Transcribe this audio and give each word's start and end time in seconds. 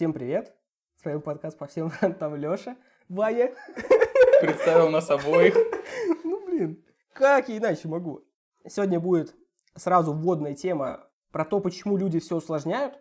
Всем 0.00 0.14
привет! 0.14 0.56
С 0.96 1.04
вами 1.04 1.18
подкаст 1.18 1.58
по 1.58 1.66
всем 1.66 1.90
фронтам 1.90 2.34
Лёша, 2.34 2.74
Ваня. 3.10 3.54
Представил 4.40 4.88
нас 4.88 5.10
обоих. 5.10 5.54
Ну, 6.24 6.46
блин, 6.46 6.82
как 7.12 7.50
я 7.50 7.58
иначе 7.58 7.86
могу? 7.86 8.24
Сегодня 8.66 8.98
будет 8.98 9.36
сразу 9.76 10.14
вводная 10.14 10.54
тема 10.54 11.06
про 11.32 11.44
то, 11.44 11.60
почему 11.60 11.98
люди 11.98 12.18
все 12.18 12.36
усложняют. 12.36 12.98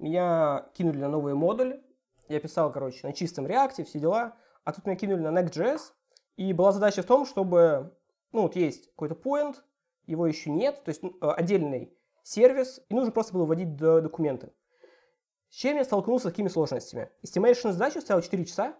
Меня 0.00 0.66
кинули 0.74 0.98
на 0.98 1.08
новые 1.08 1.36
модули. 1.36 1.80
Я 2.26 2.40
писал, 2.40 2.72
короче, 2.72 3.06
на 3.06 3.12
чистом 3.12 3.46
реакте, 3.46 3.84
все 3.84 4.00
дела. 4.00 4.36
А 4.64 4.72
тут 4.72 4.84
меня 4.84 4.96
кинули 4.96 5.20
на 5.20 5.28
Next.js. 5.28 5.92
И 6.38 6.52
была 6.52 6.72
задача 6.72 7.02
в 7.02 7.06
том, 7.06 7.24
чтобы, 7.24 7.96
ну, 8.32 8.42
вот 8.42 8.56
есть 8.56 8.88
какой-то 8.88 9.14
point, 9.14 9.58
его 10.06 10.26
еще 10.26 10.50
нет, 10.50 10.82
то 10.82 10.88
есть 10.88 11.04
ну, 11.04 11.16
отдельный 11.20 11.96
сервис, 12.24 12.80
и 12.88 12.94
нужно 12.96 13.12
просто 13.12 13.32
было 13.32 13.44
вводить 13.44 13.76
документы. 13.76 14.50
С 15.52 15.56
чем 15.56 15.76
я 15.76 15.84
столкнулся, 15.84 16.28
с 16.28 16.30
какими 16.30 16.48
сложностями? 16.48 17.10
Estimation 17.22 17.72
задачу 17.72 18.00
ставил 18.00 18.22
4 18.22 18.46
часа. 18.46 18.74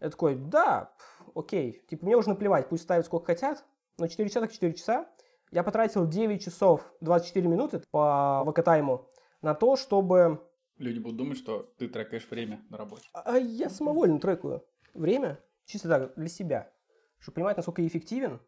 Я 0.00 0.08
такой, 0.08 0.34
да, 0.34 0.94
окей, 1.34 1.84
типа 1.90 2.06
мне 2.06 2.16
уже 2.16 2.30
наплевать, 2.30 2.70
пусть 2.70 2.84
ставят 2.84 3.04
сколько 3.04 3.26
хотят, 3.26 3.66
но 3.98 4.08
4 4.08 4.26
часа 4.30 4.40
так 4.40 4.50
4 4.50 4.72
часа. 4.72 5.10
Я 5.50 5.62
потратил 5.62 6.06
9 6.06 6.42
часов 6.42 6.90
24 7.02 7.46
минуты 7.46 7.82
по 7.90 8.42
ВК-тайму 8.46 9.10
на 9.42 9.54
то, 9.54 9.76
чтобы... 9.76 10.42
Люди 10.78 11.00
будут 11.00 11.18
думать, 11.18 11.36
что 11.36 11.70
ты 11.76 11.86
трекаешь 11.86 12.26
время 12.30 12.64
на 12.70 12.78
работе. 12.78 13.06
А 13.12 13.36
я 13.36 13.68
самовольно 13.68 14.18
трекаю 14.18 14.64
время, 14.94 15.38
чисто 15.66 15.90
так, 15.90 16.14
для 16.14 16.28
себя, 16.28 16.72
чтобы 17.18 17.34
понимать, 17.34 17.58
насколько 17.58 17.82
я 17.82 17.88
эффективен. 17.88 18.40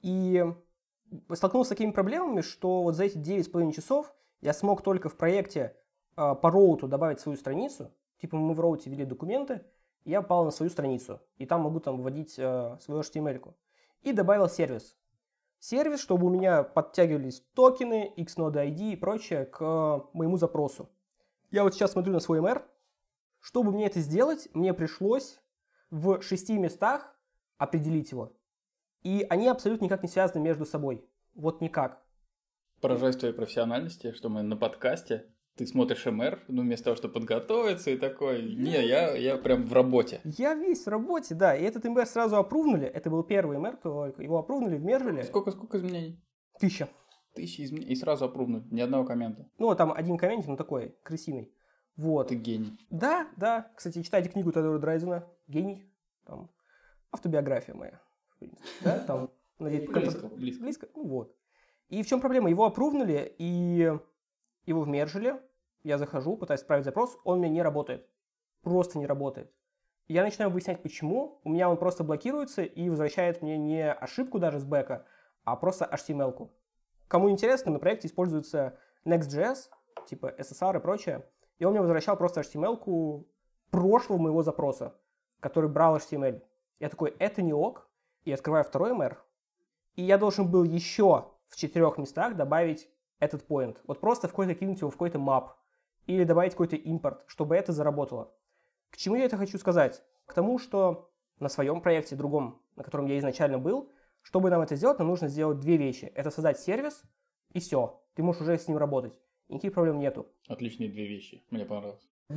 И 0.00 0.44
столкнулся 1.34 1.70
с 1.70 1.74
такими 1.76 1.90
проблемами, 1.90 2.42
что 2.42 2.84
вот 2.84 2.94
за 2.94 3.02
эти 3.02 3.18
9,5 3.18 3.72
часов 3.72 4.14
я 4.42 4.52
смог 4.52 4.82
только 4.82 5.08
в 5.08 5.16
проекте 5.16 5.60
а, 5.64 5.80
по 6.14 6.50
роуту 6.50 6.88
добавить 6.88 7.20
свою 7.20 7.38
страницу, 7.38 7.90
типа 8.20 8.36
мы 8.36 8.54
в 8.54 8.60
роуте 8.60 8.90
ввели 8.90 9.04
документы, 9.04 9.62
я 10.04 10.22
попал 10.22 10.44
на 10.44 10.50
свою 10.50 10.70
страницу, 10.70 11.20
и 11.36 11.46
там 11.46 11.62
могу 11.62 11.80
там 11.80 12.00
вводить 12.00 12.38
э, 12.38 12.78
свою 12.80 13.02
HTML. 13.02 13.54
И 14.02 14.12
добавил 14.12 14.48
сервис. 14.48 14.96
Сервис, 15.58 16.00
чтобы 16.00 16.26
у 16.26 16.30
меня 16.30 16.62
подтягивались 16.62 17.42
токены, 17.54 18.14
Xnode 18.16 18.54
ID 18.54 18.92
и 18.92 18.96
прочее 18.96 19.44
к 19.44 19.60
э, 19.60 20.00
моему 20.14 20.38
запросу. 20.38 20.88
Я 21.50 21.64
вот 21.64 21.74
сейчас 21.74 21.92
смотрю 21.92 22.14
на 22.14 22.20
свой 22.20 22.40
MR. 22.40 22.62
Чтобы 23.40 23.72
мне 23.72 23.86
это 23.86 24.00
сделать, 24.00 24.48
мне 24.54 24.72
пришлось 24.72 25.38
в 25.90 26.22
шести 26.22 26.58
местах 26.58 27.14
определить 27.58 28.10
его. 28.10 28.32
И 29.02 29.26
они 29.28 29.48
абсолютно 29.48 29.84
никак 29.84 30.02
не 30.02 30.08
связаны 30.08 30.40
между 30.42 30.64
собой. 30.64 31.04
Вот 31.34 31.60
никак. 31.60 32.02
Поражаюсь 32.80 33.16
твоей 33.16 33.34
профессиональности, 33.34 34.12
что 34.12 34.28
мы 34.28 34.42
на 34.42 34.56
подкасте 34.56 35.26
ты 35.60 35.66
смотришь 35.66 36.06
МР, 36.06 36.42
ну, 36.48 36.62
вместо 36.62 36.84
того, 36.84 36.96
чтобы 36.96 37.12
подготовиться 37.12 37.90
и 37.90 37.98
такой, 37.98 38.42
не, 38.42 38.82
я, 38.82 39.14
я 39.14 39.36
прям 39.36 39.66
в 39.66 39.74
работе. 39.74 40.22
Я 40.24 40.54
весь 40.54 40.86
в 40.86 40.88
работе, 40.88 41.34
да, 41.34 41.54
и 41.54 41.62
этот 41.62 41.84
МР 41.84 42.06
сразу 42.06 42.36
опрувнули, 42.36 42.86
это 42.86 43.10
был 43.10 43.22
первый 43.22 43.58
МР 43.58 43.76
только, 43.76 44.22
его 44.22 44.38
опрувнули, 44.38 44.78
вмержили. 44.78 45.20
Сколько, 45.20 45.50
сколько 45.50 45.76
изменений? 45.76 46.18
Тысяча. 46.58 46.88
Тысяча 47.34 47.62
изменений, 47.62 47.92
и 47.92 47.94
сразу 47.94 48.24
опрувнули, 48.24 48.64
ни 48.70 48.80
одного 48.80 49.04
коммента. 49.04 49.50
Ну, 49.58 49.74
там 49.74 49.92
один 49.92 50.16
коммент, 50.16 50.46
ну, 50.46 50.56
такой, 50.56 50.96
крысиный. 51.02 51.52
Вот. 51.96 52.28
Ты 52.28 52.36
гений. 52.36 52.78
Да, 52.88 53.28
да, 53.36 53.70
кстати, 53.76 54.02
читайте 54.02 54.30
книгу 54.30 54.52
Теодора 54.52 54.78
Драйзена, 54.78 55.28
гений, 55.46 55.92
там, 56.24 56.50
автобиография 57.10 57.74
моя, 57.74 58.00
в 58.30 58.38
принципе, 58.38 58.66
да, 58.82 58.98
там, 59.06 59.30
близко, 59.58 60.00
близко. 60.30 60.62
Близко, 60.62 60.88
ну, 60.94 61.06
вот. 61.06 61.36
И 61.90 62.02
в 62.02 62.06
чем 62.06 62.22
проблема? 62.22 62.48
Его 62.48 62.64
опрувнули, 62.64 63.34
и 63.36 63.92
его 64.64 64.82
вмержили, 64.82 65.34
я 65.82 65.98
захожу, 65.98 66.36
пытаюсь 66.36 66.60
отправить 66.60 66.84
запрос, 66.84 67.18
он 67.24 67.40
меня 67.40 67.52
не 67.52 67.62
работает. 67.62 68.06
Просто 68.62 68.98
не 68.98 69.06
работает. 69.06 69.52
Я 70.08 70.22
начинаю 70.22 70.50
выяснять, 70.50 70.82
почему. 70.82 71.40
У 71.44 71.50
меня 71.50 71.70
он 71.70 71.76
просто 71.76 72.04
блокируется 72.04 72.62
и 72.62 72.90
возвращает 72.90 73.42
мне 73.42 73.56
не 73.56 73.90
ошибку 73.90 74.38
даже 74.38 74.58
с 74.58 74.64
бэка, 74.64 75.06
а 75.44 75.56
просто 75.56 75.84
HTML-ку. 75.84 76.52
Кому 77.08 77.30
интересно, 77.30 77.72
на 77.72 77.78
проекте 77.78 78.08
используется 78.08 78.78
Next.js, 79.04 79.68
типа 80.06 80.34
SSR 80.38 80.76
и 80.76 80.80
прочее. 80.80 81.26
И 81.58 81.64
он 81.64 81.72
мне 81.72 81.80
возвращал 81.80 82.16
просто 82.16 82.40
HTML-ку 82.40 83.28
прошлого 83.70 84.18
моего 84.18 84.42
запроса, 84.42 84.96
который 85.38 85.70
брал 85.70 85.96
HTML. 85.96 86.42
Я 86.80 86.88
такой, 86.88 87.14
это 87.18 87.42
не 87.42 87.52
ок. 87.52 87.88
И 88.24 88.32
открываю 88.32 88.64
второй 88.64 88.90
MR. 88.90 89.16
И 89.94 90.02
я 90.02 90.18
должен 90.18 90.50
был 90.50 90.64
еще 90.64 91.28
в 91.48 91.56
четырех 91.56 91.98
местах 91.98 92.36
добавить 92.36 92.88
этот 93.18 93.46
point. 93.48 93.78
Вот 93.86 94.00
просто 94.00 94.28
в 94.28 94.32
какой-то 94.32 94.54
кинуть 94.54 94.80
его 94.80 94.90
в 94.90 94.94
какой-то 94.94 95.18
map 95.18 95.50
или 96.10 96.24
добавить 96.24 96.52
какой-то 96.52 96.76
импорт, 96.76 97.24
чтобы 97.26 97.56
это 97.56 97.72
заработало. 97.72 98.32
К 98.90 98.96
чему 98.96 99.16
я 99.16 99.24
это 99.24 99.36
хочу 99.36 99.58
сказать? 99.58 100.02
К 100.26 100.34
тому, 100.34 100.58
что 100.58 101.10
на 101.38 101.48
своем 101.48 101.80
проекте, 101.80 102.16
другом, 102.16 102.60
на 102.76 102.82
котором 102.82 103.06
я 103.06 103.18
изначально 103.18 103.58
был, 103.58 103.90
чтобы 104.22 104.50
нам 104.50 104.60
это 104.60 104.76
сделать, 104.76 104.98
нам 104.98 105.08
нужно 105.08 105.28
сделать 105.28 105.60
две 105.60 105.76
вещи. 105.76 106.12
Это 106.14 106.30
создать 106.30 106.58
сервис, 106.58 107.02
и 107.52 107.60
все. 107.60 108.02
Ты 108.14 108.22
можешь 108.22 108.42
уже 108.42 108.58
с 108.58 108.68
ним 108.68 108.76
работать. 108.76 109.14
никаких 109.48 109.72
проблем 109.72 109.98
нету. 109.98 110.26
Отличные 110.48 110.90
две 110.90 111.06
вещи. 111.06 111.44
Мне 111.50 111.64
понравилось. 111.64 112.06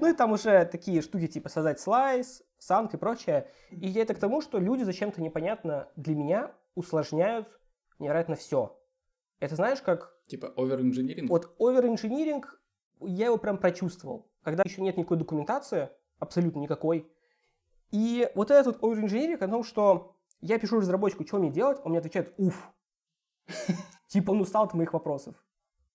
Ну 0.00 0.06
и 0.06 0.12
там 0.12 0.32
уже 0.32 0.64
такие 0.66 1.00
штуки 1.00 1.26
типа 1.26 1.48
создать 1.48 1.80
слайс, 1.80 2.44
санк 2.58 2.94
и 2.94 2.96
прочее. 2.96 3.48
И 3.70 3.92
это 3.94 4.14
к 4.14 4.18
тому, 4.18 4.42
что 4.42 4.58
люди 4.58 4.82
зачем-то 4.82 5.22
непонятно 5.22 5.88
для 5.96 6.14
меня 6.14 6.52
усложняют 6.74 7.48
невероятно 7.98 8.36
все. 8.36 8.77
Это 9.40 9.56
знаешь, 9.56 9.80
как 9.80 10.14
Типа 10.26 10.52
оверинжиниринг? 10.56 11.30
Вот 11.30 11.54
оверинжиниринг, 11.58 12.60
я 13.00 13.26
его 13.26 13.38
прям 13.38 13.58
прочувствовал. 13.58 14.30
Когда 14.42 14.62
еще 14.64 14.82
нет 14.82 14.96
никакой 14.96 15.16
документации, 15.16 15.90
абсолютно 16.18 16.60
никакой. 16.60 17.10
И 17.90 18.28
вот 18.34 18.50
этот 18.50 18.66
вот 18.80 18.84
оверинжиниринг 18.84 19.40
о 19.42 19.48
том, 19.48 19.64
что 19.64 20.16
я 20.40 20.58
пишу 20.58 20.78
разработчику, 20.78 21.26
что 21.26 21.38
мне 21.38 21.50
делать, 21.50 21.80
он 21.84 21.90
мне 21.90 21.98
отвечает 21.98 22.34
«уф». 22.36 22.70
Типа 24.08 24.32
он 24.32 24.40
устал 24.40 24.64
от 24.64 24.74
моих 24.74 24.92
вопросов. 24.92 25.34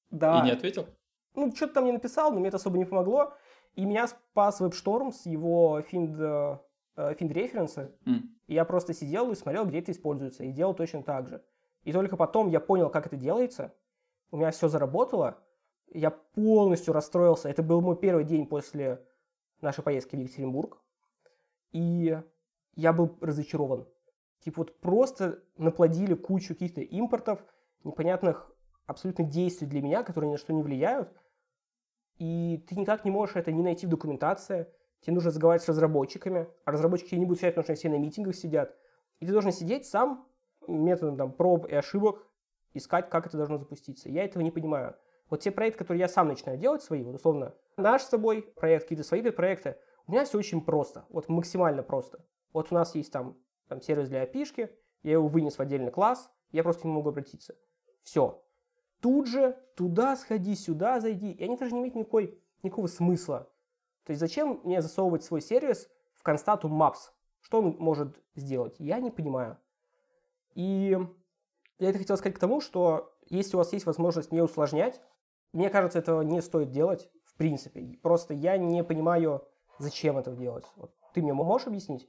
Да. 0.09 0.39
И 0.39 0.43
не 0.43 0.51
ответил? 0.51 0.87
Ну, 1.35 1.53
что-то 1.55 1.75
там 1.75 1.85
не 1.85 1.91
написал, 1.91 2.31
но 2.31 2.39
мне 2.39 2.47
это 2.47 2.57
особо 2.57 2.77
не 2.77 2.85
помогло. 2.85 3.33
И 3.75 3.85
меня 3.85 4.07
спас 4.07 4.61
WebStorm 4.61 5.11
с 5.11 5.25
его 5.25 5.81
финд, 5.81 6.15
э, 6.19 7.15
финд 7.15 7.31
референса. 7.31 7.91
Mm. 8.05 8.21
И 8.47 8.53
я 8.53 8.65
просто 8.65 8.93
сидел 8.93 9.31
и 9.31 9.35
смотрел, 9.35 9.65
где 9.65 9.79
это 9.79 9.91
используется, 9.91 10.43
и 10.43 10.51
делал 10.51 10.75
точно 10.75 11.01
так 11.01 11.27
же. 11.27 11.43
И 11.83 11.91
только 11.91 12.17
потом 12.17 12.49
я 12.49 12.59
понял, 12.59 12.89
как 12.89 13.07
это 13.07 13.15
делается, 13.15 13.73
у 14.31 14.37
меня 14.37 14.51
все 14.51 14.67
заработало, 14.67 15.37
я 15.91 16.11
полностью 16.11 16.93
расстроился. 16.93 17.49
Это 17.49 17.61
был 17.61 17.81
мой 17.81 17.95
первый 17.95 18.23
день 18.23 18.47
после 18.47 19.05
нашей 19.61 19.83
поездки 19.83 20.15
в 20.15 20.19
Екатеринбург. 20.19 20.81
И 21.71 22.19
я 22.75 22.93
был 22.93 23.17
разочарован. 23.21 23.87
Типа 24.39 24.61
вот 24.61 24.79
просто 24.79 25.43
наплодили 25.57 26.15
кучу 26.15 26.49
каких-то 26.49 26.81
импортов, 26.81 27.43
непонятных 27.83 28.51
абсолютно 28.85 29.23
действий 29.23 29.67
для 29.67 29.81
меня, 29.81 30.03
которые 30.03 30.29
ни 30.29 30.33
на 30.33 30.37
что 30.37 30.53
не 30.53 30.63
влияют. 30.63 31.09
И 32.17 32.65
ты 32.67 32.75
никак 32.75 33.05
не 33.05 33.11
можешь 33.11 33.35
это 33.35 33.51
не 33.51 33.63
найти 33.63 33.85
в 33.85 33.89
документации. 33.89 34.67
Тебе 35.01 35.15
нужно 35.15 35.29
разговаривать 35.29 35.63
с 35.63 35.69
разработчиками, 35.69 36.47
а 36.65 36.71
разработчики 36.71 37.15
не 37.15 37.25
будут 37.25 37.39
сидеть, 37.39 37.55
потому 37.55 37.63
что 37.63 37.75
все 37.75 37.89
на 37.89 37.97
митингах 37.97 38.35
сидят. 38.35 38.75
И 39.19 39.25
ты 39.25 39.31
должен 39.31 39.51
сидеть 39.51 39.85
сам 39.85 40.27
методом 40.67 41.17
там, 41.17 41.31
проб 41.31 41.65
и 41.65 41.75
ошибок, 41.75 42.25
искать, 42.73 43.09
как 43.09 43.27
это 43.27 43.37
должно 43.37 43.57
запуститься. 43.57 44.09
Я 44.09 44.23
этого 44.23 44.43
не 44.43 44.51
понимаю. 44.51 44.95
Вот 45.29 45.41
те 45.41 45.51
проекты, 45.51 45.79
которые 45.79 46.01
я 46.01 46.07
сам 46.07 46.27
начинаю 46.27 46.57
делать 46.57 46.83
свои, 46.83 47.03
вот 47.03 47.15
условно, 47.15 47.55
наш 47.77 48.03
с 48.03 48.09
тобой 48.09 48.41
проект, 48.41 48.85
какие-то 48.85 49.03
свои 49.03 49.21
проекты, 49.31 49.77
у 50.05 50.11
меня 50.11 50.25
все 50.25 50.37
очень 50.37 50.61
просто, 50.61 51.05
вот 51.09 51.29
максимально 51.29 51.81
просто. 51.81 52.25
Вот 52.51 52.71
у 52.71 52.75
нас 52.75 52.93
есть 52.95 53.11
там, 53.11 53.37
там 53.67 53.81
сервис 53.81 54.09
для 54.09 54.23
api 54.23 54.69
я 55.03 55.13
его 55.13 55.27
вынес 55.27 55.57
в 55.57 55.59
отдельный 55.59 55.91
класс, 55.91 56.31
я 56.51 56.63
просто 56.63 56.83
к 56.83 56.85
нему 56.85 56.95
могу 56.95 57.09
обратиться. 57.09 57.55
Все. 58.03 58.41
Тут 59.01 59.27
же 59.27 59.57
туда 59.75 60.15
сходи, 60.15 60.55
сюда 60.55 61.01
зайди. 61.01 61.31
И 61.31 61.43
они 61.43 61.57
даже 61.57 61.73
не 61.73 61.81
имеют 61.81 61.95
никакой, 61.95 62.39
никакого 62.61 62.87
смысла. 62.87 63.49
То 64.05 64.11
есть 64.11 64.19
зачем 64.19 64.61
мне 64.63 64.81
засовывать 64.81 65.23
свой 65.23 65.41
сервис 65.41 65.89
в 66.13 66.23
констату 66.23 66.69
Maps? 66.69 67.11
Что 67.41 67.59
он 67.59 67.75
может 67.79 68.21
сделать? 68.35 68.75
Я 68.79 68.99
не 68.99 69.11
понимаю. 69.11 69.57
И 70.55 70.97
я 71.79 71.89
это 71.89 71.99
хотел 71.99 72.17
сказать 72.17 72.35
к 72.35 72.39
тому, 72.39 72.61
что 72.61 73.13
если 73.29 73.55
у 73.55 73.59
вас 73.59 73.73
есть 73.73 73.85
возможность 73.85 74.31
не 74.31 74.41
усложнять, 74.41 75.01
мне 75.51 75.69
кажется, 75.69 75.99
этого 75.99 76.21
не 76.21 76.41
стоит 76.41 76.71
делать 76.71 77.09
в 77.25 77.37
принципе. 77.37 77.97
Просто 78.01 78.33
я 78.33 78.57
не 78.57 78.83
понимаю, 78.83 79.43
зачем 79.79 80.17
это 80.17 80.31
делать. 80.31 80.65
Вот 80.75 80.93
ты 81.13 81.21
мне 81.21 81.33
можешь 81.33 81.67
объяснить? 81.67 82.07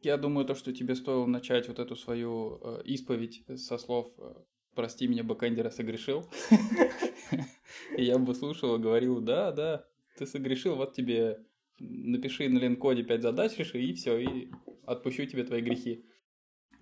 Я 0.00 0.16
думаю, 0.16 0.46
то, 0.46 0.54
что 0.54 0.72
тебе 0.72 0.94
стоило 0.94 1.26
начать 1.26 1.68
вот 1.68 1.78
эту 1.78 1.94
свою 1.94 2.58
э, 2.62 2.82
исповедь 2.84 3.44
со 3.56 3.76
слов 3.76 4.10
э, 4.16 4.34
«прости 4.74 5.06
меня, 5.06 5.22
бэкэндера, 5.24 5.68
согрешил». 5.68 6.24
Я 7.98 8.18
бы 8.18 8.34
слушал 8.34 8.76
и 8.76 8.78
говорил 8.78 9.20
«да, 9.20 9.52
да, 9.52 9.84
ты 10.16 10.26
согрешил, 10.26 10.76
вот 10.76 10.94
тебе 10.94 11.44
напиши 11.78 12.48
на 12.48 12.58
линкоде 12.58 13.02
5 13.02 13.22
задач, 13.22 13.58
реши, 13.58 13.82
и 13.82 13.92
все, 13.92 14.18
и 14.18 14.50
отпущу 14.86 15.26
тебе 15.26 15.44
твои 15.44 15.60
грехи». 15.60 16.06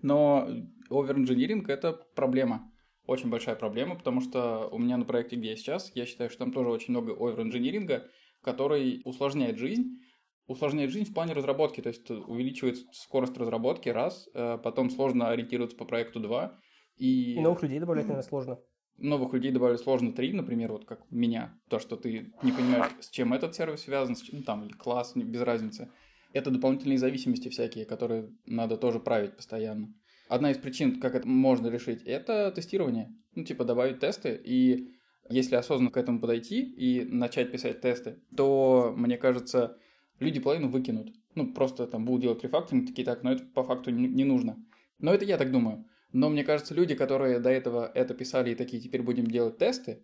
Но 0.03 0.49
оверинжиниринг– 0.91 1.69
это 1.71 1.93
проблема. 2.15 2.71
Очень 3.07 3.31
большая 3.31 3.57
проблема, 3.57 3.97
потому 3.97 4.21
что 4.21 4.69
у 4.71 4.79
меня 4.79 4.97
на 4.97 5.05
проекте, 5.05 5.37
где 5.37 5.51
я 5.51 5.57
сейчас, 5.57 5.91
я 5.95 6.05
считаю, 6.05 6.29
что 6.29 6.41
там 6.41 6.53
тоже 6.53 6.69
очень 6.69 6.93
много 6.93 7.13
оверинжиниринга, 7.13 8.07
который 8.43 9.01
усложняет 9.05 9.57
жизнь, 9.57 9.99
усложняет 10.47 10.91
жизнь 10.91 11.11
в 11.11 11.15
плане 11.15 11.33
разработки, 11.33 11.81
то 11.81 11.89
есть 11.89 12.11
увеличивает 12.11 12.79
скорость 12.93 13.37
разработки, 13.37 13.89
раз, 13.89 14.29
э, 14.35 14.59
потом 14.63 14.91
сложно 14.91 15.31
ориентироваться 15.31 15.77
по 15.77 15.85
проекту, 15.85 16.21
два. 16.21 16.59
И, 16.97 17.35
и 17.35 17.41
новых 17.41 17.63
людей 17.63 17.79
добавлять, 17.79 18.07
наверное, 18.07 18.23
сложно. 18.29 18.59
Новых 18.97 19.33
людей 19.33 19.53
добавить 19.53 19.81
сложно 19.81 20.13
три, 20.13 20.33
например, 20.33 20.73
вот 20.73 20.85
как 20.85 21.09
меня. 21.11 21.59
То, 21.69 21.79
что 21.79 21.97
ты 21.97 22.33
не 22.43 22.51
понимаешь, 22.53 22.93
с 23.01 23.11
чем 23.11 23.33
этот 23.33 23.55
сервис 23.55 23.83
связан, 23.83 24.17
с 24.17 24.23
чем, 24.23 24.41
ну, 24.41 24.45
там, 24.45 24.69
класс, 24.71 25.13
без 25.15 25.41
разницы. 25.43 25.93
Это 26.33 26.51
дополнительные 26.51 26.99
зависимости 26.99 27.49
всякие, 27.49 27.85
которые 27.85 28.31
надо 28.47 28.77
тоже 28.77 29.01
править 29.01 29.37
постоянно. 29.37 29.95
Одна 30.29 30.51
из 30.51 30.59
причин, 30.59 31.01
как 31.01 31.15
это 31.15 31.27
можно 31.27 31.69
решить, 31.69 32.03
это 32.03 32.51
тестирование. 32.51 33.15
Ну, 33.35 33.45
типа 33.45 33.65
добавить 33.65 34.01
тесты, 34.01 34.39
и 34.45 34.91
если 35.31 35.57
осознанно 35.57 35.91
к 35.91 35.97
этому 35.97 36.21
подойти 36.21 36.63
и 36.63 37.05
начать 37.05 37.51
писать 37.51 37.81
тесты, 37.81 38.19
то, 38.37 38.93
мне 38.97 39.17
кажется, 39.17 39.79
люди 40.21 40.41
половину 40.41 40.69
выкинут. 40.69 41.15
Ну, 41.35 41.53
просто 41.53 41.87
там 41.87 42.05
будут 42.05 42.23
делать 42.23 42.43
рефакторинг, 42.43 42.89
такие 42.89 43.05
так, 43.05 43.23
но 43.23 43.33
это 43.33 43.45
по 43.45 43.63
факту 43.63 43.91
не, 43.91 44.25
нужно. 44.25 44.63
Но 44.99 45.15
это 45.15 45.25
я 45.25 45.39
так 45.39 45.51
думаю. 45.51 45.87
Но 46.13 46.31
мне 46.31 46.45
кажется, 46.45 46.75
люди, 46.75 46.95
которые 46.95 47.39
до 47.39 47.51
этого 47.51 47.91
это 47.95 48.15
писали 48.15 48.51
и 48.51 48.55
такие, 48.55 48.83
теперь 48.83 49.03
будем 49.03 49.27
делать 49.27 49.59
тесты, 49.59 50.03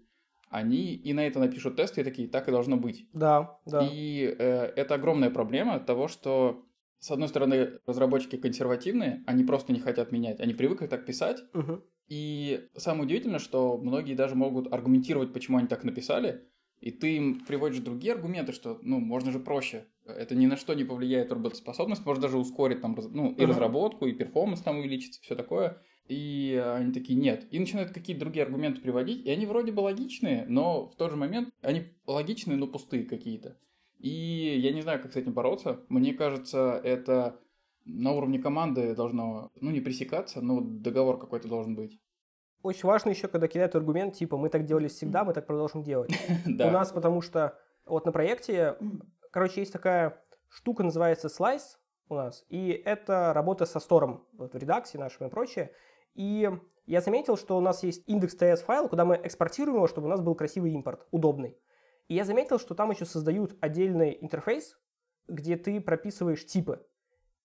они 0.54 0.94
и 0.94 1.12
на 1.12 1.26
это 1.26 1.40
напишут 1.40 1.76
тесты 1.76 2.00
и 2.00 2.04
такие, 2.04 2.28
так 2.28 2.48
и 2.48 2.52
должно 2.52 2.76
быть. 2.76 3.08
Да, 3.12 3.58
да. 3.66 3.86
И 3.90 4.34
э, 4.38 4.72
это 4.76 4.94
огромная 4.94 5.30
проблема 5.30 5.80
того, 5.80 6.06
что, 6.06 6.64
с 7.00 7.10
одной 7.10 7.28
стороны, 7.28 7.80
разработчики 7.86 8.36
консервативные, 8.36 9.24
они 9.26 9.42
просто 9.42 9.72
не 9.72 9.80
хотят 9.80 10.12
менять, 10.12 10.40
они 10.40 10.54
привыкли 10.54 10.86
так 10.86 11.06
писать. 11.06 11.42
Угу. 11.54 11.82
И 12.08 12.68
самое 12.76 13.04
удивительное, 13.04 13.40
что 13.40 13.76
многие 13.78 14.14
даже 14.14 14.36
могут 14.36 14.72
аргументировать, 14.72 15.32
почему 15.32 15.58
они 15.58 15.66
так 15.66 15.82
написали, 15.82 16.42
и 16.80 16.92
ты 16.92 17.16
им 17.16 17.40
приводишь 17.40 17.80
другие 17.80 18.12
аргументы, 18.12 18.52
что, 18.52 18.78
ну, 18.82 19.00
можно 19.00 19.32
же 19.32 19.40
проще. 19.40 19.86
Это 20.06 20.36
ни 20.36 20.46
на 20.46 20.56
что 20.56 20.74
не 20.74 20.84
повлияет 20.84 21.32
работоспособность, 21.32 22.04
может 22.06 22.22
даже 22.22 22.38
ускорить 22.38 22.80
там, 22.80 22.96
ну, 23.10 23.32
и 23.32 23.40
uh-huh. 23.40 23.46
разработку, 23.46 24.06
и 24.06 24.12
перформанс 24.12 24.60
там 24.60 24.78
увеличится, 24.78 25.20
все 25.22 25.34
такое. 25.34 25.82
И 26.06 26.62
они 26.76 26.92
такие, 26.92 27.18
нет. 27.18 27.46
И 27.50 27.58
начинают 27.58 27.92
какие-то 27.92 28.20
другие 28.20 28.44
аргументы 28.44 28.80
приводить, 28.80 29.24
и 29.24 29.30
они 29.30 29.46
вроде 29.46 29.72
бы 29.72 29.80
логичные, 29.80 30.44
но 30.48 30.86
в 30.86 30.96
тот 30.96 31.10
же 31.10 31.16
момент 31.16 31.48
они 31.62 31.84
логичные, 32.06 32.56
но 32.56 32.66
пустые 32.66 33.04
какие-то. 33.04 33.56
И 33.98 34.58
я 34.58 34.72
не 34.72 34.82
знаю, 34.82 35.00
как 35.00 35.14
с 35.14 35.16
этим 35.16 35.32
бороться. 35.32 35.80
Мне 35.88 36.12
кажется, 36.12 36.78
это 36.84 37.40
на 37.86 38.12
уровне 38.12 38.38
команды 38.38 38.94
должно, 38.94 39.50
ну, 39.60 39.70
не 39.70 39.80
пресекаться, 39.80 40.42
но 40.42 40.60
договор 40.60 41.18
какой-то 41.18 41.48
должен 41.48 41.74
быть. 41.74 41.98
Очень 42.62 42.86
важно 42.86 43.10
еще, 43.10 43.28
когда 43.28 43.46
кидают 43.46 43.74
аргумент, 43.74 44.14
типа, 44.14 44.36
мы 44.36 44.48
так 44.48 44.64
делали 44.64 44.88
всегда, 44.88 45.24
мы 45.24 45.32
так 45.32 45.46
продолжим 45.46 45.82
делать. 45.82 46.10
У 46.46 46.50
нас, 46.50 46.92
потому 46.92 47.20
что 47.20 47.58
вот 47.86 48.06
на 48.06 48.12
проекте, 48.12 48.76
короче, 49.30 49.60
есть 49.60 49.72
такая 49.72 50.22
штука, 50.48 50.82
называется 50.82 51.28
Slice 51.28 51.76
у 52.08 52.14
нас, 52.14 52.44
и 52.48 52.70
это 52.84 53.32
работа 53.34 53.66
со 53.66 53.80
стором 53.80 54.26
вот, 54.32 54.54
в 54.54 54.56
редакции 54.56 54.98
нашем 54.98 55.26
и 55.26 55.30
прочее. 55.30 55.72
И 56.14 56.50
я 56.86 57.00
заметил, 57.00 57.36
что 57.36 57.56
у 57.56 57.60
нас 57.60 57.82
есть 57.82 58.02
индекс 58.06 58.36
TS 58.36 58.58
файл, 58.64 58.88
куда 58.88 59.04
мы 59.04 59.20
экспортируем 59.22 59.76
его, 59.76 59.88
чтобы 59.88 60.06
у 60.06 60.10
нас 60.10 60.20
был 60.20 60.34
красивый 60.34 60.72
импорт, 60.72 61.06
удобный. 61.10 61.58
И 62.08 62.14
я 62.14 62.24
заметил, 62.24 62.58
что 62.58 62.74
там 62.74 62.90
еще 62.90 63.04
создают 63.04 63.56
отдельный 63.60 64.18
интерфейс, 64.20 64.78
где 65.26 65.56
ты 65.56 65.80
прописываешь 65.80 66.44
типы. 66.44 66.86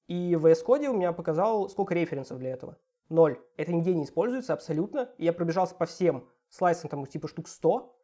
И 0.08 0.36
в 0.36 0.46
VS 0.46 0.66
Code 0.66 0.88
у 0.88 0.94
меня 0.94 1.14
показал, 1.14 1.70
сколько 1.70 1.94
референсов 1.94 2.40
для 2.40 2.52
этого. 2.52 2.78
Ноль. 3.10 3.40
Это 3.58 3.72
нигде 3.72 3.94
не 3.94 4.04
используется 4.04 4.54
абсолютно. 4.54 5.10
И 5.18 5.26
я 5.26 5.34
пробежался 5.34 5.76
по 5.76 5.86
всем 5.86 6.28
слайсам, 6.50 6.90
там 6.90 7.06
типа 7.06 7.28
штук 7.28 7.48
100. 7.48 7.96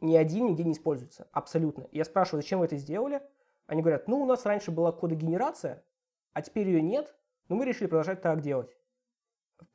Ни 0.00 0.16
один 0.16 0.46
нигде 0.46 0.64
не 0.64 0.72
используется. 0.72 1.28
Абсолютно. 1.32 1.84
И 1.92 1.98
я 1.98 2.04
спрашиваю, 2.04 2.42
зачем 2.42 2.58
вы 2.58 2.66
это 2.66 2.76
сделали? 2.76 3.22
Они 3.66 3.80
говорят, 3.80 4.08
ну, 4.08 4.20
у 4.20 4.26
нас 4.26 4.44
раньше 4.44 4.70
была 4.70 4.92
кодогенерация, 4.92 5.84
а 6.32 6.42
теперь 6.42 6.68
ее 6.68 6.82
нет, 6.82 7.14
но 7.48 7.56
мы 7.56 7.64
решили 7.64 7.86
продолжать 7.86 8.20
так 8.20 8.42
делать. 8.42 8.76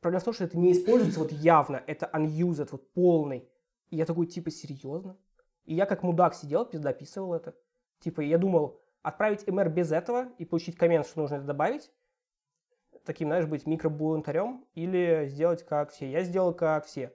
Проблема 0.02 0.22
в 0.22 0.26
том, 0.26 0.34
что 0.34 0.46
это 0.46 0.58
не 0.58 0.72
используется 0.72 1.20
вот 1.20 1.32
явно, 1.32 1.84
это 1.88 2.10
unused, 2.14 2.70
вот 2.72 2.92
полный. 2.94 3.50
И 3.90 3.96
я 3.96 4.06
такой, 4.06 4.28
типа, 4.28 4.52
серьезно? 4.52 5.18
И 5.66 5.74
я 5.74 5.86
как 5.86 6.04
мудак 6.04 6.36
сидел, 6.36 6.66
дописывал 6.66 7.34
это. 7.34 7.56
Типа, 8.00 8.22
я 8.22 8.38
думал, 8.38 8.82
отправить 9.02 9.44
MR 9.44 9.70
без 9.70 9.92
этого 9.92 10.30
и 10.38 10.46
получить 10.46 10.78
коммент, 10.78 11.06
что 11.06 11.22
нужно 11.22 11.36
это 11.36 11.46
добавить, 11.46 11.92
таким, 13.04 13.30
знаешь, 13.30 13.46
быть 13.46 13.66
микробулонтарем 13.66 14.66
или 14.74 15.28
сделать 15.28 15.66
как 15.66 15.92
все. 15.92 16.10
Я 16.10 16.24
сделал 16.24 16.54
как 16.54 16.86
все. 16.86 17.14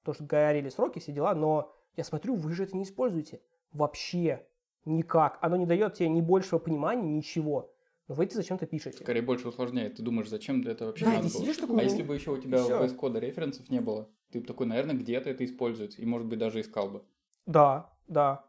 Потому 0.00 0.14
что 0.14 0.24
горели 0.24 0.68
сроки, 0.68 0.98
все 0.98 1.12
дела, 1.12 1.34
но 1.34 1.72
я 1.96 2.04
смотрю, 2.04 2.36
вы 2.36 2.52
же 2.52 2.64
это 2.64 2.76
не 2.76 2.84
используете. 2.84 3.40
Вообще 3.72 4.46
никак. 4.84 5.38
Оно 5.40 5.56
не 5.56 5.66
дает 5.66 5.94
тебе 5.94 6.08
ни 6.08 6.20
большего 6.20 6.58
понимания, 6.58 7.08
ничего. 7.08 7.72
Но 8.08 8.14
вы 8.14 8.24
это 8.24 8.36
зачем-то 8.36 8.66
пишете. 8.66 8.98
Скорее 8.98 9.22
больше 9.22 9.48
усложняет. 9.48 9.96
Ты 9.96 10.02
думаешь, 10.02 10.28
зачем 10.28 10.60
этого 10.62 10.88
вообще 10.88 11.04
да, 11.04 11.12
надо 11.14 11.28
было? 11.28 11.54
Такой, 11.54 11.80
а 11.80 11.82
если 11.82 12.02
бы 12.02 12.14
еще 12.14 12.30
у 12.30 12.38
тебя 12.38 12.58
в 12.62 12.70
VS 12.70 12.96
Code 12.96 13.18
референсов 13.18 13.68
не 13.68 13.80
было, 13.80 14.08
ты 14.30 14.40
такой, 14.40 14.66
наверное, 14.66 14.94
где-то 14.94 15.28
это 15.28 15.44
используется. 15.44 16.00
И, 16.00 16.06
может 16.06 16.28
быть, 16.28 16.38
даже 16.38 16.60
искал 16.60 16.88
бы. 16.88 17.04
Да, 17.46 17.92
да. 18.06 18.44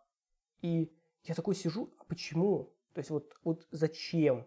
И 0.61 0.91
я 1.23 1.33
такой 1.33 1.55
сижу, 1.55 1.93
а 1.97 2.03
почему? 2.03 2.73
То 2.93 2.99
есть 2.99 3.09
вот, 3.09 3.33
вот 3.43 3.67
зачем? 3.71 4.45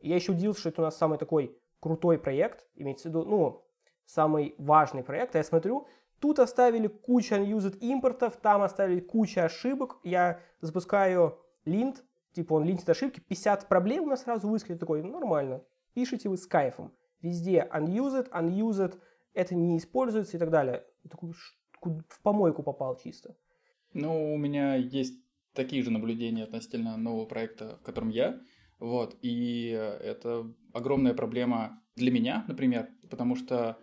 Я 0.00 0.16
еще 0.16 0.32
удивился, 0.32 0.60
что 0.60 0.68
это 0.70 0.82
у 0.82 0.84
нас 0.84 0.96
самый 0.96 1.18
такой 1.18 1.56
крутой 1.80 2.18
проект, 2.18 2.66
имеется 2.74 3.08
в 3.08 3.12
виду, 3.12 3.24
ну, 3.24 3.64
самый 4.04 4.54
важный 4.58 5.02
проект. 5.02 5.34
А 5.34 5.38
я 5.38 5.44
смотрю, 5.44 5.86
тут 6.18 6.40
оставили 6.40 6.88
кучу 6.88 7.34
unused 7.34 7.78
импортов, 7.78 8.36
там 8.36 8.62
оставили 8.62 9.00
кучу 9.00 9.40
ошибок. 9.40 9.98
Я 10.02 10.40
запускаю 10.60 11.38
линт, 11.64 12.04
типа 12.34 12.54
он 12.54 12.64
линтит 12.64 12.88
ошибки, 12.88 13.20
50 13.20 13.68
проблем 13.68 14.04
у 14.04 14.08
нас 14.08 14.22
сразу 14.22 14.48
выскочит 14.48 14.80
такой, 14.80 15.02
нормально. 15.02 15.62
Пишите 15.94 16.28
вы 16.28 16.36
с 16.36 16.46
кайфом. 16.46 16.92
Везде 17.22 17.68
unused, 17.72 18.30
unused, 18.30 18.98
это 19.32 19.54
не 19.54 19.78
используется 19.78 20.36
и 20.36 20.40
так 20.40 20.50
далее. 20.50 20.84
Такой, 21.08 21.32
в 21.80 22.22
помойку 22.22 22.62
попал 22.62 22.96
чисто. 22.96 23.36
Ну, 23.92 24.34
у 24.34 24.36
меня 24.36 24.74
есть 24.74 25.14
такие 25.54 25.82
же 25.82 25.90
наблюдения 25.90 26.44
относительно 26.44 26.96
нового 26.96 27.26
проекта, 27.26 27.78
в 27.80 27.82
котором 27.82 28.10
я. 28.10 28.40
Вот, 28.80 29.16
и 29.22 29.68
это 29.68 30.52
огромная 30.72 31.14
проблема 31.14 31.80
для 31.94 32.10
меня, 32.10 32.44
например, 32.48 32.88
потому 33.08 33.36
что 33.36 33.78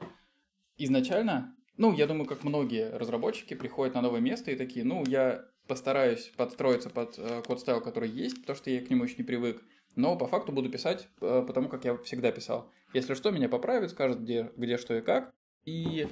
изначально, 0.77 1.55
ну, 1.77 1.93
я 1.93 2.07
думаю, 2.07 2.25
как 2.25 2.43
многие 2.43 2.91
разработчики 2.95 3.53
приходят 3.53 3.95
на 3.95 4.01
новое 4.01 4.19
место 4.19 4.51
и 4.51 4.57
такие, 4.57 4.83
ну, 4.83 5.03
я 5.07 5.45
постараюсь 5.71 6.33
подстроиться 6.35 6.89
под 6.89 7.17
э, 7.17 7.41
код 7.47 7.61
стайл, 7.61 7.79
который 7.79 8.09
есть, 8.09 8.41
потому 8.41 8.57
что 8.57 8.69
я 8.69 8.81
к 8.85 8.89
нему 8.89 9.05
еще 9.05 9.15
не 9.17 9.23
привык, 9.23 9.63
но 9.95 10.17
по 10.17 10.27
факту 10.27 10.51
буду 10.51 10.69
писать 10.69 11.07
э, 11.21 11.45
потому, 11.47 11.69
как 11.69 11.85
я 11.85 11.95
всегда 11.95 12.29
писал. 12.33 12.69
Если 12.93 13.13
что, 13.13 13.31
меня 13.31 13.47
поправят, 13.47 13.89
скажут, 13.89 14.19
где, 14.19 14.51
где 14.57 14.75
что 14.75 14.93
и 14.97 14.99
как. 14.99 15.33
И, 15.63 16.09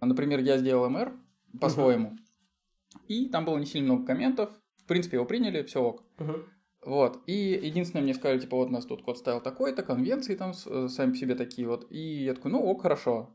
например, 0.00 0.38
я 0.38 0.58
сделал 0.58 0.88
MR 0.88 1.12
по-своему, 1.60 2.10
uh-huh. 2.10 3.00
и 3.08 3.28
там 3.28 3.44
было 3.44 3.58
не 3.58 3.66
сильно 3.66 3.94
много 3.94 4.06
комментов, 4.06 4.50
в 4.76 4.84
принципе, 4.84 5.16
его 5.16 5.26
приняли, 5.26 5.64
все 5.64 5.82
ок. 5.82 6.04
Uh-huh. 6.18 6.44
Вот. 6.82 7.20
И 7.26 7.58
единственное, 7.60 8.04
мне 8.04 8.14
сказали, 8.14 8.38
типа, 8.38 8.58
вот 8.58 8.68
у 8.68 8.72
нас 8.72 8.86
тут 8.86 9.02
код 9.02 9.18
стайл 9.18 9.40
такой-то, 9.40 9.82
конвенции 9.82 10.36
там 10.36 10.52
э, 10.52 10.86
сами 10.86 11.10
по 11.10 11.16
себе 11.16 11.34
такие 11.34 11.66
вот. 11.66 11.90
И 11.90 12.22
я 12.22 12.34
такой, 12.34 12.52
ну 12.52 12.62
ок, 12.62 12.82
хорошо. 12.82 13.34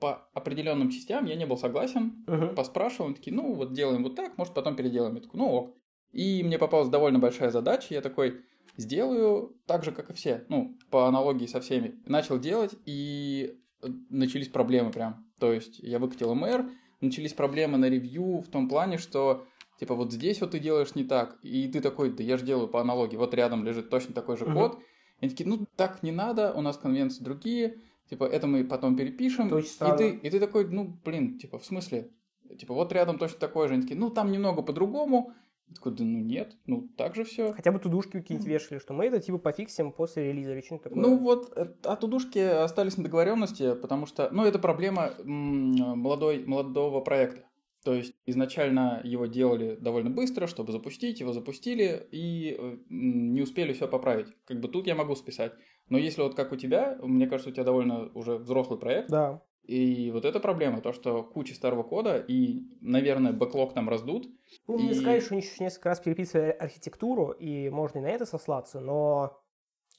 По 0.00 0.28
определенным 0.34 0.90
частям 0.90 1.24
я 1.26 1.34
не 1.34 1.46
был 1.46 1.56
согласен, 1.56 2.24
uh-huh. 2.26 2.54
поспрашивал, 2.54 3.14
такие, 3.14 3.34
ну 3.34 3.54
вот 3.54 3.72
делаем 3.72 4.02
вот 4.02 4.14
так, 4.14 4.38
может 4.38 4.54
потом 4.54 4.76
переделаем. 4.76 5.14
Я 5.14 5.22
такой, 5.22 5.38
ну 5.38 5.48
ок. 5.48 5.76
И 6.12 6.42
мне 6.42 6.58
попалась 6.58 6.88
довольно 6.88 7.18
большая 7.18 7.50
задача, 7.50 7.94
я 7.94 8.00
такой, 8.00 8.40
сделаю 8.76 9.56
так 9.66 9.84
же, 9.84 9.92
как 9.92 10.10
и 10.10 10.14
все, 10.14 10.44
ну, 10.48 10.76
по 10.90 11.06
аналогии 11.06 11.46
со 11.46 11.60
всеми. 11.60 12.00
Начал 12.06 12.38
делать, 12.38 12.74
и 12.86 13.58
э, 13.82 13.88
начались 14.08 14.48
проблемы 14.48 14.90
прям. 14.90 15.26
То 15.38 15.52
есть 15.52 15.78
я 15.80 15.98
выкатил 15.98 16.34
МР, 16.34 16.70
начались 17.00 17.34
проблемы 17.34 17.76
на 17.76 17.90
ревью 17.90 18.40
в 18.40 18.48
том 18.48 18.68
плане, 18.68 18.98
что 18.98 19.46
Типа 19.78 19.94
вот 19.94 20.12
здесь 20.12 20.40
вот 20.40 20.50
ты 20.50 20.58
делаешь 20.58 20.96
не 20.96 21.04
так, 21.04 21.38
и 21.42 21.68
ты 21.68 21.80
такой, 21.80 22.10
да 22.10 22.24
я 22.24 22.36
же 22.36 22.44
делаю 22.44 22.66
по 22.66 22.80
аналогии, 22.80 23.16
вот 23.16 23.32
рядом 23.32 23.64
лежит 23.64 23.90
точно 23.90 24.12
такой 24.12 24.36
же 24.36 24.44
uh-huh. 24.44 24.52
код. 24.52 24.78
И 25.20 25.24
они 25.24 25.30
такие, 25.30 25.48
ну 25.48 25.66
так 25.76 26.02
не 26.02 26.10
надо, 26.10 26.52
у 26.52 26.60
нас 26.60 26.76
конвенции 26.76 27.22
другие, 27.22 27.78
типа 28.08 28.24
это 28.24 28.46
мы 28.46 28.64
потом 28.64 28.96
перепишем. 28.96 29.48
и 29.58 29.96
ты, 29.96 30.10
и 30.10 30.30
ты 30.30 30.40
такой, 30.40 30.66
ну 30.66 30.98
блин, 31.04 31.38
типа 31.38 31.58
в 31.58 31.64
смысле? 31.64 32.10
Типа 32.58 32.74
вот 32.74 32.92
рядом 32.92 33.18
точно 33.18 33.38
такой 33.38 33.68
же. 33.68 33.74
Они 33.74 33.82
такие, 33.82 33.98
ну 33.98 34.10
там 34.10 34.32
немного 34.32 34.62
по-другому. 34.62 35.32
Я 35.68 35.74
такой, 35.74 35.92
да 35.92 36.04
ну 36.04 36.20
нет, 36.20 36.56
ну 36.64 36.88
так 36.96 37.14
же 37.14 37.24
все. 37.24 37.52
Хотя 37.52 37.72
бы 37.72 37.78
тудушки 37.78 38.12
какие-нибудь 38.12 38.48
вешали, 38.48 38.78
что 38.78 38.94
мы 38.94 39.04
это 39.04 39.20
типа 39.20 39.36
пофиксим 39.36 39.92
после 39.92 40.32
релиза 40.32 40.52
или 40.52 40.62
что-нибудь 40.62 40.84
такое. 40.84 41.02
Ну 41.02 41.18
вот, 41.18 41.52
э, 41.56 41.66
а 41.84 41.96
тудушки 41.96 42.38
остались 42.38 42.96
на 42.96 43.04
договоренности, 43.04 43.74
потому 43.74 44.06
что, 44.06 44.30
ну 44.32 44.46
это 44.46 44.58
проблема 44.58 45.12
молодой, 45.24 46.44
молодого 46.46 47.02
проекта. 47.02 47.44
То 47.84 47.94
есть 47.94 48.14
изначально 48.26 49.00
его 49.04 49.26
делали 49.26 49.76
довольно 49.76 50.10
быстро, 50.10 50.46
чтобы 50.46 50.72
запустить, 50.72 51.20
его 51.20 51.32
запустили 51.32 52.08
и 52.10 52.56
э, 52.58 52.78
не 52.88 53.42
успели 53.42 53.72
все 53.72 53.86
поправить. 53.86 54.28
Как 54.46 54.60
бы 54.60 54.68
тут 54.68 54.86
я 54.86 54.94
могу 54.94 55.14
списать. 55.16 55.52
Но 55.88 55.98
если 55.98 56.22
вот 56.22 56.34
как 56.34 56.52
у 56.52 56.56
тебя, 56.56 56.98
мне 57.02 57.26
кажется, 57.26 57.50
у 57.50 57.52
тебя 57.52 57.64
довольно 57.64 58.10
уже 58.14 58.36
взрослый 58.36 58.78
проект. 58.78 59.10
Да. 59.10 59.42
И 59.62 60.10
вот 60.12 60.24
эта 60.24 60.40
проблема, 60.40 60.80
то, 60.80 60.92
что 60.92 61.22
куча 61.22 61.54
старого 61.54 61.82
кода, 61.82 62.16
и, 62.16 62.62
наверное, 62.80 63.34
бэклог 63.34 63.74
там 63.74 63.88
раздут. 63.88 64.26
Ну, 64.66 64.78
и... 64.78 64.82
не 64.84 64.94
сказать, 64.94 65.22
что 65.22 65.34
они 65.34 65.42
еще 65.42 65.62
несколько 65.62 65.90
раз 65.90 66.00
переписывали 66.00 66.50
архитектуру, 66.52 67.32
и 67.32 67.68
можно 67.68 67.98
и 67.98 68.02
на 68.02 68.08
это 68.08 68.24
сослаться, 68.24 68.80
но... 68.80 69.42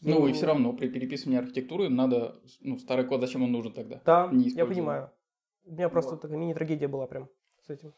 Ну, 0.02 0.28
и 0.28 0.34
все 0.34 0.48
равно 0.48 0.74
при 0.74 0.88
переписывании 0.88 1.40
архитектуры 1.40 1.90
надо... 1.90 2.42
Ну, 2.62 2.80
старый 2.80 3.06
код, 3.06 3.22
зачем 3.22 3.44
он 3.44 3.52
нужен 3.52 3.74
тогда? 3.74 4.02
Да, 4.06 4.32
я 4.32 4.66
понимаю. 4.66 5.12
У 5.66 5.74
меня 5.74 5.90
просто 5.90 6.12
вот. 6.12 6.22
такая 6.22 6.38
мини-трагедия 6.38 6.88
была 6.88 7.06
прям 7.06 7.30
с 7.68 7.70
этим. 7.70 7.94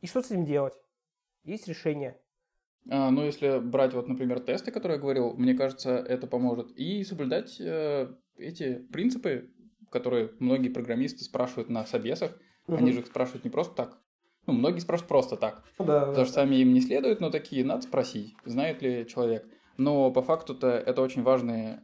И 0.00 0.06
что 0.06 0.22
с 0.22 0.30
этим 0.30 0.44
делать? 0.44 0.74
Есть 1.42 1.66
решение? 1.66 2.20
А, 2.90 3.10
ну, 3.10 3.24
если 3.24 3.58
брать 3.58 3.94
вот, 3.94 4.08
например, 4.08 4.40
тесты, 4.40 4.70
которые 4.70 4.96
я 4.96 5.02
говорил, 5.02 5.34
мне 5.34 5.54
кажется, 5.54 5.96
это 5.96 6.26
поможет. 6.26 6.70
И 6.76 7.04
соблюдать 7.04 7.60
э, 7.60 8.08
эти 8.36 8.74
принципы 8.92 9.50
которые 9.90 10.30
многие 10.38 10.68
программисты 10.68 11.24
спрашивают 11.24 11.68
на 11.68 11.84
собесах. 11.84 12.32
Угу. 12.66 12.76
Они 12.76 12.92
же 12.92 13.00
их 13.00 13.06
спрашивают 13.06 13.44
не 13.44 13.50
просто 13.50 13.74
так. 13.74 13.98
Ну, 14.46 14.54
многие 14.54 14.80
спрашивают 14.80 15.08
просто 15.08 15.36
так. 15.36 15.62
Ну 15.78 15.84
да, 15.84 16.00
потому 16.00 16.16
да. 16.16 16.24
что 16.24 16.34
сами 16.34 16.56
им 16.56 16.72
не 16.72 16.80
следуют, 16.80 17.20
но 17.20 17.30
такие, 17.30 17.64
надо 17.64 17.82
спросить, 17.82 18.34
знает 18.44 18.82
ли 18.82 19.06
человек. 19.06 19.46
Но 19.76 20.10
по 20.10 20.22
факту-то 20.22 20.68
это 20.68 21.02
очень 21.02 21.22
важные 21.22 21.80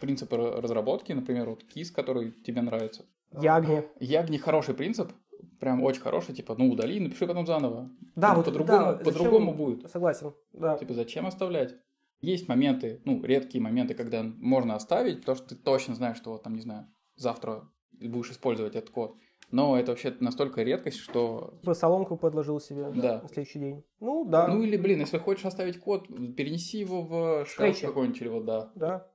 принципы 0.00 0.36
разработки. 0.36 1.12
Например, 1.12 1.48
вот 1.48 1.64
KISS, 1.64 1.92
который 1.94 2.32
тебе 2.32 2.60
нравится. 2.62 3.04
Ягни. 3.40 3.84
Ягни 4.00 4.38
хороший 4.38 4.74
принцип, 4.74 5.12
прям 5.60 5.82
очень 5.82 6.00
хороший, 6.00 6.34
типа, 6.34 6.54
ну 6.56 6.70
удали, 6.70 7.00
напиши 7.00 7.26
потом 7.26 7.46
заново. 7.46 7.90
Да, 8.16 8.34
вот 8.34 8.46
по-другому, 8.46 8.84
да, 8.84 8.94
по-другому 8.94 9.54
будет. 9.54 9.90
Согласен, 9.90 10.34
да. 10.52 10.76
Типа, 10.78 10.94
зачем 10.94 11.26
оставлять? 11.26 11.74
Есть 12.20 12.48
моменты, 12.48 13.00
ну, 13.04 13.22
редкие 13.22 13.62
моменты, 13.62 13.94
когда 13.94 14.22
можно 14.22 14.74
оставить, 14.74 15.20
потому 15.20 15.36
что 15.36 15.48
ты 15.50 15.54
точно 15.56 15.94
знаешь, 15.94 16.16
что 16.16 16.32
вот 16.32 16.42
там, 16.42 16.54
не 16.54 16.62
знаю, 16.62 16.88
завтра 17.14 17.68
будешь 17.92 18.30
использовать 18.30 18.74
этот 18.74 18.90
код. 18.90 19.16
Но 19.50 19.78
это 19.78 19.92
вообще 19.92 20.14
настолько 20.20 20.62
редкость, 20.62 20.98
что... 20.98 21.54
Типа 21.60 21.74
соломку 21.74 22.16
подложил 22.16 22.60
себе 22.60 22.90
да. 22.90 23.22
на 23.22 23.28
следующий 23.28 23.58
день. 23.58 23.84
Ну, 23.98 24.26
да. 24.26 24.46
Ну, 24.48 24.62
или, 24.62 24.76
блин, 24.76 25.00
если 25.00 25.16
хочешь 25.18 25.46
оставить 25.46 25.80
код, 25.80 26.06
перенеси 26.36 26.78
его 26.78 27.02
в 27.02 27.46
шкаф 27.46 27.80
какой-нибудь 27.80 28.20
или 28.20 28.28
вот, 28.28 28.44
да. 28.44 28.70
Да. 28.74 29.06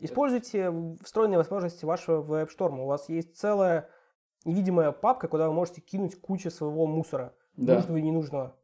Используйте 0.00 0.72
встроенные 1.02 1.38
возможности 1.38 1.84
вашего 1.84 2.22
WebStorm. 2.22 2.80
У 2.82 2.86
вас 2.86 3.08
есть 3.08 3.36
целая 3.36 3.88
невидимая 4.44 4.92
папка, 4.92 5.28
куда 5.28 5.48
вы 5.48 5.54
можете 5.54 5.80
кинуть 5.80 6.20
кучу 6.20 6.50
своего 6.50 6.86
мусора. 6.86 7.34
Да. 7.56 7.76
Нужного 7.76 7.96
и 7.98 8.02
ненужного. 8.02 8.56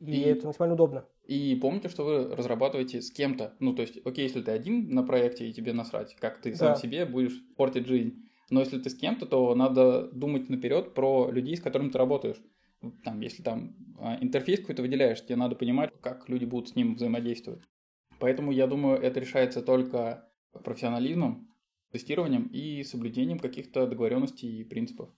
И, 0.00 0.12
и 0.12 0.20
это 0.20 0.46
максимально 0.46 0.74
удобно. 0.74 1.04
И 1.24 1.56
помните, 1.60 1.88
что 1.88 2.04
вы 2.04 2.34
разрабатываете 2.34 3.02
с 3.02 3.10
кем-то. 3.10 3.54
Ну, 3.58 3.74
то 3.74 3.82
есть, 3.82 3.98
окей, 4.04 4.24
если 4.24 4.42
ты 4.42 4.52
один 4.52 4.94
на 4.94 5.02
проекте 5.02 5.48
и 5.48 5.52
тебе 5.52 5.72
насрать, 5.72 6.14
как 6.16 6.40
ты 6.40 6.52
да. 6.52 6.56
сам 6.56 6.76
себе 6.76 7.04
будешь 7.04 7.42
портить 7.56 7.86
жизнь. 7.86 8.22
Но 8.50 8.60
если 8.60 8.78
ты 8.78 8.90
с 8.90 8.94
кем-то, 8.94 9.26
то 9.26 9.54
надо 9.54 10.08
думать 10.12 10.48
наперед 10.48 10.94
про 10.94 11.30
людей, 11.30 11.56
с 11.56 11.60
которыми 11.60 11.90
ты 11.90 11.98
работаешь. 11.98 12.40
Там, 13.02 13.20
если 13.20 13.42
там 13.42 13.74
а, 13.98 14.18
интерфейс 14.20 14.60
какой-то 14.60 14.82
выделяешь, 14.82 15.24
тебе 15.24 15.36
надо 15.36 15.56
понимать, 15.56 15.90
как 16.00 16.28
люди 16.28 16.44
будут 16.44 16.68
с 16.68 16.76
ним 16.76 16.94
взаимодействовать. 16.94 17.62
Поэтому 18.20 18.52
я 18.52 18.66
думаю, 18.66 19.00
это 19.00 19.18
решается 19.18 19.62
только 19.62 20.28
профессионализмом, 20.52 21.48
тестированием 21.90 22.46
и 22.52 22.82
соблюдением 22.82 23.38
каких-то 23.38 23.86
договоренностей 23.86 24.60
и 24.60 24.64
принципов. 24.64 25.10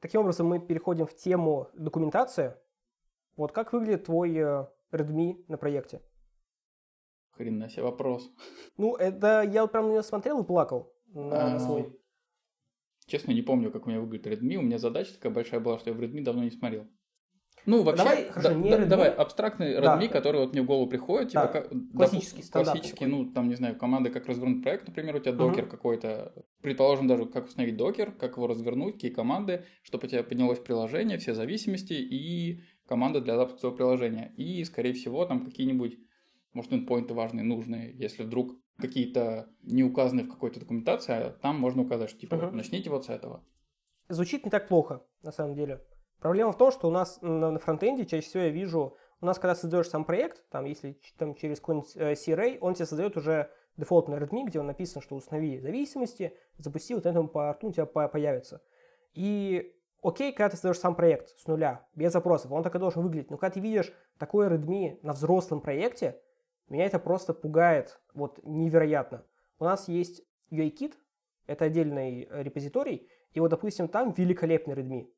Таким 0.00 0.20
образом, 0.20 0.46
мы 0.46 0.60
переходим 0.60 1.06
в 1.06 1.14
тему 1.14 1.68
документации. 1.74 2.54
Вот 3.36 3.52
как 3.52 3.72
выглядит 3.72 4.04
твой 4.04 4.34
э, 4.36 4.66
Redmi 4.92 5.44
на 5.48 5.58
проекте? 5.58 6.02
Хрена 7.30 7.68
себе 7.68 7.84
вопрос. 7.84 8.30
Ну, 8.76 8.94
это 8.96 9.42
я 9.42 9.62
вот 9.62 9.72
прям 9.72 9.86
на 9.86 9.92
нее 9.92 10.02
смотрел 10.02 10.42
и 10.42 10.46
плакал 10.46 10.92
на, 11.06 11.50
на 11.50 11.60
свой. 11.60 11.96
Честно, 13.06 13.32
не 13.32 13.42
помню, 13.42 13.72
как 13.72 13.86
у 13.86 13.90
меня 13.90 14.00
выглядит 14.00 14.26
Redmi. 14.26 14.56
У 14.56 14.62
меня 14.62 14.78
задача 14.78 15.14
такая 15.14 15.32
большая 15.32 15.60
была, 15.60 15.78
что 15.78 15.90
я 15.90 15.96
в 15.96 16.00
Redmi 16.00 16.22
давно 16.22 16.44
не 16.44 16.50
смотрел. 16.50 16.86
Ну, 17.66 17.82
вообще, 17.82 18.04
давай, 18.04 18.24
да, 18.24 18.32
хорошо, 18.32 18.68
да, 18.68 18.84
давай, 18.86 19.10
абстрактный 19.10 19.74
Redmi, 19.74 20.00
да. 20.00 20.08
который 20.08 20.40
вот 20.40 20.52
мне 20.52 20.62
в 20.62 20.66
голову 20.66 20.88
приходит, 20.88 21.30
типа, 21.30 21.50
да. 21.52 21.96
классический, 21.96 22.42
да, 22.52 22.64
классический, 22.64 23.06
ну, 23.06 23.26
там, 23.32 23.48
не 23.48 23.54
знаю, 23.56 23.76
команда, 23.76 24.10
как 24.10 24.26
развернуть 24.26 24.62
проект, 24.62 24.86
например, 24.86 25.16
у 25.16 25.18
тебя 25.18 25.32
докер 25.32 25.64
uh-huh. 25.64 25.70
какой-то, 25.70 26.32
предположим, 26.62 27.06
даже 27.06 27.26
как 27.26 27.46
установить 27.46 27.76
докер, 27.76 28.12
как 28.12 28.36
его 28.36 28.46
развернуть, 28.46 28.94
какие 28.94 29.10
команды, 29.10 29.64
чтобы 29.82 30.06
у 30.06 30.10
тебя 30.10 30.22
поднялось 30.22 30.58
приложение, 30.58 31.18
все 31.18 31.34
зависимости 31.34 31.92
и 31.92 32.62
команда 32.86 33.20
для 33.20 33.36
запуска 33.36 33.60
своего 33.60 33.76
приложения. 33.76 34.32
И, 34.36 34.64
скорее 34.64 34.94
всего, 34.94 35.26
там 35.26 35.44
какие-нибудь, 35.44 35.98
может, 36.54 36.72
endpoinты 36.72 37.12
важные, 37.14 37.44
нужные, 37.44 37.92
если 37.94 38.22
вдруг 38.22 38.56
какие-то 38.78 39.48
не 39.62 39.84
указаны 39.84 40.22
в 40.22 40.30
какой-то 40.30 40.60
документации, 40.60 41.12
а 41.12 41.30
там 41.30 41.58
можно 41.58 41.82
указать, 41.82 42.10
что 42.10 42.18
типа 42.18 42.36
uh-huh. 42.36 42.50
начните 42.52 42.90
вот 42.90 43.06
с 43.06 43.08
этого. 43.08 43.44
Звучит 44.08 44.44
не 44.44 44.50
так 44.50 44.68
плохо, 44.68 45.02
на 45.22 45.32
самом 45.32 45.54
деле. 45.54 45.84
Проблема 46.20 46.52
в 46.52 46.58
том, 46.58 46.70
что 46.72 46.88
у 46.88 46.90
нас 46.90 47.18
на, 47.22 47.58
фронтенде 47.58 48.04
чаще 48.04 48.26
всего 48.26 48.42
я 48.44 48.50
вижу, 48.50 48.96
у 49.20 49.26
нас 49.26 49.38
когда 49.38 49.54
создаешь 49.54 49.88
сам 49.88 50.04
проект, 50.04 50.48
там 50.50 50.64
если 50.64 51.00
там 51.16 51.34
через 51.34 51.60
какой-нибудь 51.60 51.96
э, 51.96 52.12
CRA, 52.14 52.58
он 52.60 52.74
тебе 52.74 52.86
создает 52.86 53.16
уже 53.16 53.50
дефолт 53.76 54.08
на 54.08 54.16
Redmi, 54.16 54.44
где 54.46 54.60
он 54.60 54.66
написан, 54.66 55.00
что 55.00 55.16
установи 55.16 55.60
зависимости, 55.60 56.36
запусти, 56.56 56.94
вот 56.94 57.06
этому 57.06 57.28
порту 57.28 57.68
у 57.68 57.72
тебя 57.72 57.86
появится. 57.86 58.60
И 59.14 59.74
окей, 60.02 60.32
когда 60.32 60.50
ты 60.50 60.56
создаешь 60.56 60.78
сам 60.78 60.94
проект 60.94 61.38
с 61.38 61.46
нуля, 61.46 61.86
без 61.94 62.12
запросов, 62.12 62.50
он 62.50 62.62
так 62.62 62.74
и 62.74 62.78
должен 62.78 63.02
выглядеть. 63.02 63.30
Но 63.30 63.36
когда 63.36 63.54
ты 63.54 63.60
видишь 63.60 63.92
такой 64.18 64.48
Redmi 64.48 64.98
на 65.02 65.12
взрослом 65.12 65.60
проекте, 65.60 66.20
меня 66.68 66.84
это 66.84 66.98
просто 66.98 67.32
пугает 67.32 68.00
вот 68.14 68.40
невероятно. 68.42 69.24
У 69.58 69.64
нас 69.64 69.88
есть 69.88 70.22
UIKit, 70.50 70.94
это 71.46 71.64
отдельный 71.66 72.24
э, 72.24 72.42
репозиторий, 72.42 73.08
и 73.32 73.40
вот, 73.40 73.48
допустим, 73.48 73.88
там 73.88 74.12
великолепный 74.12 74.74
Redmi. 74.74 75.08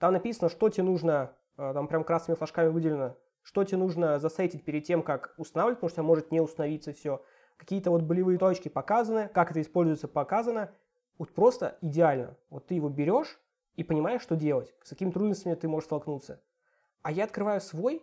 Там 0.00 0.14
написано, 0.14 0.48
что 0.48 0.70
тебе 0.70 0.84
нужно, 0.84 1.36
э, 1.58 1.72
там 1.74 1.86
прям 1.86 2.04
красными 2.04 2.34
флажками 2.34 2.68
выделено, 2.68 3.16
что 3.42 3.64
тебе 3.64 3.76
нужно 3.76 4.18
засейтить 4.18 4.64
перед 4.64 4.82
тем, 4.84 5.02
как 5.02 5.34
устанавливать, 5.36 5.76
потому 5.76 5.90
что 5.90 6.02
может 6.02 6.32
не 6.32 6.40
установиться 6.40 6.94
все. 6.94 7.22
Какие-то 7.58 7.90
вот 7.90 8.02
болевые 8.02 8.38
точки 8.38 8.70
показаны, 8.70 9.28
как 9.28 9.50
это 9.50 9.60
используется 9.60 10.08
показано. 10.08 10.72
Вот 11.18 11.34
просто 11.34 11.76
идеально. 11.82 12.34
Вот 12.48 12.66
ты 12.66 12.74
его 12.74 12.88
берешь 12.88 13.38
и 13.76 13.84
понимаешь, 13.84 14.22
что 14.22 14.36
делать, 14.36 14.74
с 14.82 14.88
какими 14.88 15.10
трудностями 15.10 15.54
ты 15.54 15.68
можешь 15.68 15.84
столкнуться. 15.84 16.40
А 17.02 17.12
я 17.12 17.24
открываю 17.24 17.60
свой, 17.60 18.02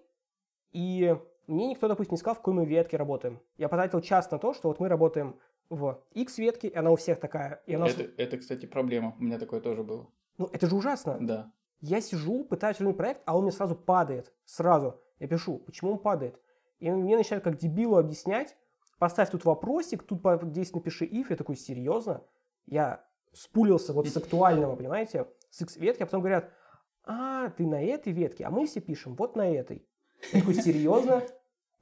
и 0.74 1.18
мне 1.48 1.68
никто, 1.68 1.88
допустим, 1.88 2.14
не 2.14 2.20
сказал, 2.20 2.36
в 2.36 2.40
какой 2.40 2.54
мы 2.54 2.66
ветке 2.68 2.98
работаем. 2.98 3.42
Я 3.58 3.70
потратил 3.70 4.02
час 4.02 4.30
на 4.30 4.38
то, 4.38 4.54
что 4.54 4.68
вот 4.68 4.80
мы 4.80 4.88
работаем 4.88 5.40
в 5.72 6.00
X 6.14 6.38
ветке, 6.38 6.68
и 6.68 6.76
она 6.76 6.92
у 6.92 6.96
всех 6.96 7.20
такая. 7.20 7.64
И 7.66 7.74
она... 7.74 7.88
это, 7.88 8.04
это, 8.04 8.38
кстати, 8.38 8.68
проблема. 8.68 9.16
У 9.20 9.24
меня 9.24 9.40
такое 9.40 9.62
тоже 9.62 9.82
было. 9.82 10.08
Ну, 10.38 10.48
это 10.54 10.68
же 10.68 10.76
ужасно. 10.76 11.18
Да. 11.20 11.52
Я 11.80 12.02
сижу, 12.02 12.44
пытаюсь 12.44 12.80
вернуть 12.80 12.98
проект, 12.98 13.22
а 13.26 13.38
он 13.38 13.44
мне 13.44 13.52
сразу 13.52 13.76
падает. 13.76 14.34
Сразу. 14.46 15.00
Я 15.20 15.28
пишу, 15.28 15.60
почему 15.60 15.92
он 15.92 16.00
падает. 16.00 16.40
И 16.80 16.90
мне 16.90 17.16
начинают 17.16 17.44
как 17.44 17.58
дебилу 17.58 17.98
объяснять, 17.98 18.56
поставь 19.00 19.30
тут 19.30 19.46
вопросик, 19.46 20.04
тут 20.04 20.22
здесь 20.44 20.74
напиши 20.74 21.06
if. 21.06 21.28
Я 21.30 21.36
такой, 21.36 21.56
серьезно? 21.56 22.24
Я 22.66 23.06
спулился 23.34 23.94
вот 23.94 24.08
с 24.08 24.18
актуального, 24.18 24.76
понимаете, 24.76 25.28
с 25.50 25.62
X 25.62 25.78
ветки, 25.78 26.04
а 26.04 26.06
потом 26.06 26.22
говорят, 26.22 26.52
а, 27.04 27.50
ты 27.52 27.66
на 27.66 27.82
этой 27.82 28.12
ветке, 28.12 28.46
а 28.46 28.50
мы 28.50 28.66
все 28.66 28.82
пишем 28.82 29.16
вот 29.16 29.36
на 29.36 29.50
этой. 29.50 29.88
Я 30.34 30.40
такой, 30.40 30.56
серьезно? 30.56 31.24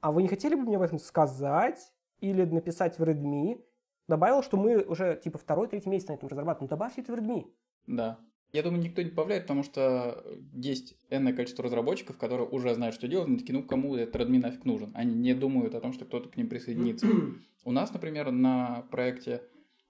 А 0.00 0.12
вы 0.12 0.22
не 0.22 0.28
хотели 0.28 0.54
бы 0.54 0.62
мне 0.62 0.76
об 0.76 0.82
этом 0.82 0.98
сказать 0.98 1.92
или 2.20 2.44
написать 2.44 2.98
в 2.98 3.02
Redmi? 3.02 3.64
Добавил, 4.08 4.42
что 4.42 4.56
мы 4.56 4.82
уже 4.82 5.20
типа 5.22 5.38
второй, 5.38 5.66
третий 5.68 5.88
месяц 5.88 6.08
на 6.08 6.12
этом 6.12 6.28
разрабатываем. 6.28 6.66
Ну, 6.66 6.68
добавьте 6.68 7.00
это 7.00 7.12
в 7.12 7.16
Redmi. 7.16 7.50
Да. 7.86 8.18
Я 8.56 8.62
думаю, 8.62 8.82
никто 8.82 9.02
не 9.02 9.10
добавляет, 9.10 9.42
потому 9.42 9.62
что 9.62 10.24
есть 10.54 10.96
энное 11.10 11.34
количество 11.34 11.62
разработчиков, 11.62 12.16
которые 12.16 12.48
уже 12.48 12.72
знают, 12.72 12.94
что 12.94 13.06
делать, 13.06 13.28
они 13.28 13.36
такие, 13.36 13.52
ну, 13.52 13.62
кому 13.62 13.94
этот 13.96 14.16
Redmi 14.16 14.38
нафиг 14.38 14.64
нужен? 14.64 14.92
Они 14.94 15.14
не 15.14 15.34
думают 15.34 15.74
о 15.74 15.80
том, 15.82 15.92
что 15.92 16.06
кто-то 16.06 16.30
к 16.30 16.38
ним 16.38 16.48
присоединится. 16.48 17.06
У 17.64 17.72
нас, 17.72 17.92
например, 17.92 18.30
на 18.30 18.86
проекте 18.90 19.42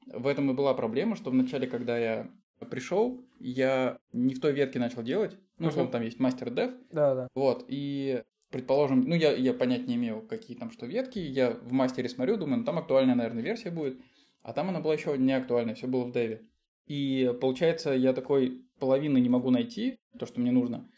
в 0.06 0.26
этом 0.26 0.50
и 0.50 0.54
была 0.54 0.74
проблема, 0.74 1.14
что 1.14 1.30
вначале, 1.30 1.68
когда 1.68 1.96
я 1.96 2.28
пришел, 2.68 3.24
я 3.38 3.98
не 4.12 4.34
в 4.34 4.40
той 4.40 4.52
ветке 4.52 4.80
начал 4.80 5.04
делать, 5.04 5.36
ну, 5.58 5.68
uh-huh. 5.68 5.88
там 5.88 6.02
есть 6.02 6.18
мастер 6.18 6.50
дев. 6.50 6.72
Да, 6.90 7.14
да. 7.14 7.28
Вот, 7.36 7.66
и 7.68 8.24
предположим, 8.50 9.02
ну, 9.02 9.14
я, 9.14 9.32
я 9.32 9.54
понять 9.54 9.86
не 9.86 9.94
имел, 9.94 10.22
какие 10.22 10.56
там 10.56 10.72
что 10.72 10.86
ветки, 10.86 11.20
я 11.20 11.52
в 11.52 11.70
мастере 11.70 12.08
смотрю, 12.08 12.36
думаю, 12.36 12.58
ну, 12.58 12.64
там 12.64 12.78
актуальная, 12.78 13.14
наверное, 13.14 13.44
версия 13.44 13.70
будет, 13.70 14.00
а 14.42 14.52
там 14.52 14.70
она 14.70 14.80
была 14.80 14.94
еще 14.94 15.16
не 15.16 15.34
актуальная, 15.34 15.76
все 15.76 15.86
было 15.86 16.04
в 16.04 16.10
деве. 16.10 16.42
И 16.86 17.34
получается, 17.40 17.92
я 17.92 18.12
такой 18.12 18.62
половины 18.78 19.18
не 19.18 19.28
могу 19.28 19.50
найти, 19.50 19.98
то, 20.18 20.26
что 20.26 20.40
мне 20.40 20.52
нужно. 20.52 20.88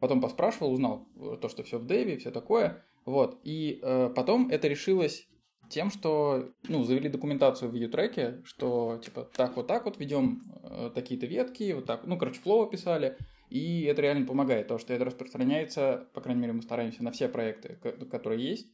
Потом 0.00 0.20
поспрашивал, 0.20 0.72
узнал 0.72 1.08
э, 1.16 1.36
то, 1.40 1.48
что 1.48 1.62
все 1.62 1.78
в 1.78 1.86
деве, 1.86 2.18
все 2.18 2.30
такое. 2.30 2.84
Вот. 3.04 3.40
И 3.44 3.80
э, 3.82 4.10
потом 4.14 4.48
это 4.50 4.68
решилось 4.68 5.28
тем, 5.68 5.90
что, 5.90 6.52
ну, 6.68 6.84
завели 6.84 7.08
документацию 7.08 7.70
в 7.70 7.74
U-треке, 7.74 8.42
что, 8.44 9.00
типа, 9.02 9.28
так 9.34 9.56
вот 9.56 9.66
так 9.66 9.84
вот 9.86 9.98
ведем 9.98 10.42
э, 10.62 10.90
такие-то 10.94 11.26
ветки, 11.26 11.72
вот 11.72 11.86
так, 11.86 12.06
ну, 12.06 12.18
короче, 12.18 12.40
флоу 12.40 12.64
описали, 12.64 13.16
и 13.48 13.84
это 13.84 14.02
реально 14.02 14.26
помогает, 14.26 14.68
то, 14.68 14.78
что 14.78 14.92
это 14.92 15.04
распространяется, 15.04 16.08
по 16.12 16.20
крайней 16.20 16.42
мере, 16.42 16.52
мы 16.52 16.62
стараемся 16.62 17.02
на 17.02 17.12
все 17.12 17.28
проекты, 17.28 17.78
которые 18.10 18.46
есть, 18.46 18.68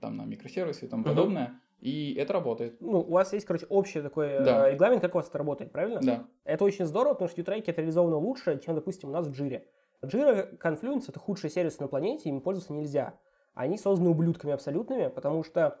там, 0.00 0.16
на 0.16 0.24
микросервисы 0.24 0.84
и 0.84 0.88
тому 0.88 1.02
uh-huh. 1.02 1.08
подобное, 1.08 1.60
И 1.80 2.14
это 2.14 2.32
работает. 2.32 2.80
Ну, 2.80 3.00
у 3.00 3.12
вас 3.12 3.32
есть, 3.32 3.46
короче, 3.46 3.66
общий 3.66 4.00
такой 4.00 4.38
Да. 4.40 4.68
э, 4.68 4.72
регламент, 4.72 5.02
как 5.02 5.14
у 5.14 5.18
вас 5.18 5.28
это 5.28 5.38
работает, 5.38 5.72
правильно? 5.72 6.00
Да. 6.02 6.26
Это 6.44 6.64
очень 6.64 6.86
здорово, 6.86 7.12
потому 7.14 7.28
что 7.28 7.40
Utrake 7.42 7.64
это 7.66 7.80
реализовано 7.82 8.16
лучше, 8.16 8.58
чем, 8.64 8.74
допустим, 8.74 9.10
у 9.10 9.12
нас 9.12 9.26
в 9.26 9.32
Джире. 9.32 9.68
Jira 10.02 10.58
Confluence 10.58 11.04
это 11.08 11.18
худший 11.20 11.50
сервис 11.50 11.78
на 11.78 11.88
планете, 11.88 12.28
им 12.28 12.40
пользоваться 12.40 12.72
нельзя. 12.72 13.14
Они 13.54 13.78
созданы 13.78 14.10
ублюдками 14.10 14.52
абсолютными, 14.52 15.08
потому 15.08 15.42
что 15.42 15.80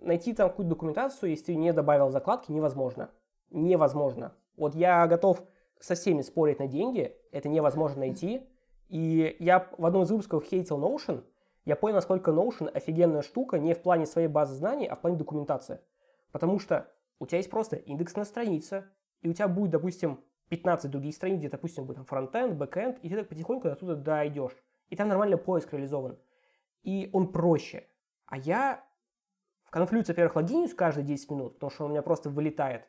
найти 0.00 0.32
там 0.32 0.48
какую-то 0.50 0.70
документацию, 0.70 1.30
если 1.30 1.46
ты 1.46 1.54
не 1.56 1.72
добавил 1.72 2.10
закладки, 2.10 2.50
невозможно. 2.52 3.10
Невозможно. 3.50 4.34
Вот 4.56 4.74
я 4.74 5.06
готов 5.06 5.42
со 5.80 5.94
всеми 5.94 6.22
спорить 6.22 6.58
на 6.58 6.66
деньги, 6.66 7.16
это 7.30 7.48
невозможно 7.48 8.00
найти. 8.00 8.42
И 8.88 9.36
я 9.38 9.68
в 9.78 9.86
одном 9.86 10.02
из 10.02 10.10
выпусков 10.10 10.44
хейтил 10.44 10.78
Notion, 10.78 11.22
я 11.64 11.76
понял, 11.76 11.96
насколько 11.96 12.30
Notion 12.30 12.68
офигенная 12.68 13.22
штука 13.22 13.58
не 13.58 13.74
в 13.74 13.82
плане 13.82 14.06
своей 14.06 14.28
базы 14.28 14.54
знаний, 14.54 14.86
а 14.86 14.96
в 14.96 15.00
плане 15.00 15.16
документации. 15.16 15.80
Потому 16.32 16.58
что 16.58 16.88
у 17.18 17.26
тебя 17.26 17.38
есть 17.38 17.50
просто 17.50 17.76
индексная 17.76 18.24
страница, 18.24 18.86
и 19.20 19.28
у 19.28 19.32
тебя 19.32 19.48
будет, 19.48 19.70
допустим, 19.70 20.24
15 20.48 20.90
других 20.90 21.14
страниц, 21.14 21.38
где, 21.38 21.48
допустим, 21.48 21.86
будет 21.86 21.96
там 21.96 22.04
фронтенд, 22.04 22.54
бэкенд, 22.54 22.98
и 22.98 23.08
ты 23.08 23.16
так 23.16 23.28
потихоньку 23.28 23.68
до 23.68 23.76
туда 23.76 23.94
дойдешь. 23.94 24.56
И 24.88 24.96
там 24.96 25.08
нормально 25.08 25.38
поиск 25.38 25.72
реализован. 25.72 26.18
И 26.82 27.08
он 27.12 27.32
проще. 27.32 27.86
А 28.26 28.36
я 28.36 28.84
в 29.62 29.74
Confluence, 29.74 30.08
во-первых, 30.08 30.36
логинюсь 30.36 30.74
каждые 30.74 31.04
10 31.04 31.30
минут, 31.30 31.54
потому 31.54 31.70
что 31.70 31.84
он 31.84 31.90
у 31.90 31.92
меня 31.92 32.02
просто 32.02 32.28
вылетает. 32.28 32.88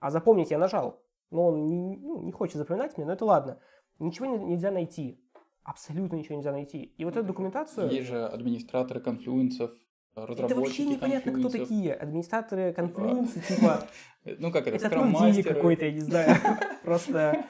А 0.00 0.10
запомнить 0.10 0.50
я 0.50 0.58
нажал. 0.58 1.00
Но 1.30 1.48
он 1.48 1.66
не, 1.66 1.96
ну, 1.96 2.22
не 2.22 2.32
хочет 2.32 2.56
запоминать 2.56 2.96
мне, 2.96 3.06
но 3.06 3.12
это 3.12 3.24
ладно. 3.24 3.60
Ничего 3.98 4.26
не- 4.26 4.44
нельзя 4.44 4.70
найти. 4.70 5.22
Абсолютно 5.64 6.16
ничего 6.16 6.36
нельзя 6.36 6.52
найти. 6.52 6.92
И 6.98 7.04
вот 7.04 7.16
эту 7.16 7.26
документацию... 7.26 7.90
Есть 7.90 8.08
же 8.08 8.26
администраторы 8.26 9.00
конфлюенсов, 9.00 9.70
разработчики 10.14 10.52
Это 10.52 10.60
вообще 10.60 10.84
непонятно, 10.84 11.32
кто 11.32 11.48
такие. 11.48 11.94
Администраторы 11.94 12.72
конфлюенса, 12.72 13.40
типа... 13.40 13.88
Ну 14.24 14.50
как 14.50 14.66
это, 14.66 14.76
Это 14.76 14.88
трудили 14.88 15.12
скрам-мастеры. 15.12 15.54
какой-то, 15.54 15.84
я 15.86 15.92
не 15.92 16.00
знаю. 16.00 16.36
Просто... 16.84 17.46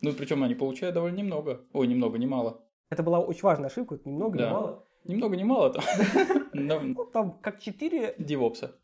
Ну 0.00 0.12
причем 0.12 0.42
они 0.42 0.54
получают 0.54 0.94
довольно 0.94 1.16
немного. 1.16 1.64
Ой, 1.72 1.86
немного, 1.86 2.18
немало. 2.18 2.64
Это 2.90 3.02
была 3.02 3.20
очень 3.20 3.42
важная 3.42 3.68
ошибка, 3.68 3.98
немного, 4.04 4.38
Да. 4.38 4.44
не 4.44 4.50
мало. 4.52 4.84
Немного, 5.04 5.36
немало 5.36 5.72
там. 5.72 5.84
Ну, 6.52 7.04
там 7.06 7.38
как 7.40 7.60
4... 7.60 8.16
Девопса. 8.18 8.76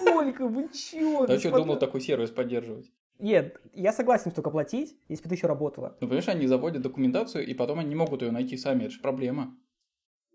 Сколько? 0.00 0.48
Вы 0.48 0.68
чё? 0.68 1.26
Да 1.26 1.38
что, 1.38 1.50
думал 1.50 1.78
такой 1.78 2.00
сервис 2.00 2.30
поддерживать? 2.30 2.90
Нет, 3.18 3.60
я 3.72 3.92
согласен 3.92 4.30
столько 4.30 4.50
платить, 4.50 4.98
если 5.08 5.24
бы 5.24 5.28
это 5.28 5.34
еще 5.36 5.46
работало. 5.46 5.96
Ну, 6.00 6.06
понимаешь, 6.08 6.28
они 6.28 6.46
заводят 6.46 6.82
документацию, 6.82 7.46
и 7.46 7.54
потом 7.54 7.78
они 7.78 7.88
не 7.88 7.94
могут 7.94 8.22
ее 8.22 8.30
найти 8.30 8.56
сами. 8.56 8.84
Это 8.84 8.90
же 8.90 9.00
проблема. 9.00 9.56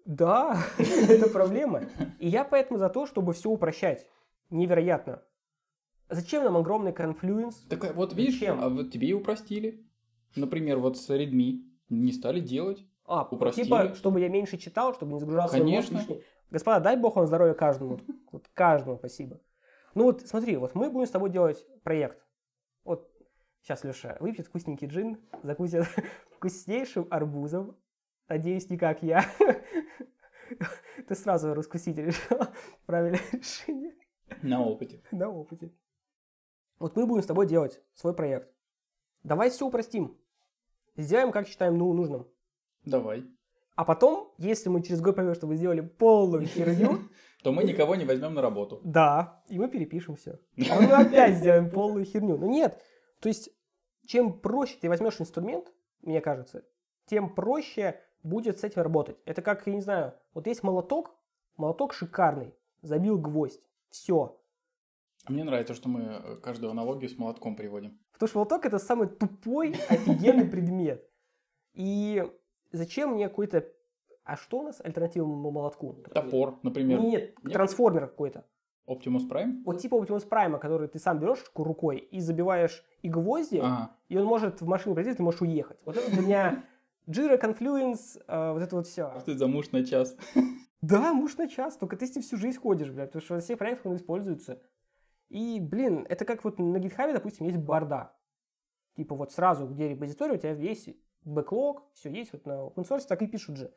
Да, 0.06 0.58
это 0.78 1.30
проблема. 1.30 1.84
И 2.20 2.28
я 2.28 2.44
поэтому 2.44 2.80
за 2.80 2.90
то, 2.90 3.06
чтобы 3.06 3.34
все 3.34 3.50
упрощать. 3.50 4.08
Невероятно. 4.50 5.22
Зачем 6.10 6.44
нам 6.44 6.58
огромный 6.58 6.92
конфлюенс? 6.92 7.56
Так 7.70 7.86
а 7.86 7.94
вот 7.94 8.14
видишь, 8.14 8.40
Зачем? 8.40 8.60
а 8.62 8.70
вот 8.70 8.92
тебе 8.92 9.10
и 9.10 9.14
упростили. 9.14 9.86
Например, 10.36 10.78
вот 10.80 10.98
с 10.98 11.10
Redmi 11.10 11.62
не 11.90 12.12
стали 12.12 12.40
делать. 12.40 12.86
А, 13.06 13.28
Упростили. 13.30 13.66
типа, 13.66 13.96
чтобы 13.96 14.20
я 14.20 14.30
меньше 14.30 14.58
читал, 14.58 14.94
чтобы 14.94 15.14
не 15.14 15.20
загружал 15.20 15.50
свой 15.50 15.62
мозг 15.62 15.90
Конечно. 15.90 15.98
лишний. 15.98 16.24
Господа, 16.50 16.80
дай 16.80 16.98
бог 16.98 17.16
вам 17.16 17.28
здоровья 17.28 17.54
каждому. 17.54 18.00
Вот 18.32 18.48
каждому 18.54 18.98
спасибо. 18.98 19.40
Ну 19.96 20.06
вот 20.06 20.22
смотри, 20.22 20.58
вот 20.58 20.76
мы 20.76 20.90
будем 20.90 21.08
с 21.08 21.12
тобой 21.12 21.30
делать 21.30 21.66
проект. 21.84 22.26
Вот 22.84 23.12
сейчас 23.62 23.84
Леша 23.84 24.18
выпьет 24.20 24.48
вкусненький 24.48 24.88
джин, 24.88 25.20
закусит 25.44 25.86
вкуснейшим 26.36 27.08
арбузом. 27.10 27.78
Надеюсь, 28.28 28.70
не 28.70 28.78
как 28.78 29.04
я. 29.04 29.26
Ты 31.08 31.16
сразу 31.16 31.54
раскусить 31.54 31.98
решил. 31.98 32.40
Правильное 32.86 33.22
решение. 33.32 33.94
На 34.42 34.64
опыте. 34.64 35.02
На 35.12 35.30
опыте. 35.30 35.74
Вот 36.80 36.96
мы 36.96 37.06
будем 37.06 37.24
с 37.24 37.28
тобой 37.28 37.48
делать 37.48 37.82
свой 37.94 38.16
проект. 38.16 38.52
Давай 39.24 39.50
все 39.50 39.68
упростим. 39.68 40.18
Сделаем, 40.96 41.32
как 41.32 41.48
считаем 41.48 41.78
ну, 41.78 41.94
нужным. 41.94 42.28
Давай. 42.86 43.26
А 43.76 43.86
потом, 43.86 44.34
если 44.38 44.70
мы 44.70 44.82
через 44.82 45.02
год 45.02 45.16
поймем, 45.16 45.36
что 45.36 45.48
вы 45.48 45.56
сделали 45.56 45.82
полную 45.82 46.46
херню, 46.46 47.00
То 47.44 47.52
мы 47.52 47.64
никого 47.64 47.96
не 47.96 48.06
возьмем 48.06 48.34
на 48.34 48.42
работу. 48.42 48.82
да, 48.84 49.42
и 49.50 49.58
мы 49.58 49.68
перепишем 49.68 50.16
все. 50.16 50.40
А 50.70 50.80
мы 50.80 50.92
опять 50.92 51.38
сделаем 51.38 51.70
полную 51.70 52.06
херню. 52.06 52.38
Но 52.38 52.46
нет. 52.46 52.80
То 53.20 53.30
есть, 53.30 53.50
чем 54.06 54.40
проще 54.40 54.78
ты 54.80 54.90
возьмешь 54.90 55.20
инструмент, 55.20 55.72
мне 56.02 56.22
кажется, 56.22 56.64
тем 57.06 57.34
проще 57.34 58.00
будет 58.24 58.60
с 58.60 58.64
этим 58.64 58.82
работать. 58.82 59.18
Это 59.26 59.42
как, 59.42 59.66
я 59.68 59.74
не 59.74 59.82
знаю, 59.82 60.14
вот 60.34 60.48
есть 60.48 60.64
молоток, 60.64 61.16
молоток 61.58 61.94
шикарный, 61.94 62.54
забил 62.82 63.20
гвоздь, 63.20 63.62
все. 63.90 64.40
А 65.26 65.32
мне 65.32 65.44
нравится, 65.44 65.74
что 65.74 65.90
мы 65.90 66.02
э, 66.02 66.36
каждую 66.38 66.72
аналогию 66.72 67.10
с 67.10 67.18
молотком 67.18 67.56
приводим. 67.56 68.00
Потому 68.14 68.28
что 68.28 68.38
молоток 68.40 68.66
это 68.66 68.80
самый 68.80 69.08
тупой, 69.08 69.76
офигенный 69.90 70.46
предмет. 70.46 71.08
И 71.74 72.24
зачем 72.72 73.14
мне 73.14 73.30
какой-то... 73.30 73.68
А 74.24 74.36
что 74.38 74.60
у 74.60 74.64
нас 74.64 74.82
альтернативному 74.84 75.52
молотку? 75.52 75.94
Топор, 76.14 76.60
например. 76.64 77.00
Нет, 77.00 77.34
Нет? 77.44 77.54
трансформер 77.54 78.08
какой-то. 78.08 78.46
Optimus 78.88 79.28
Prime. 79.30 79.64
Вот 79.66 79.80
типа 79.80 79.96
Optimus 79.96 80.28
Prime, 80.28 80.58
который 80.60 80.88
ты 80.88 81.00
сам 81.00 81.20
берешь 81.20 81.44
рукой 81.56 81.98
и 82.00 82.20
забиваешь 82.20 82.84
и 83.02 83.10
гвозди, 83.10 83.58
Ага. 83.58 83.96
и 84.10 84.18
он 84.18 84.26
может 84.26 84.62
в 84.62 84.68
машину 84.68 84.96
пройти, 84.96 85.14
ты 85.14 85.24
можешь 85.24 85.42
уехать. 85.42 85.80
Вот 85.86 85.98
это 85.98 86.12
для 86.12 86.22
меня 86.22 86.64
Jira, 87.08 87.40
Confluence, 87.40 88.22
э, 88.28 88.54
вот 88.54 88.62
это 88.62 88.76
вот 88.76 88.88
все. 88.88 89.14
Ты 89.26 89.38
за 89.38 89.48
муж 89.48 89.72
на 89.72 89.86
час. 89.86 90.16
Да, 90.82 91.14
муж 91.14 91.38
на 91.38 91.48
час, 91.48 91.78
только 91.78 91.96
ты 91.96 92.08
с 92.08 92.16
ним 92.16 92.24
всю 92.24 92.38
жизнь 92.38 92.58
ходишь, 92.58 92.90
блядь, 92.90 93.10
потому 93.10 93.22
что 93.24 93.36
во 93.36 93.40
всех 93.40 93.60
проектах 93.60 93.86
он 93.86 93.98
используется. 93.98 94.64
И, 95.30 95.60
блин, 95.60 96.08
это 96.10 96.26
как 96.26 96.44
вот 96.44 96.58
на 96.58 96.78
GitHub, 96.78 97.14
допустим, 97.14 97.46
есть 97.46 97.60
борда. 97.60 98.16
Типа 98.96 99.14
вот 99.14 99.32
сразу, 99.32 99.68
где 99.68 99.90
репозиторий, 99.90 100.34
у 100.34 100.40
тебя 100.40 100.54
есть 100.54 100.90
бэклог, 101.24 101.84
все 101.94 102.10
есть, 102.10 102.34
вот 102.34 102.48
на 102.48 102.54
open 102.66 102.84
source 102.90 103.06
так 103.08 103.22
и 103.22 103.28
пишут 103.28 103.58
же. 103.58 103.72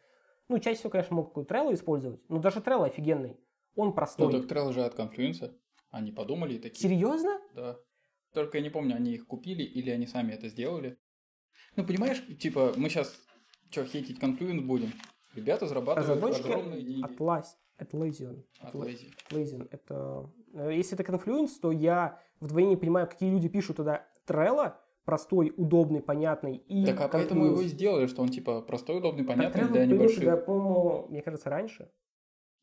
Ну, 0.49 0.59
чаще 0.59 0.77
всего, 0.79 0.91
конечно, 0.91 1.17
могут 1.17 1.31
какую-то 1.31 1.55
Trello 1.55 1.73
использовать, 1.75 2.21
но 2.29 2.39
даже 2.39 2.61
Trello 2.61 2.85
офигенный. 2.87 3.37
Он 3.77 3.89
Ну, 3.89 3.93
простой. 3.95 4.33
так 4.33 4.43
Trello 4.51 4.73
же 4.73 4.85
от 4.85 4.95
Confluence. 4.99 5.53
Они 5.91 6.13
подумали 6.13 6.55
и 6.55 6.59
такие. 6.59 6.81
Серьезно? 6.89 7.41
Да. 7.55 7.77
Только 8.33 8.59
я 8.59 8.65
не 8.65 8.71
помню, 8.71 8.97
они 8.97 9.13
их 9.15 9.27
купили 9.27 9.63
или 9.63 9.91
они 9.91 10.07
сами 10.07 10.33
это 10.33 10.49
сделали. 10.49 10.99
Ну, 11.77 11.85
понимаешь, 11.87 12.23
типа, 12.41 12.73
мы 12.77 12.89
сейчас 12.89 13.17
что, 13.71 13.85
хейтить 13.85 14.19
Confluence 14.23 14.61
будем? 14.61 14.93
Ребята 15.35 15.67
зарабатывают 15.67 16.09
Разработчики 16.11 16.47
огромные 16.47 16.83
деньги. 16.83 17.05
Atlas, 17.05 17.45
Atlassian. 17.79 18.45
Lazy. 18.73 19.13
Atlassian. 19.31 19.69
Это... 19.71 20.31
э, 20.53 20.73
Если 20.77 20.97
это 20.99 21.03
Confluence, 21.11 21.59
то 21.61 21.73
я 21.73 22.21
вдвойне 22.41 22.71
не 22.71 22.77
понимаю, 22.77 23.09
какие 23.09 23.31
люди 23.31 23.49
пишут 23.49 23.77
туда 23.79 24.07
Trello, 24.27 24.75
простой, 25.05 25.53
удобный, 25.57 26.03
понятный, 26.03 26.57
и 26.57 26.85
Так 26.87 27.01
а 27.01 27.09
поэтому 27.09 27.47
его 27.47 27.61
и 27.61 27.67
сделали, 27.67 28.07
что 28.07 28.23
он 28.23 28.29
типа 28.29 28.63
простой, 28.63 28.99
удобный, 28.99 29.25
понятный 29.25 29.69
для 29.69 29.87
небольших. 29.87 30.25
да, 30.25 30.37
по-моему, 30.37 31.07
мне 31.09 31.23
кажется, 31.23 31.51
раньше. 31.51 31.91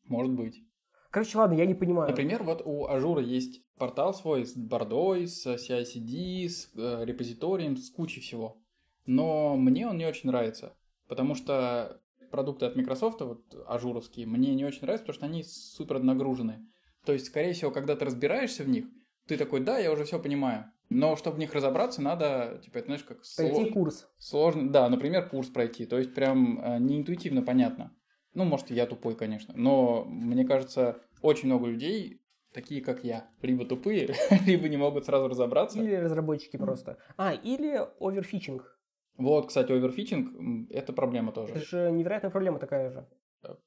Может 0.04 0.32
быть. 0.32 0.62
Короче, 1.10 1.38
ладно, 1.38 1.54
я 1.54 1.66
не 1.66 1.74
понимаю. 1.74 2.08
Например, 2.08 2.42
вот 2.42 2.62
у 2.64 2.86
Ажура 2.86 3.22
есть 3.22 3.62
портал 3.76 4.14
свой 4.14 4.46
с 4.46 4.56
бордой, 4.56 5.26
с 5.26 5.46
CI/CD, 5.46 6.48
с 6.48 6.70
э, 6.74 7.04
репозиторием, 7.04 7.76
с 7.76 7.90
кучей 7.90 8.20
всего. 8.20 8.56
Но 9.04 9.56
мне 9.56 9.86
он 9.86 9.98
не 9.98 10.06
очень 10.06 10.30
нравится, 10.30 10.74
потому 11.08 11.34
что 11.34 12.00
продукты 12.30 12.66
от 12.66 12.76
Microsoft, 12.76 13.20
вот 13.20 13.42
ажуровские, 13.66 14.26
мне 14.26 14.54
не 14.54 14.64
очень 14.64 14.82
нравятся, 14.82 15.04
потому 15.04 15.14
что 15.14 15.26
они 15.26 15.44
супер 15.44 16.02
нагружены. 16.02 16.66
То 17.04 17.12
есть, 17.12 17.26
скорее 17.26 17.52
всего, 17.52 17.70
когда 17.70 17.94
ты 17.94 18.04
разбираешься 18.04 18.64
в 18.64 18.68
них, 18.68 18.86
ты 19.26 19.36
такой, 19.36 19.60
да, 19.60 19.78
я 19.78 19.92
уже 19.92 20.04
все 20.04 20.18
понимаю. 20.18 20.72
Но 20.94 21.16
чтобы 21.16 21.36
в 21.36 21.38
них 21.38 21.52
разобраться, 21.54 22.02
надо, 22.02 22.60
типа, 22.64 22.78
это 22.78 22.86
знаешь, 22.86 23.04
как 23.04 23.18
Пройти 23.36 23.64
сло- 23.64 23.72
курс. 23.72 24.08
сложно, 24.18 24.70
да, 24.70 24.88
например, 24.88 25.28
курс 25.28 25.48
пройти, 25.48 25.86
то 25.86 25.98
есть 25.98 26.14
прям 26.14 26.60
э, 26.62 26.78
неинтуитивно 26.78 27.42
понятно. 27.42 27.94
Ну, 28.34 28.44
может, 28.44 28.70
я 28.70 28.86
тупой, 28.86 29.14
конечно, 29.14 29.52
но 29.56 30.04
мне 30.04 30.44
кажется, 30.44 30.98
очень 31.20 31.46
много 31.46 31.66
людей 31.66 32.20
такие, 32.52 32.82
как 32.82 33.04
я, 33.04 33.28
либо 33.42 33.64
тупые, 33.64 34.14
либо 34.46 34.68
не 34.68 34.76
могут 34.76 35.04
сразу 35.06 35.28
разобраться. 35.28 35.78
Или 35.78 35.94
разработчики 35.94 36.56
просто. 36.56 36.98
А, 37.16 37.32
или 37.32 37.80
оверфичинг. 38.00 38.78
Вот, 39.16 39.48
кстати, 39.48 39.72
оверфичинг 39.72 40.68
это 40.70 40.92
проблема 40.92 41.30
Это 41.32 41.40
тоже. 41.42 41.64
же 41.64 41.90
невероятная 41.92 42.30
проблема 42.30 42.58
такая 42.58 42.90
же. 42.90 43.06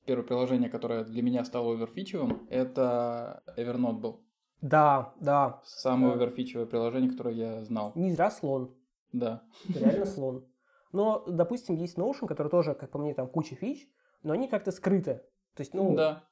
Первое 0.06 0.26
приложение, 0.26 0.70
которое 0.70 1.04
для 1.04 1.22
меня 1.22 1.44
стало 1.44 1.74
оверфичевым, 1.74 2.48
это 2.50 3.44
Evernote 3.58 4.00
был. 4.00 4.25
Да, 4.69 5.13
да. 5.19 5.62
Самое 5.63 6.15
Да. 6.15 6.23
оверфичевое 6.23 6.65
приложение, 6.65 7.12
которое 7.12 7.36
я 7.36 7.63
знал. 7.63 7.91
Не 7.95 8.12
зря 8.13 8.32
слон. 8.32 8.75
Да. 9.13 9.43
Реально 9.69 10.06
слон. 10.15 10.45
Но, 10.91 11.23
допустим, 11.28 11.75
есть 11.75 11.97
Notion, 11.97 12.28
который 12.28 12.47
тоже, 12.49 12.73
как 12.73 12.89
по 12.89 12.97
мне, 12.97 13.13
там 13.13 13.28
куча 13.28 13.56
фич, 13.56 13.88
но 14.23 14.34
они 14.34 14.47
как-то 14.47 14.71
скрыты. 14.71 15.21
То 15.56 15.62
есть, 15.62 15.73
ну, 15.75 15.95
Да. 15.95 16.23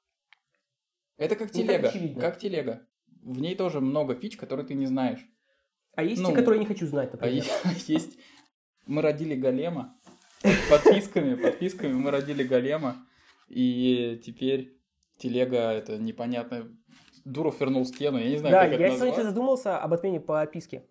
Это 1.18 1.36
как 1.36 1.52
телега. 1.52 1.92
Как 2.20 2.40
телега. 2.40 2.88
В 3.22 3.40
ней 3.40 3.56
тоже 3.56 3.80
много 3.82 4.16
фич, 4.16 4.36
которые 4.36 4.66
ты 4.66 4.74
не 4.74 4.88
знаешь. 4.88 5.24
а 5.96 6.02
есть 6.02 6.22
ну, 6.24 6.30
те, 6.30 6.36
которые 6.36 6.58
я 6.62 6.68
не 6.68 6.74
хочу 6.74 6.88
знать, 6.88 7.10
А 7.10 7.12
например. 7.18 7.36
есть, 7.66 7.88
есть- 7.90 8.18
мы 8.88 9.02
родили 9.04 9.36
голема 9.36 9.96
подписками, 10.72 11.36
подписками 11.36 11.94
мы 11.94 12.10
родили 12.10 12.44
голема, 12.44 12.96
и 13.48 14.20
теперь 14.26 14.82
телега, 15.20 15.72
это 15.72 15.98
непонятно. 16.00 16.76
Дуров 17.26 17.60
вернул 17.60 17.86
стену, 17.86 18.18
я 18.18 18.30
не 18.30 18.38
знаю, 18.38 18.54
да, 18.54 18.70
как 18.70 18.80
я 18.80 18.88
это 18.88 18.96
сегодня 18.96 19.10
назвать. 19.10 19.26
задумался 19.26 19.78
об 19.78 19.94
отмене 19.94 20.20
подписки. 20.20 20.84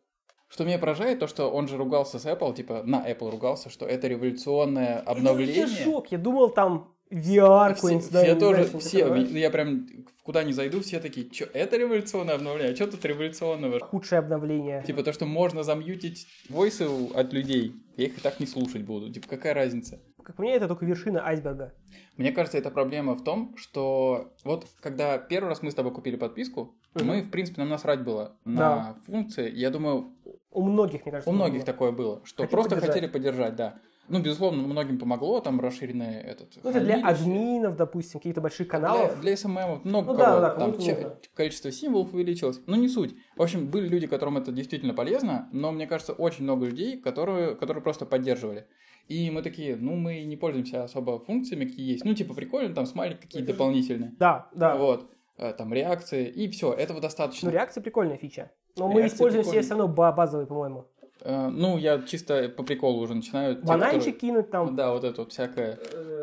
Что 0.49 0.65
меня 0.65 0.79
поражает, 0.79 1.19
то, 1.19 1.27
что 1.27 1.51
он 1.51 1.67
же 1.67 1.79
ругался 1.79 2.19
с 2.19 2.27
Apple, 2.27 2.55
типа, 2.55 2.83
на 2.85 3.09
Apple 3.11 3.31
ругался, 3.31 3.71
что 3.71 3.87
это 3.87 4.07
революционное 4.07 4.99
обновление. 4.99 5.65
Это 5.65 5.73
шок. 5.73 6.13
Я 6.13 6.19
думал, 6.19 6.51
там 6.51 6.93
VR 7.11 7.75
Все, 7.75 8.25
я 8.27 8.37
тоже, 8.37 8.65
все, 8.79 9.15
я 9.15 9.51
прям 9.51 9.87
куда 10.23 10.45
не 10.45 10.53
зайду, 10.53 10.81
все 10.81 11.01
такие, 11.01 11.31
что 11.33 11.45
это 11.53 11.77
революционное 11.77 12.35
обновление, 12.37 12.73
а 12.73 12.77
что 12.77 12.87
тут 12.87 13.05
революционного? 13.05 13.81
Худшее 13.81 14.21
обновление. 14.21 14.83
Типа 14.85 15.03
то, 15.03 15.13
что 15.13 15.27
можно 15.27 15.63
замьютить 15.63 16.27
войсы 16.49 16.87
от 17.15 17.33
людей, 17.33 17.75
я 17.97 18.07
их 18.07 18.19
и 18.19 18.21
так 18.21 18.41
не 18.41 18.47
слушать 18.47 18.83
буду. 18.83 19.13
Типа 19.13 19.29
какая 19.29 19.55
разница? 19.55 20.01
Как 20.23 20.39
мне, 20.39 20.55
это 20.55 20.69
только 20.69 20.85
вершина 20.87 21.27
айсберга. 21.27 21.75
Мне 22.17 22.31
кажется, 22.31 22.57
эта 22.59 22.71
проблема 22.71 23.15
в 23.15 23.25
том, 23.25 23.57
что 23.57 24.33
вот 24.45 24.67
когда 24.81 25.19
первый 25.19 25.49
раз 25.49 25.63
мы 25.63 25.71
с 25.71 25.75
тобой 25.75 25.93
купили 25.93 26.17
подписку, 26.17 26.77
Мгм. 26.95 27.07
мы, 27.07 27.23
в 27.23 27.31
принципе, 27.31 27.61
нам 27.61 27.71
насрать 27.71 28.05
было 28.05 28.37
на 28.45 28.59
Да. 28.59 28.97
функции. 29.07 29.51
Я 29.51 29.71
думаю, 29.71 30.15
У 30.53 30.63
многих, 30.63 31.05
мне 31.05 31.11
кажется. 31.13 31.31
у 31.31 31.33
многих 31.33 31.61
было. 31.61 31.67
такое 31.67 31.91
было, 31.91 32.21
что 32.25 32.43
Хотели 32.45 32.51
просто 32.55 32.71
поддержать. 32.77 32.95
хотели 32.95 33.11
поддержать, 33.11 33.57
да. 33.57 33.79
Ну, 34.09 34.21
безусловно, 34.21 34.63
многим 34.63 34.99
помогло, 34.99 35.41
там 35.41 35.61
расширенный 35.61 36.17
этот... 36.17 36.59
Ну, 36.63 36.71
это 36.71 36.81
для 36.81 37.07
админов, 37.07 37.77
допустим, 37.77 38.21
каких-то 38.21 38.41
больших 38.41 38.67
Для, 38.69 38.79
каналов. 38.79 39.21
для 39.21 39.33
SMM 39.35 39.81
много 39.85 40.13
Ну 40.13 40.19
кого, 40.19 40.19
да, 40.19 40.41
да, 40.41 40.51
там 40.57 40.73
нужно. 40.73 41.17
количество 41.35 41.71
символов 41.71 42.13
увеличилось. 42.13 42.61
Ну, 42.67 42.77
не 42.77 42.89
суть. 42.89 43.15
В 43.37 43.43
общем, 43.43 43.69
были 43.69 43.89
люди, 43.89 44.07
которым 44.07 44.37
это 44.39 44.51
действительно 44.53 44.93
полезно, 44.93 45.49
но 45.53 45.71
мне 45.73 45.87
кажется, 45.87 46.13
очень 46.13 46.45
много 46.45 46.67
людей, 46.67 47.01
которые, 47.01 47.55
которые 47.55 47.83
просто 47.83 48.05
поддерживали. 48.05 48.67
И 49.09 49.31
мы 49.31 49.43
такие, 49.43 49.77
ну, 49.77 49.95
мы 49.97 50.23
не 50.25 50.37
пользуемся 50.37 50.85
особо 50.85 51.19
функциями, 51.19 51.65
какие 51.65 51.93
есть. 51.93 52.05
Ну, 52.05 52.15
типа, 52.15 52.35
прикольно, 52.35 52.75
там 52.75 52.87
смайлик 52.87 53.21
какие-то 53.21 53.53
дополнительные. 53.53 54.15
Да, 54.19 54.49
да. 54.55 54.77
Вот. 54.77 55.11
Э, 55.39 55.53
Там 55.55 55.73
реакции, 55.73 56.27
и 56.29 56.49
все, 56.51 56.73
этого 56.73 56.97
Ну, 56.99 57.03
достаточно. 57.03 57.49
реакция 57.51 57.83
прикольная 57.83 58.17
фича. 58.19 58.51
Но 58.77 58.89
мы 58.89 59.01
Реакция 59.01 59.17
используем 59.17 59.43
все 59.43 59.51
прикольная. 59.53 59.63
все 59.65 59.75
равно 59.75 59.89
ба- 59.95 60.13
базовые, 60.13 60.47
по-моему. 60.47 60.87
Э, 61.25 61.49
Ну, 61.49 61.79
я 61.79 62.03
чисто 62.03 62.49
по 62.49 62.63
приколу 62.63 63.01
уже 63.01 63.15
начинаю. 63.15 63.63
Бананчик 63.63 64.19
кинуть 64.19 64.51
там. 64.51 64.77
Да, 64.77 64.93
вот 64.93 65.05
это 65.05 65.23
вот 65.23 65.33
всякое. 65.33 65.79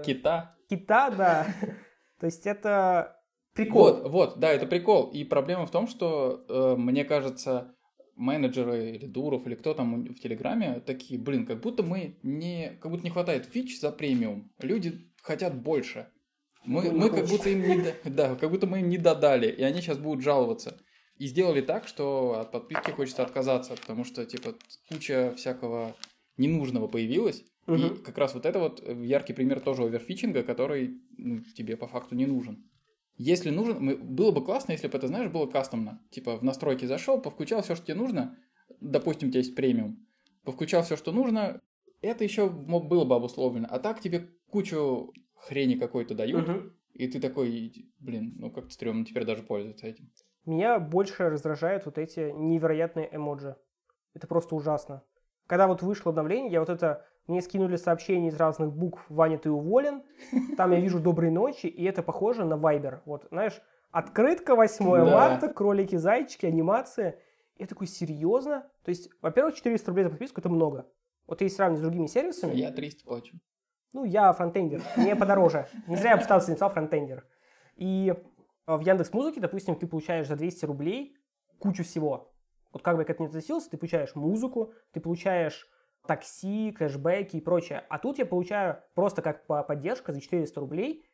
Кита. 0.06 0.56
Кита, 0.70 1.10
да. 1.10 1.48
То 2.20 2.26
есть 2.26 2.46
это 2.46 3.18
прикол. 3.54 3.84
Вот, 3.84 4.10
вот, 4.10 4.40
да, 4.40 4.52
это 4.52 4.66
прикол. 4.66 5.10
И 5.12 5.24
проблема 5.24 5.66
в 5.66 5.72
том, 5.72 5.88
что 5.88 6.44
э, 6.48 6.76
мне 6.78 7.06
кажется, 7.06 7.76
менеджеры 8.16 8.92
или 8.92 9.06
Дуров 9.06 9.48
или 9.48 9.56
кто 9.56 9.74
там 9.74 10.04
в 10.04 10.20
Телеграме 10.20 10.82
такие, 10.86 11.20
блин, 11.20 11.46
как 11.46 11.62
будто 11.62 11.84
мы 11.84 12.20
не, 12.22 12.78
как 12.82 12.92
будто 12.92 13.04
не 13.04 13.10
хватает 13.10 13.46
фич 13.46 13.80
за 13.80 13.92
премиум. 13.92 14.52
Люди 14.60 15.10
хотят 15.24 15.56
больше. 15.56 16.10
Мы, 16.66 16.92
мы 16.92 17.10
как 17.10 17.26
будто 17.26 17.50
им 17.50 17.62
не, 17.62 17.94
да, 18.10 18.36
как 18.36 18.52
будто 18.52 18.68
мы 18.68 18.82
им 18.82 18.90
не 18.90 18.98
додали, 18.98 19.48
и 19.48 19.64
они 19.64 19.82
сейчас 19.82 19.98
будут 19.98 20.24
жаловаться. 20.24 20.78
И 21.20 21.28
сделали 21.28 21.62
так, 21.62 21.88
что 21.88 22.40
от 22.40 22.52
подписки 22.52 22.92
хочется 22.92 23.24
отказаться, 23.24 23.76
потому 23.76 24.06
что, 24.06 24.26
типа, 24.26 24.56
куча 24.90 25.34
всякого 25.36 25.96
ненужного 26.38 26.88
появилась. 26.88 27.44
И 27.68 27.72
Мгм. 27.72 27.98
как 27.98 28.18
раз 28.18 28.34
вот 28.34 28.46
это 28.46 28.58
вот 28.60 28.82
э, 28.84 29.06
яркий 29.06 29.34
пример 29.34 29.60
тоже 29.60 29.84
оверфичинга, 29.84 30.44
который 30.44 30.98
ну, 31.18 31.42
тебе 31.56 31.78
по 31.78 31.88
факту 31.88 32.16
не 32.16 32.26
нужен. 32.26 32.64
Если 33.18 33.50
нужен, 33.50 33.78
мы- 33.84 33.98
было 33.98 34.32
бы 34.32 34.44
классно, 34.44 34.72
если 34.72 34.88
бы 34.88 34.98
это, 34.98 35.08
знаешь, 35.08 35.30
было 35.30 35.46
кастомно. 35.46 36.02
Типа 36.10 36.38
в 36.38 36.44
настройки 36.44 36.86
зашел, 36.86 37.22
повключал 37.22 37.62
все, 37.62 37.76
что 37.76 37.86
тебе 37.86 37.96
нужно. 37.98 38.38
Допустим, 38.80 39.28
у 39.28 39.32
тебя 39.32 39.42
есть 39.42 39.56
премиум. 39.56 40.08
Повключал 40.46 40.84
все, 40.84 40.96
что 40.96 41.12
нужно. 41.12 41.62
Это 42.02 42.24
еще 42.24 42.50
было 42.50 43.04
бы 43.04 43.16
обусловлено. 43.16 43.68
А 43.70 43.78
так 43.80 44.00
тебе 44.00 44.30
кучу 44.50 45.14
хрени 45.36 45.76
какой-то 45.76 46.16
дают. 46.16 46.48
Мгм. 46.48 46.74
И 46.94 47.08
ты 47.08 47.20
такой, 47.20 47.74
блин, 48.00 48.36
ну 48.38 48.50
как-то 48.52 48.72
стрёмно 48.72 49.06
теперь 49.06 49.26
даже 49.26 49.44
пользоваться 49.44 49.86
этим. 49.86 50.10
Меня 50.46 50.80
больше 50.80 51.30
раздражают 51.30 51.86
вот 51.86 51.98
эти 51.98 52.32
невероятные 52.32 53.10
эмоджи. 53.16 53.56
Это 54.14 54.28
просто 54.28 54.56
ужасно. 54.56 55.04
Когда 55.48 55.68
вот 55.68 55.82
вышло 55.82 56.10
обновление, 56.12 56.52
я 56.52 56.60
вот 56.60 56.70
это... 56.70 57.06
Мне 57.28 57.44
скинули 57.44 57.76
сообщения 57.76 58.30
из 58.30 58.38
разных 58.38 58.74
букв 58.74 59.06
«Ваня, 59.08 59.38
ты 59.38 59.52
уволен». 59.52 60.02
Там 60.58 60.72
я 60.72 60.80
вижу 60.80 61.00
«Доброй 61.00 61.30
ночи», 61.30 61.68
и 61.68 61.84
это 61.84 62.02
похоже 62.02 62.44
на 62.44 62.58
Вайбер. 62.58 63.04
Вот, 63.06 63.28
знаешь, 63.30 63.62
открытка 63.92 64.56
8 64.56 64.84
Да. 64.84 65.06
марта, 65.06 65.48
кролики, 65.48 65.96
зайчики, 65.96 66.48
анимация. 66.48 67.20
Я 67.56 67.68
такой, 67.68 67.86
серьезно? 67.86 68.68
То 68.84 68.90
есть, 68.90 69.12
во-первых, 69.22 69.54
400 69.54 69.92
рублей 69.92 70.04
за 70.06 70.10
подписку– 70.10 70.40
это 70.42 70.50
много. 70.50 70.88
Вот 71.28 71.42
если 71.42 71.58
сравнить 71.58 71.78
с 71.78 71.84
другими 71.84 72.08
сервисами, 72.08 72.56
Я 72.56 72.72
300 72.72 73.06
плачу. 73.06 73.38
ну, 73.94 74.06
я 74.06 74.34
фронтендер, 74.34 74.82
мне 74.98 75.16
подороже. 75.16 75.68
Не 75.86 75.98
зря 75.98 76.12
я 76.14 76.18
пытался 76.18 76.50
написал 76.50 76.72
фронтендер. 76.72 77.28
И 77.76 78.16
в 78.78 78.82
Яндекс 78.82 79.14
Музыке, 79.14 79.40
допустим, 79.40 79.76
ты 79.76 79.88
получаешь 79.88 80.28
за 80.28 80.36
200 80.36 80.66
рублей 80.66 81.18
кучу 81.58 81.84
всего. 81.84 82.32
Вот 82.72 82.84
как 82.84 82.98
бы 82.98 83.04
к 83.04 83.10
этому 83.10 83.28
не 83.28 83.30
относился, 83.30 83.70
ты 83.70 83.78
получаешь 83.78 84.16
музыку, 84.16 84.74
ты 84.92 85.00
получаешь 85.00 85.68
такси, 86.06 86.72
кэшбэки 86.72 87.38
и 87.38 87.42
прочее. 87.42 87.84
А 87.90 88.00
тут 88.00 88.18
я 88.20 88.26
получаю 88.26 88.82
просто 88.96 89.22
как 89.22 89.46
по- 89.48 89.64
поддержка 89.64 90.14
за 90.14 90.22
400 90.22 90.60
рублей, 90.60 91.06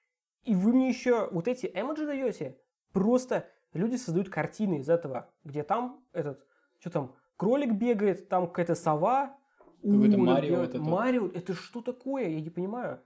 и 0.44 0.54
вы 0.56 0.74
мне 0.74 0.90
еще 0.90 1.30
вот 1.32 1.48
эти 1.48 1.72
эмоджи 1.74 2.06
даете. 2.06 2.58
Просто 2.92 3.48
люди 3.74 3.96
создают 3.96 4.30
картины 4.30 4.80
из 4.80 4.90
этого, 4.90 5.30
где 5.44 5.64
там 5.64 6.04
этот, 6.14 6.46
что 6.80 6.90
там, 6.90 7.16
кролик 7.38 7.74
бегает, 7.74 8.30
там 8.30 8.48
какая-то 8.48 8.76
сова. 8.76 9.38
Какой-то 9.82 10.18
Марио 10.18 10.64
это. 10.64 10.80
Марио, 10.80 11.28
это 11.28 11.54
что 11.54 11.82
такое? 11.82 12.28
Я 12.28 12.42
не 12.42 12.50
понимаю. 12.50 13.02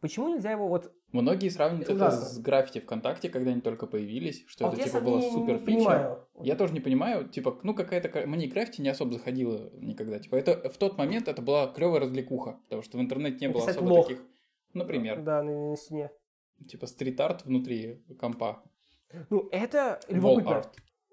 Почему 0.00 0.28
нельзя 0.28 0.50
его 0.50 0.68
вот... 0.68 0.92
Многие 1.12 1.48
сравнивают 1.48 1.88
это 1.88 2.10
с 2.10 2.38
граффити 2.38 2.80
ВКонтакте, 2.80 3.28
когда 3.30 3.50
они 3.50 3.60
только 3.60 3.86
появились, 3.86 4.44
что 4.46 4.68
А 4.68 4.72
это 4.72 4.82
типа 4.84 5.00
было 5.00 5.20
супер 5.20 5.58
фича. 5.58 6.18
Я 6.42 6.54
тоже 6.56 6.74
не 6.74 6.80
понимаю, 6.80 7.28
типа, 7.28 7.58
ну 7.62 7.74
какая-то... 7.74 8.08
ка- 8.08 8.26
Мне 8.26 8.46
граффити 8.46 8.82
не 8.82 8.88
особо 8.90 9.12
заходило 9.12 9.70
никогда. 9.80 10.18
Типа, 10.18 10.36
это 10.36 10.68
в 10.68 10.76
тот 10.76 10.98
момент 10.98 11.28
это 11.28 11.40
была 11.42 11.68
клевая 11.68 12.00
развлекуха, 12.00 12.58
потому 12.64 12.82
что 12.82 12.98
в 12.98 13.00
интернете 13.00 13.38
не 13.40 13.48
было 13.48 13.60
Написать 13.60 13.76
особо 13.76 13.88
лох. 13.92 14.08
таких... 14.08 14.22
Например, 14.74 15.22
Да, 15.22 15.42
на, 15.42 15.70
на 15.70 15.76
стене. 15.76 16.10
типа 16.68 16.86
стрит-арт 16.86 17.44
внутри 17.46 18.04
компа. 18.20 18.62
Ну, 19.30 19.48
это 19.50 20.00
любопытно. 20.08 20.62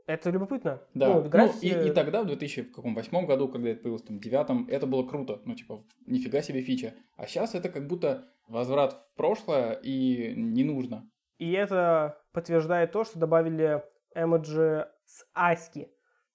Это 0.05 0.29
любопытно. 0.31 0.81
Да, 0.93 1.07
Ну, 1.07 1.21
ну, 1.23 1.29
граффити- 1.29 1.85
и, 1.85 1.87
и 1.87 1.91
тогда, 1.93 2.23
в 2.23 2.25
2008 2.25 3.25
году, 3.25 3.47
когда 3.47 3.69
это 3.69 3.83
появилось, 3.83 4.01
там, 4.01 4.19
девятом, 4.19 4.67
это 4.69 4.85
было 4.85 5.07
круто. 5.07 5.41
Ну, 5.45 5.55
типа, 5.55 5.85
нифига 6.07 6.41
себе 6.41 6.61
фича. 6.61 6.93
А 7.15 7.25
сейчас 7.25 7.55
это 7.55 7.69
как 7.69 7.87
будто 7.87 8.27
возврат 8.47 8.93
в 8.93 9.17
прошлое 9.17 9.73
и 9.73 10.33
не 10.35 10.63
нужно. 10.63 11.09
И 11.37 11.51
это 11.51 12.19
подтверждает 12.31 12.91
то, 12.91 13.03
что 13.03 13.19
добавили 13.19 13.83
эмоджи 14.15 14.87
с 15.05 15.25
Аськи. 15.33 15.89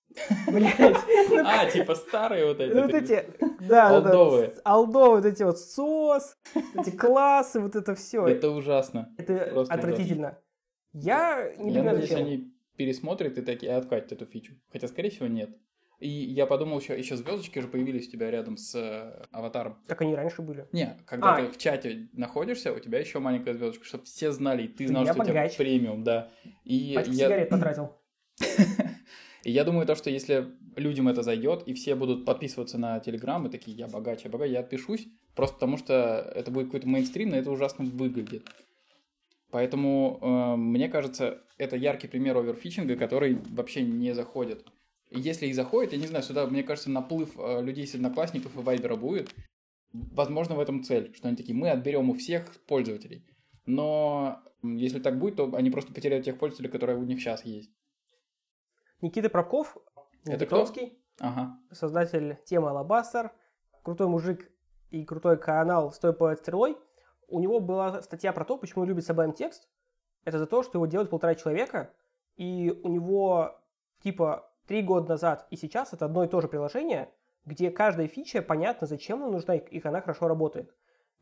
Блять. 0.51 0.97
А, 1.45 1.71
типа 1.71 1.95
старые 1.95 2.47
вот 2.47 2.61
эти. 2.61 2.73
Ну, 2.73 2.83
вот 2.83 2.95
эти, 2.95 3.25
да, 3.61 3.91
с- 3.91 4.61
олдовые, 4.65 5.17
вот 5.17 5.25
эти 5.27 5.43
вот 5.43 5.59
сос, 5.59 6.35
эти 6.75 6.91
классы, 6.97 7.61
вот 7.61 7.77
это 7.77 7.95
все. 7.95 8.27
Это 8.27 8.51
ужасно. 8.51 9.15
Это 9.19 9.51
просто 9.53 9.75
отвратительно. 9.75 10.39
Я 10.93 11.53
не 11.59 11.71
Я 11.71 11.75
понимаю, 11.75 11.85
надеюсь, 11.85 12.09
зачем. 12.11 12.27
они 12.27 12.55
пересмотрят 12.77 13.37
и 13.37 13.43
такие 13.43 13.73
откатят 13.77 14.13
эту 14.13 14.25
фичу. 14.27 14.55
Хотя, 14.73 14.89
скорее 14.89 15.11
всего, 15.11 15.27
нет. 15.27 15.51
И 15.99 16.09
я 16.09 16.47
подумал, 16.47 16.79
еще, 16.79 16.97
еще 16.97 17.17
звездочки 17.17 17.59
же 17.59 17.67
появились 17.67 18.07
у 18.07 18.11
тебя 18.13 18.31
рядом 18.31 18.57
с 18.57 18.73
э, 18.77 19.25
аватаром. 19.33 19.79
Так 19.89 20.01
они 20.03 20.13
и 20.13 20.15
раньше 20.15 20.43
были. 20.43 20.69
Не, 20.73 20.97
когда 21.07 21.35
А. 21.35 21.41
ты 21.41 21.49
в 21.51 21.59
чате 21.59 22.09
находишься, 22.13 22.73
у 22.73 22.79
тебя 22.79 23.01
еще 23.01 23.19
маленькая 23.19 23.55
звездочка, 23.55 23.85
чтобы 23.85 24.05
все 24.05 24.31
знали, 24.31 24.63
и 24.63 24.69
ты 24.69 24.87
знал, 24.87 25.05
Я 25.05 25.13
что 25.13 25.23
у 25.23 25.25
тебя 25.25 25.35
богач. 25.35 25.57
премиум, 25.57 26.05
да. 26.05 26.31
И 26.65 26.93
Пачку 26.95 27.13
я, 27.15 27.27
сигарет 27.27 27.49
потратил. 27.51 27.97
и 29.43 29.51
я 29.51 29.65
думаю, 29.65 29.87
то, 29.87 29.97
что 29.97 30.09
если 30.11 30.47
людям 30.77 31.09
это 31.09 31.23
зайдет, 31.23 31.65
и 31.67 31.75
все 31.75 31.97
будут 31.97 32.25
подписываться 32.25 32.79
на 32.79 33.01
Телеграм, 33.01 33.45
и 33.47 33.51
такие, 33.51 33.77
я 33.77 33.89
богач, 33.89 34.23
я 34.23 34.31
богач, 34.31 34.51
я 34.53 34.61
отпишусь, 34.61 35.09
просто 35.35 35.55
потому 35.57 35.79
что 35.79 36.31
это 36.35 36.53
будет 36.53 36.67
какой-то 36.67 36.89
мейнстрим, 36.89 37.31
но 37.31 37.37
это 37.37 37.51
ужасно 37.51 37.85
выглядит. 37.85 38.47
Поэтому, 39.51 40.19
э, 40.21 40.57
мне 40.57 40.89
кажется, 40.89 41.43
это 41.57 41.75
яркий 41.77 42.07
пример 42.07 42.37
оверфичинга, 42.37 42.97
который 42.97 43.39
вообще 43.51 43.83
не 43.83 44.13
заходит. 44.15 44.65
Если 45.11 45.47
и 45.47 45.53
заходит, 45.53 45.93
я 45.93 45.99
не 45.99 46.07
знаю, 46.07 46.23
сюда, 46.23 46.47
мне 46.47 46.63
кажется, 46.63 46.91
наплыв 46.91 47.39
э, 47.39 47.63
людей 47.63 47.87
с 47.87 47.95
одноклассников 47.95 48.57
и 48.57 48.61
вайбера 48.61 48.97
будет. 48.97 49.35
Возможно, 49.93 50.55
в 50.55 50.61
этом 50.61 50.83
цель, 50.83 51.15
что 51.15 51.29
они 51.29 51.37
такие, 51.37 51.55
мы 51.55 51.71
отберем 51.71 52.11
у 52.11 52.15
всех 52.15 52.45
пользователей. 52.67 53.25
Но 53.65 54.43
если 54.63 55.01
так 55.01 55.19
будет, 55.19 55.37
то 55.37 55.55
они 55.55 55.71
просто 55.71 55.93
потеряют 55.93 56.25
тех 56.25 56.39
пользователей, 56.39 56.71
которые 56.71 56.99
у 56.99 57.05
них 57.05 57.21
сейчас 57.21 57.45
есть. 57.45 57.71
Никита 59.01 59.31
Пробков, 59.31 59.77
Это 60.25 60.47
кто? 60.47 60.67
Ага. 61.21 61.59
создатель 61.73 62.39
темы 62.45 62.71
Алабастер, 62.71 63.33
крутой 63.83 64.09
мужик 64.09 64.51
и 64.91 65.05
крутой 65.05 65.39
канал 65.39 65.93
«Стой 65.93 66.13
под 66.13 66.39
стрелой». 66.39 66.77
У 67.27 67.41
него 67.41 67.61
была 67.61 68.03
статья 68.03 68.33
про 68.33 68.45
то, 68.45 68.57
почему 68.57 68.85
любит 68.85 69.09
Sublime 69.09 69.35
текст. 69.35 69.69
Это 70.25 70.39
за 70.39 70.47
то, 70.47 70.63
что 70.63 70.79
его 70.79 70.87
делают 70.87 71.11
полтора 71.11 71.35
человека, 71.35 71.93
и 72.37 72.71
у 72.83 72.89
него 72.89 73.61
типа 74.03 74.48
три 74.69 74.83
года 74.83 75.09
назад 75.09 75.47
и 75.51 75.57
сейчас 75.57 75.93
это 75.93 76.05
одно 76.05 76.25
и 76.25 76.29
то 76.29 76.41
же 76.41 76.47
приложение, 76.47 77.11
где 77.47 77.71
каждая 77.71 78.07
фича 78.07 78.43
понятно, 78.43 78.87
зачем 78.87 79.23
она 79.23 79.33
нужна, 79.33 79.57
и 79.57 79.79
и 79.79 79.87
она 79.87 80.01
хорошо 80.01 80.29
работает. 80.29 80.73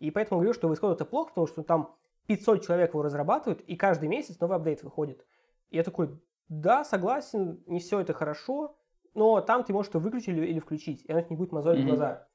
И 0.00 0.10
поэтому 0.10 0.40
говорю, 0.40 0.52
что 0.52 0.68
в 0.68 0.74
исходе 0.74 0.94
это 0.94 1.04
плохо, 1.04 1.28
потому 1.28 1.46
что 1.46 1.62
там 1.62 1.94
500 2.26 2.66
человек 2.66 2.90
его 2.92 3.02
разрабатывают, 3.02 3.60
и 3.62 3.76
каждый 3.76 4.08
месяц 4.08 4.38
новый 4.40 4.56
апдейт 4.56 4.82
выходит. 4.82 5.24
И 5.70 5.76
я 5.76 5.84
такой, 5.84 6.20
да, 6.48 6.84
согласен, 6.84 7.62
не 7.66 7.78
все 7.78 8.00
это 8.00 8.12
хорошо, 8.12 8.76
но 9.14 9.40
там 9.40 9.64
ты 9.64 9.72
можешь 9.72 9.90
это 9.90 10.00
выключить 10.00 10.28
или, 10.28 10.58
включить, 10.58 11.04
и 11.04 11.12
оно 11.12 11.24
не 11.30 11.36
будет 11.36 11.52
мозолить 11.52 11.84
mm-hmm. 11.84 11.88
глаза. 11.88 12.28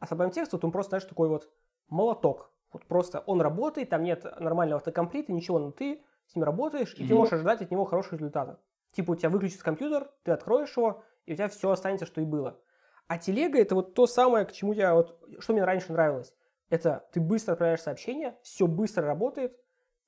А 0.00 0.06
с 0.06 0.12
обоим 0.12 0.30
текстом 0.30 0.60
он 0.62 0.72
просто, 0.72 0.90
знаешь, 0.90 1.04
такой 1.04 1.28
вот 1.28 1.48
молоток. 1.88 2.50
Вот 2.72 2.86
просто 2.86 3.20
он 3.20 3.40
работает, 3.40 3.90
там 3.90 4.02
нет 4.02 4.24
нормального 4.40 4.78
автокомплита, 4.78 5.32
ничего, 5.32 5.58
но 5.58 5.70
ты 5.70 6.02
с 6.26 6.34
ним 6.34 6.44
работаешь, 6.44 6.94
и 6.94 7.04
mm-hmm. 7.04 7.08
ты 7.08 7.14
можешь 7.14 7.32
ожидать 7.34 7.62
от 7.62 7.70
него 7.70 7.84
хорошего 7.84 8.16
результата. 8.16 8.58
Типа 8.94 9.12
у 9.12 9.16
тебя 9.16 9.28
выключится 9.28 9.64
компьютер, 9.64 10.10
ты 10.22 10.32
откроешь 10.32 10.76
его, 10.76 11.02
и 11.26 11.32
у 11.32 11.36
тебя 11.36 11.48
все 11.48 11.70
останется, 11.70 12.06
что 12.06 12.20
и 12.20 12.24
было. 12.24 12.58
А 13.06 13.18
телега 13.18 13.58
это 13.58 13.74
вот 13.74 13.94
то 13.94 14.06
самое, 14.06 14.46
к 14.46 14.52
чему 14.52 14.72
я 14.72 14.94
вот, 14.94 15.20
что 15.40 15.52
мне 15.52 15.64
раньше 15.64 15.92
нравилось. 15.92 16.32
Это 16.70 17.06
ты 17.12 17.20
быстро 17.20 17.52
отправляешь 17.52 17.82
сообщение, 17.82 18.38
все 18.42 18.66
быстро 18.66 19.04
работает, 19.06 19.58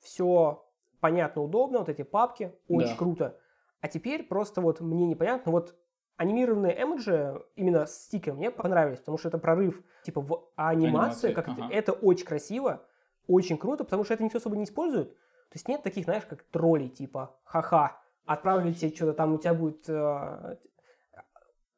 все 0.01 0.64
понятно, 1.01 1.42
удобно, 1.42 1.81
вот 1.81 1.88
эти 1.88 2.03
папки, 2.03 2.55
очень 2.68 2.90
да. 2.90 2.96
круто. 2.96 3.38
А 3.81 3.88
теперь 3.88 4.27
просто 4.27 4.61
вот 4.61 4.81
мне 4.81 5.07
непонятно, 5.07 5.53
вот 5.53 5.75
анимированные 6.16 6.83
эмоджи 6.83 7.42
именно 7.57 7.87
с 7.87 8.11
мне 8.12 8.51
понравились, 8.51 9.01
потому 9.01 9.18
что 9.18 9.29
это 9.29 9.38
прорыв 9.38 9.83
типа 10.03 10.20
в 10.20 10.49
анимации, 10.57 11.33
как 11.33 11.49
ага. 11.49 11.66
это, 11.66 11.75
это 11.75 11.92
очень 11.92 12.25
красиво, 12.25 12.83
очень 13.27 13.59
круто, 13.59 13.85
потому 13.85 14.05
что 14.05 14.14
это 14.14 14.25
никто 14.25 14.38
особо 14.38 14.57
не 14.57 14.64
использует. 14.64 15.11
То 15.11 15.55
есть 15.55 15.68
нет 15.68 15.83
таких, 15.83 16.05
знаешь, 16.05 16.25
как 16.25 16.42
троллей, 16.44 16.88
типа, 16.88 17.37
ха-ха, 17.44 18.01
отправили 18.26 18.72
тебе 18.72 18.94
что-то 18.94 19.14
там, 19.14 19.34
у 19.34 19.38
тебя 19.38 19.54
будет... 19.54 19.88
Э, 19.88 20.56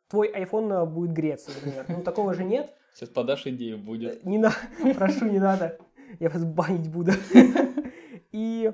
твой 0.08 0.32
iPhone 0.32 0.87
будет 0.87 1.12
греться, 1.12 1.50
например. 1.54 1.84
Ну, 1.88 2.02
такого 2.02 2.34
же 2.34 2.44
нет. 2.44 2.74
Сейчас 2.94 3.11
подашь 3.11 3.46
идею, 3.46 3.78
будет. 3.78 4.24
Не 4.24 4.38
надо, 4.38 4.56
прошу, 4.96 5.26
не 5.26 5.38
надо. 5.38 5.78
Я 6.18 6.30
вас 6.30 6.44
банить 6.44 6.90
буду. 6.90 7.12
И 8.32 8.72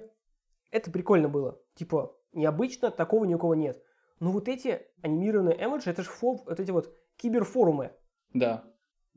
это 0.70 0.90
прикольно 0.90 1.28
было. 1.28 1.60
Типа, 1.74 2.16
необычно, 2.32 2.90
такого 2.90 3.24
ни 3.24 3.34
у 3.34 3.38
кого 3.38 3.54
нет. 3.54 3.82
Но 4.20 4.30
вот 4.30 4.48
эти 4.48 4.82
анимированные 5.02 5.62
эмоджи, 5.62 5.90
это 5.90 6.02
же 6.02 6.08
фо, 6.08 6.36
вот 6.46 6.60
эти 6.60 6.70
вот 6.70 6.96
киберфорумы. 7.16 7.92
Да. 8.32 8.64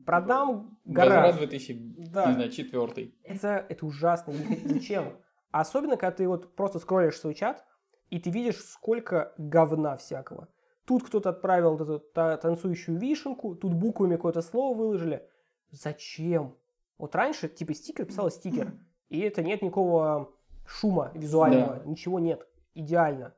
Продам 0.04 0.78
гараж. 0.84 1.34
Базара 1.34 1.46
2004. 1.46 3.14
Это, 3.24 3.66
это 3.68 3.86
ужасно. 3.86 4.34
Зачем? 4.64 5.16
Особенно, 5.50 5.96
когда 5.96 6.16
ты 6.16 6.28
вот 6.28 6.54
просто 6.54 6.78
скроллишь 6.78 7.18
свой 7.18 7.34
чат, 7.34 7.64
и 8.10 8.18
ты 8.18 8.30
видишь, 8.30 8.64
сколько 8.64 9.32
говна 9.38 9.96
всякого. 9.96 10.48
Тут 10.84 11.04
кто-то 11.04 11.30
отправил 11.30 11.76
вот 11.76 11.80
эту 11.82 12.38
танцующую 12.38 12.98
вишенку, 12.98 13.54
тут 13.54 13.74
буквами 13.74 14.16
какое-то 14.16 14.40
слово 14.40 14.76
выложили. 14.76 15.28
Зачем? 15.70 16.56
Вот 16.96 17.14
раньше, 17.14 17.48
типа, 17.48 17.74
стикер 17.74 18.06
писал 18.06 18.30
стикер, 18.30 18.72
и 19.08 19.20
это 19.20 19.42
нет 19.42 19.62
никакого 19.62 20.32
шума 20.66 21.10
визуального, 21.14 21.76
да. 21.76 21.82
ничего 21.84 22.18
нет. 22.18 22.46
Идеально. 22.74 23.34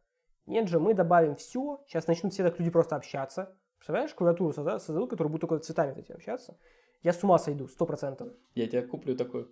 Нет 0.46 0.68
же, 0.68 0.80
мы 0.80 0.94
добавим 0.94 1.36
все, 1.36 1.82
сейчас 1.86 2.06
начнут 2.06 2.32
все 2.32 2.42
так 2.42 2.58
люди 2.58 2.70
просто 2.70 2.96
общаться. 2.96 3.56
Представляешь, 3.78 4.14
клавиатуру 4.14 4.52
создадут, 4.52 5.10
которая 5.10 5.30
будет 5.30 5.40
только 5.42 5.58
цветами 5.58 5.98
этим 5.98 6.16
общаться. 6.16 6.56
Я 7.02 7.12
с 7.12 7.24
ума 7.24 7.38
сойду, 7.38 7.66
сто 7.66 7.86
процентов. 7.86 8.28
Я 8.54 8.68
тебя 8.68 8.86
куплю 8.86 9.16
такой. 9.16 9.48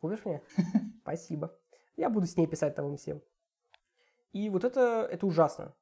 Купишь 0.00 0.24
мне? 0.24 0.42
Спасибо. 1.02 1.56
Я 1.96 2.10
буду 2.10 2.26
с 2.26 2.36
ней 2.36 2.46
писать 2.46 2.74
там 2.74 2.88
им 2.88 2.96
всем. 2.96 3.22
И 4.32 4.48
вот 4.48 4.64
это, 4.64 5.08
это 5.10 5.26
ужасно. 5.26 5.74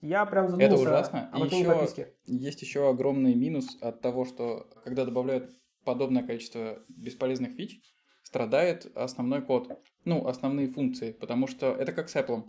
Я 0.00 0.26
прям 0.26 0.48
задумался 0.48 0.74
Это 0.74 0.82
ужасно. 0.82 1.30
Об 1.32 1.44
и 1.44 1.46
еще 1.46 2.12
есть 2.26 2.62
еще 2.62 2.88
огромный 2.88 3.34
минус 3.34 3.76
от 3.80 4.00
того, 4.00 4.24
что 4.24 4.68
когда 4.84 5.04
добавляют 5.04 5.50
подобное 5.84 6.22
количество 6.22 6.80
бесполезных 6.88 7.52
фич, 7.52 7.80
страдает 8.22 8.90
основной 8.96 9.40
код, 9.40 9.80
ну, 10.04 10.26
основные 10.26 10.68
функции, 10.68 11.12
потому 11.12 11.46
что 11.46 11.68
это 11.68 11.92
как 11.92 12.08
с 12.08 12.16
Apple. 12.16 12.44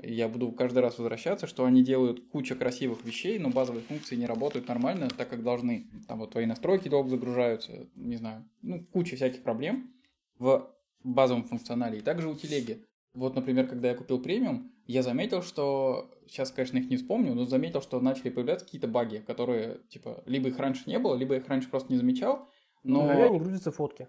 Я 0.00 0.28
буду 0.28 0.52
каждый 0.52 0.78
раз 0.78 0.98
возвращаться, 0.98 1.46
что 1.46 1.64
они 1.64 1.82
делают 1.82 2.28
кучу 2.30 2.56
красивых 2.56 3.04
вещей, 3.04 3.38
но 3.38 3.50
базовые 3.50 3.82
функции 3.82 4.16
не 4.16 4.26
работают 4.26 4.68
нормально, 4.68 5.08
так 5.08 5.28
как 5.28 5.42
должны. 5.42 5.88
Там 6.06 6.20
вот 6.20 6.30
твои 6.30 6.46
настройки 6.46 6.88
долго 6.88 7.10
загружаются, 7.10 7.88
не 7.94 8.16
знаю, 8.16 8.48
ну, 8.62 8.84
куча 8.86 9.16
всяких 9.16 9.42
проблем 9.42 9.92
в 10.38 10.70
базовом 11.02 11.44
функционале. 11.44 11.98
И 11.98 12.02
также 12.02 12.28
у 12.28 12.34
телеги. 12.34 12.84
Вот, 13.14 13.34
например, 13.34 13.66
когда 13.66 13.88
я 13.88 13.94
купил 13.94 14.22
премиум, 14.22 14.72
я 14.86 15.02
заметил, 15.02 15.42
что, 15.42 16.10
сейчас, 16.26 16.50
конечно, 16.50 16.78
их 16.78 16.88
не 16.88 16.96
вспомню, 16.96 17.34
но 17.34 17.44
заметил, 17.46 17.82
что 17.82 18.00
начали 18.00 18.30
появляться 18.30 18.64
какие-то 18.64 18.88
баги, 18.88 19.18
которые, 19.18 19.80
типа, 19.88 20.22
либо 20.26 20.48
их 20.48 20.58
раньше 20.58 20.84
не 20.86 20.98
было, 20.98 21.14
либо 21.14 21.36
их 21.36 21.48
раньше 21.48 21.68
просто 21.68 21.92
не 21.92 21.98
замечал, 21.98 22.48
но... 22.84 23.06
Наверное, 23.06 23.38
не 23.38 23.40
грузятся 23.40 23.72
фотки. 23.72 24.08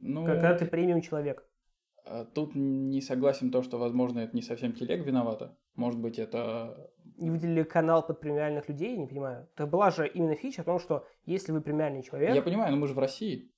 Ну... 0.00 0.24
Когда 0.24 0.56
ты 0.56 0.66
премиум 0.66 1.00
человек. 1.00 1.48
А 2.04 2.24
тут 2.24 2.54
не 2.54 3.00
согласен 3.00 3.50
то, 3.50 3.62
что, 3.62 3.76
возможно, 3.76 4.20
это 4.20 4.34
не 4.34 4.42
совсем 4.42 4.72
телег 4.72 5.04
виновата. 5.04 5.58
Может 5.74 6.00
быть, 6.00 6.18
это... 6.18 6.90
Не 7.16 7.30
выделили 7.30 7.64
канал 7.64 8.06
под 8.06 8.20
премиальных 8.20 8.68
людей, 8.68 8.96
не 8.96 9.06
понимаю. 9.06 9.48
Так 9.56 9.68
была 9.68 9.90
же 9.90 10.08
именно 10.08 10.34
фича 10.34 10.62
о 10.62 10.64
том, 10.64 10.78
что 10.78 11.06
если 11.26 11.52
вы 11.52 11.60
премиальный 11.60 12.02
человек... 12.02 12.34
Я 12.34 12.42
понимаю, 12.42 12.72
но 12.72 12.78
мы 12.78 12.86
же 12.86 12.94
в 12.94 12.98
России. 12.98 13.52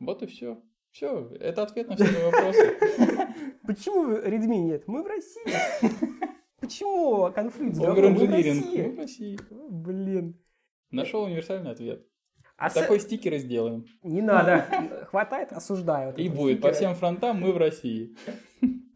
Вот 0.00 0.22
и 0.22 0.26
все. 0.26 0.60
Все, 0.98 1.30
это 1.38 1.62
ответ 1.62 1.88
на 1.88 1.94
все 1.94 2.06
мои 2.06 2.24
вопросы. 2.24 2.76
Почему 3.68 4.16
Redmi 4.16 4.58
нет? 4.58 4.88
Мы 4.88 5.04
в 5.04 5.06
России. 5.06 5.44
Почему 6.60 7.32
конфликт? 7.32 7.76
Мы 7.76 7.92
в 7.92 8.98
России. 8.98 9.38
Блин. 9.70 10.42
Нашел 10.90 11.22
универсальный 11.22 11.70
ответ. 11.70 12.04
А 12.56 12.68
Такой 12.68 12.98
с... 12.98 13.04
стикер 13.04 13.34
и 13.34 13.38
сделаем. 13.38 13.86
Не 14.02 14.22
надо. 14.22 15.06
Хватает, 15.10 15.52
осуждаю. 15.52 16.16
И 16.16 16.28
будет. 16.28 16.62
По 16.62 16.72
всем 16.72 16.96
фронтам 16.96 17.42
мы 17.42 17.52
в 17.52 17.58
России. 17.58 18.16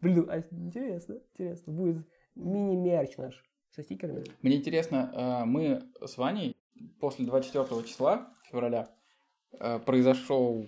Блин, 0.01 0.27
а 0.29 0.39
интересно, 0.51 1.21
интересно. 1.31 1.71
Будет 1.71 2.05
мини-мерч 2.35 3.15
наш 3.15 3.41
со 3.69 3.81
стикерами. 3.81 4.25
Мне 4.41 4.57
интересно, 4.57 5.09
а, 5.15 5.45
мы 5.45 5.83
с 6.05 6.17
Ваней 6.17 6.57
после 6.99 7.25
24 7.25 7.83
числа 7.83 8.27
февраля 8.51 8.89
а, 9.57 9.79
произошел... 9.79 10.67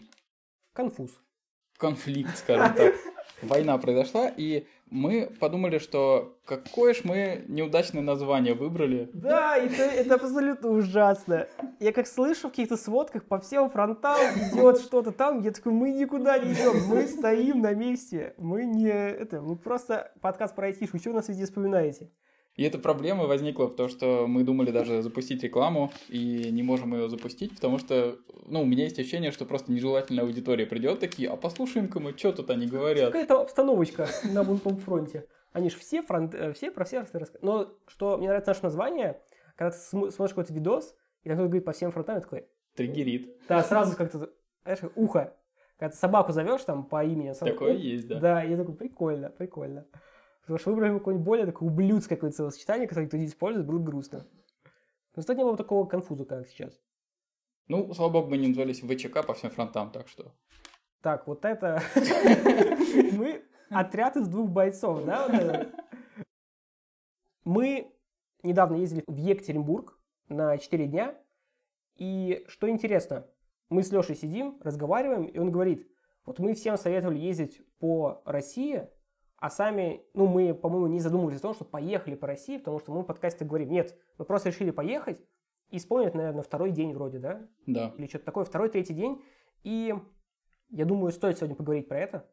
Конфуз. 0.72 1.25
Конфликт, 1.78 2.38
скажем 2.38 2.74
так 2.74 2.94
война 3.42 3.78
произошла, 3.78 4.30
и 4.36 4.68
мы 4.90 5.32
подумали, 5.40 5.80
что 5.80 6.38
какое 6.46 6.94
ж 6.94 7.02
мы 7.04 7.44
неудачное 7.48 8.02
название 8.02 8.54
выбрали. 8.54 9.10
Да, 9.14 9.58
это, 9.58 9.84
это 9.84 10.16
абсолютно 10.16 10.70
ужасно. 10.70 11.48
Я 11.80 11.92
как 11.92 12.08
слышу 12.08 12.48
в 12.48 12.52
каких-то 12.52 12.78
сводках 12.78 13.26
по 13.26 13.40
всем 13.40 13.70
фронтам 13.70 14.18
идет 14.52 14.80
что-то 14.80 15.12
там, 15.12 15.42
я 15.42 15.52
такой, 15.52 15.74
мы 15.74 15.92
никуда 15.92 16.38
не 16.38 16.54
идем, 16.54 16.88
мы 16.88 17.08
стоим 17.08 17.62
на 17.62 17.74
месте, 17.74 18.36
мы 18.38 18.66
не, 18.66 18.90
это, 18.90 19.42
мы 19.42 19.56
просто 19.56 20.12
подкаст 20.22 20.56
про 20.56 20.68
айтишку, 20.68 21.00
что 21.00 21.10
вы 21.10 21.16
нас 21.16 21.28
везде 21.28 21.46
вспоминаете? 21.46 22.12
И 22.56 22.64
эта 22.64 22.78
проблема 22.78 23.26
возникла 23.26 23.66
в 23.66 23.76
том, 23.76 23.90
что 23.90 24.28
мы 24.28 24.44
думали 24.44 24.72
даже 24.72 25.02
запустить 25.02 25.44
рекламу, 25.44 25.92
и 26.08 26.50
не 26.52 26.64
можем 26.64 26.94
ее 26.94 27.10
запустить, 27.10 27.54
потому 27.56 27.80
что, 27.80 28.18
ну, 28.46 28.62
у 28.62 28.66
меня 28.66 28.86
есть 28.86 28.98
ощущение, 28.98 29.32
что 29.32 29.46
просто 29.46 29.72
нежелательная 29.72 30.24
аудитория 30.24 30.66
придет 30.66 31.00
такие, 31.02 31.30
а 31.30 31.36
послушаем-ка 31.36 32.00
мы, 32.00 32.18
что 32.18 32.32
тут 32.32 32.50
они 32.50 32.68
говорят. 32.68 33.12
Какая-то 33.12 33.42
обстановочка 33.42 34.08
на 34.24 34.44
бунтом 34.44 34.78
фронте. 34.78 35.28
Они 35.52 35.70
же 35.70 35.78
все, 35.78 36.02
фронт, 36.02 36.34
э, 36.34 36.54
все 36.54 36.72
про 36.72 36.86
все 36.86 37.00
рассказывают. 37.00 37.44
Но 37.44 37.74
что 37.88 38.18
мне 38.18 38.28
нравится 38.28 38.52
наше 38.52 38.64
название, 38.64 39.22
когда 39.56 39.72
ты 39.72 39.78
смотришь 39.78 40.30
какой-то 40.30 40.54
видос, 40.54 40.96
и 41.24 41.30
там 41.30 41.38
кто-то 41.38 41.48
говорит 41.48 41.66
по 41.66 41.72
всем 41.72 41.92
фронтам, 41.92 42.16
я 42.16 42.22
такой... 42.22 42.48
Триггерит. 42.76 43.38
Да, 43.48 43.64
сразу 43.64 43.96
как-то, 43.96 44.30
знаешь, 44.64 44.80
ухо. 44.96 45.34
Когда 45.78 45.92
ты 45.92 45.98
собаку 45.98 46.32
зовешь 46.32 46.62
там 46.64 46.86
по 46.86 47.04
имени. 47.04 47.34
Собаку, 47.34 47.60
Такое 47.60 47.74
есть, 47.74 48.08
да. 48.08 48.20
Да, 48.20 48.44
я 48.44 48.58
такой, 48.58 48.76
прикольно, 48.76 49.30
прикольно. 49.30 49.86
Потому 50.46 50.60
что 50.60 50.70
выбрали 50.70 50.94
какое-нибудь 50.94 51.26
более 51.26 51.46
такое 51.48 51.70
ублюдское 51.70 52.18
какое-то 52.18 52.38
словосочетание, 52.38 52.88
которое 52.88 53.08
кто-то 53.08 53.26
использует, 53.26 53.66
было 53.66 53.80
бы 53.80 53.86
грустно. 53.86 54.28
Но 55.16 55.22
кстати, 55.22 55.40
не 55.40 55.44
было 55.44 55.58
такого 55.58 55.88
конфуза, 55.88 56.26
как 56.26 56.48
сейчас. 56.48 56.80
Ну, 57.68 57.92
слава 57.96 58.12
богу, 58.12 58.30
мы 58.30 58.38
не 58.38 58.50
назывались 58.50 58.82
ВЧК 58.82 59.26
по 59.26 59.34
всем 59.34 59.50
фронтам, 59.50 59.90
так 59.90 60.08
что... 60.08 60.36
Так, 61.02 61.26
вот 61.26 61.46
это... 61.46 61.82
Мы 63.14 63.44
отряд 63.70 64.18
из 64.18 64.28
двух 64.28 64.50
бойцов, 64.52 65.04
да? 65.04 65.68
Мы 67.44 67.92
недавно 68.44 68.76
ездили 68.76 69.04
в 69.08 69.16
Екатеринбург 69.16 70.00
на 70.30 70.58
4 70.58 70.88
дня. 70.88 71.16
И 71.96 72.46
что 72.48 72.70
интересно, 72.70 73.26
мы 73.70 73.82
с 73.82 73.92
Лешей 73.92 74.16
сидим, 74.16 74.60
разговариваем, 74.62 75.26
и 75.26 75.40
он 75.40 75.52
говорит, 75.52 75.90
вот 76.26 76.40
мы 76.40 76.54
всем 76.54 76.78
советовали 76.78 77.18
ездить 77.18 77.62
по 77.80 78.22
России, 78.26 78.88
а 79.46 79.50
сами, 79.52 80.02
ну, 80.16 80.26
мы, 80.26 80.56
по-моему, 80.56 80.88
не 80.88 81.00
задумывались 81.00 81.38
о 81.38 81.44
том, 81.44 81.54
что 81.54 81.66
поехали 81.66 82.16
по 82.16 82.26
России, 82.26 82.58
потому 82.58 82.80
что 82.80 82.92
мы 82.92 83.02
в 83.02 83.06
подкасте 83.06 83.46
говорим, 83.46 83.70
нет, 83.70 83.96
мы 84.18 84.26
просто 84.26 84.50
решили 84.50 84.72
поехать 84.72 85.24
и 85.70 85.78
вспомнить, 85.78 86.16
наверное, 86.16 86.42
второй 86.42 86.72
день 86.72 86.96
вроде, 86.96 87.20
да? 87.20 87.48
Да. 87.68 87.94
Или 87.96 88.08
что-то 88.08 88.26
такое, 88.26 88.44
второй, 88.44 88.70
третий 88.70 88.96
день. 88.96 89.22
И 89.62 89.94
я 90.70 90.86
думаю, 90.86 91.12
стоит 91.12 91.38
сегодня 91.38 91.56
поговорить 91.56 91.88
про 91.88 92.00
это, 92.00 92.28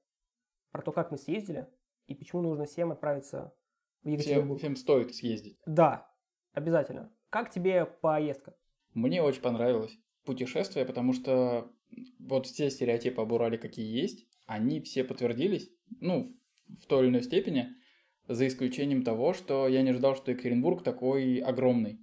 про 0.70 0.80
то, 0.80 0.90
как 0.90 1.10
мы 1.10 1.18
съездили, 1.18 1.66
и 2.06 2.14
почему 2.14 2.40
нужно 2.40 2.64
всем 2.64 2.92
отправиться 2.92 3.52
в 4.02 4.08
Екатеринбург. 4.08 4.60
Всем, 4.60 4.74
всем 4.74 4.76
стоит 4.76 5.14
съездить. 5.14 5.58
Да, 5.66 6.10
обязательно. 6.54 7.12
Как 7.28 7.50
тебе 7.50 7.84
поездка? 7.84 8.54
Мне 8.94 9.22
очень 9.22 9.42
понравилось 9.42 9.94
путешествие, 10.24 10.86
потому 10.86 11.12
что 11.12 11.70
вот 12.18 12.46
все 12.46 12.70
стереотипы 12.70 13.20
об 13.20 13.32
Урале 13.32 13.58
какие 13.58 14.00
есть, 14.00 14.26
они 14.46 14.80
все 14.80 15.04
подтвердились, 15.04 15.70
ну, 16.00 16.26
в 16.80 16.86
той 16.86 17.04
или 17.04 17.10
иной 17.10 17.22
степени, 17.22 17.68
за 18.28 18.46
исключением 18.46 19.02
того, 19.02 19.32
что 19.32 19.68
я 19.68 19.82
не 19.82 19.90
ожидал, 19.90 20.16
что 20.16 20.30
Екатеринбург 20.30 20.82
такой 20.82 21.38
огромный. 21.38 21.98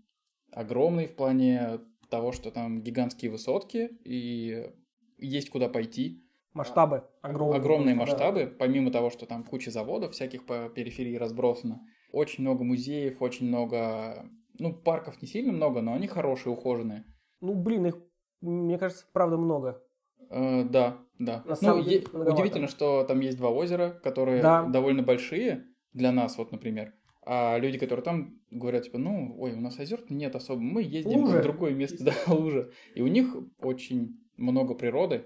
Огромный 0.52 1.08
в 1.08 1.16
плане 1.16 1.80
того, 2.10 2.32
что 2.32 2.52
там 2.52 2.82
гигантские 2.82 3.32
высотки 3.32 3.90
и 4.04 4.72
есть 5.18 5.50
куда 5.50 5.70
пойти. 5.70 6.26
Масштабы 6.54 7.04
огромные. 7.22 7.60
Огромные 7.60 7.96
масштабы, 7.96 8.46
да. 8.46 8.52
помимо 8.58 8.92
того, 8.92 9.10
что 9.10 9.26
там 9.26 9.44
куча 9.44 9.72
заводов 9.72 10.14
всяких 10.14 10.46
по 10.46 10.70
периферии 10.70 11.16
разбросано. 11.16 11.82
Очень 12.12 12.44
много 12.44 12.64
музеев, 12.64 13.22
очень 13.22 13.48
много... 13.48 14.26
Ну, 14.58 14.74
парков 14.74 15.22
не 15.22 15.28
сильно 15.28 15.54
много, 15.54 15.82
но 15.82 15.94
они 15.94 16.08
хорошие, 16.08 16.52
ухоженные. 16.52 17.06
Ну, 17.40 17.54
блин, 17.54 17.86
их, 17.86 17.98
мне 18.42 18.78
кажется, 18.78 19.06
правда 19.14 19.38
много. 19.38 19.82
Э, 20.30 20.64
да, 20.64 20.98
да. 21.18 21.44
На 21.46 21.76
ну, 21.76 21.84
деле, 21.84 22.06
удивительно, 22.14 22.68
что 22.68 23.04
там 23.04 23.20
есть 23.20 23.38
два 23.38 23.50
озера, 23.50 24.00
которые 24.04 24.42
да. 24.42 24.64
довольно 24.64 25.04
большие 25.04 25.66
для 25.94 26.12
нас, 26.12 26.38
вот, 26.38 26.52
например. 26.52 26.94
А 27.26 27.58
люди, 27.58 27.78
которые 27.78 28.04
там 28.04 28.40
говорят, 28.50 28.84
типа, 28.86 28.98
ну, 28.98 29.36
ой, 29.38 29.54
у 29.54 29.60
нас 29.60 29.80
озер 29.80 30.04
нет 30.10 30.36
особо, 30.36 30.62
мы 30.62 30.82
ездим 30.82 31.20
лужи. 31.20 31.40
в 31.40 31.44
другое 31.44 31.74
место, 31.74 32.04
да, 32.04 32.14
лужа. 32.34 32.72
И 32.96 33.02
у 33.02 33.08
них 33.08 33.36
очень 33.60 34.20
много 34.38 34.74
природы, 34.74 35.26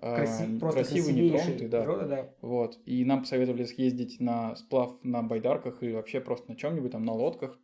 а, 0.00 0.16
красивый, 0.16 1.12
нетронутый, 1.12 1.68
да. 1.68 1.80
Природа, 1.80 2.06
да. 2.06 2.34
Вот. 2.40 2.78
И 2.84 3.04
нам 3.04 3.20
посоветовали 3.20 3.64
съездить 3.64 4.20
на 4.20 4.54
сплав 4.56 4.96
на 5.02 5.22
байдарках 5.22 5.82
и 5.82 5.92
вообще 5.92 6.20
просто 6.20 6.50
на 6.50 6.56
чем-нибудь 6.56 6.92
там, 6.92 7.04
на 7.04 7.12
лодках 7.12 7.58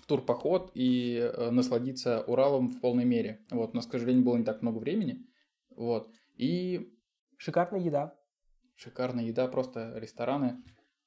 в 0.00 0.06
турпоход 0.06 0.72
и 0.74 1.18
э, 1.18 1.50
насладиться 1.50 2.22
Уралом 2.26 2.68
в 2.68 2.80
полной 2.80 3.04
мере. 3.04 3.40
Вот. 3.50 3.72
У 3.72 3.76
нас, 3.76 3.86
к 3.86 3.92
сожалению, 3.92 4.24
было 4.24 4.36
не 4.36 4.44
так 4.44 4.62
много 4.62 4.78
времени. 4.78 5.26
Вот. 5.76 6.10
И... 6.36 6.92
Шикарная 7.36 7.80
еда. 7.80 8.18
Шикарная 8.74 9.24
еда, 9.24 9.48
просто 9.48 9.98
рестораны. 9.98 10.62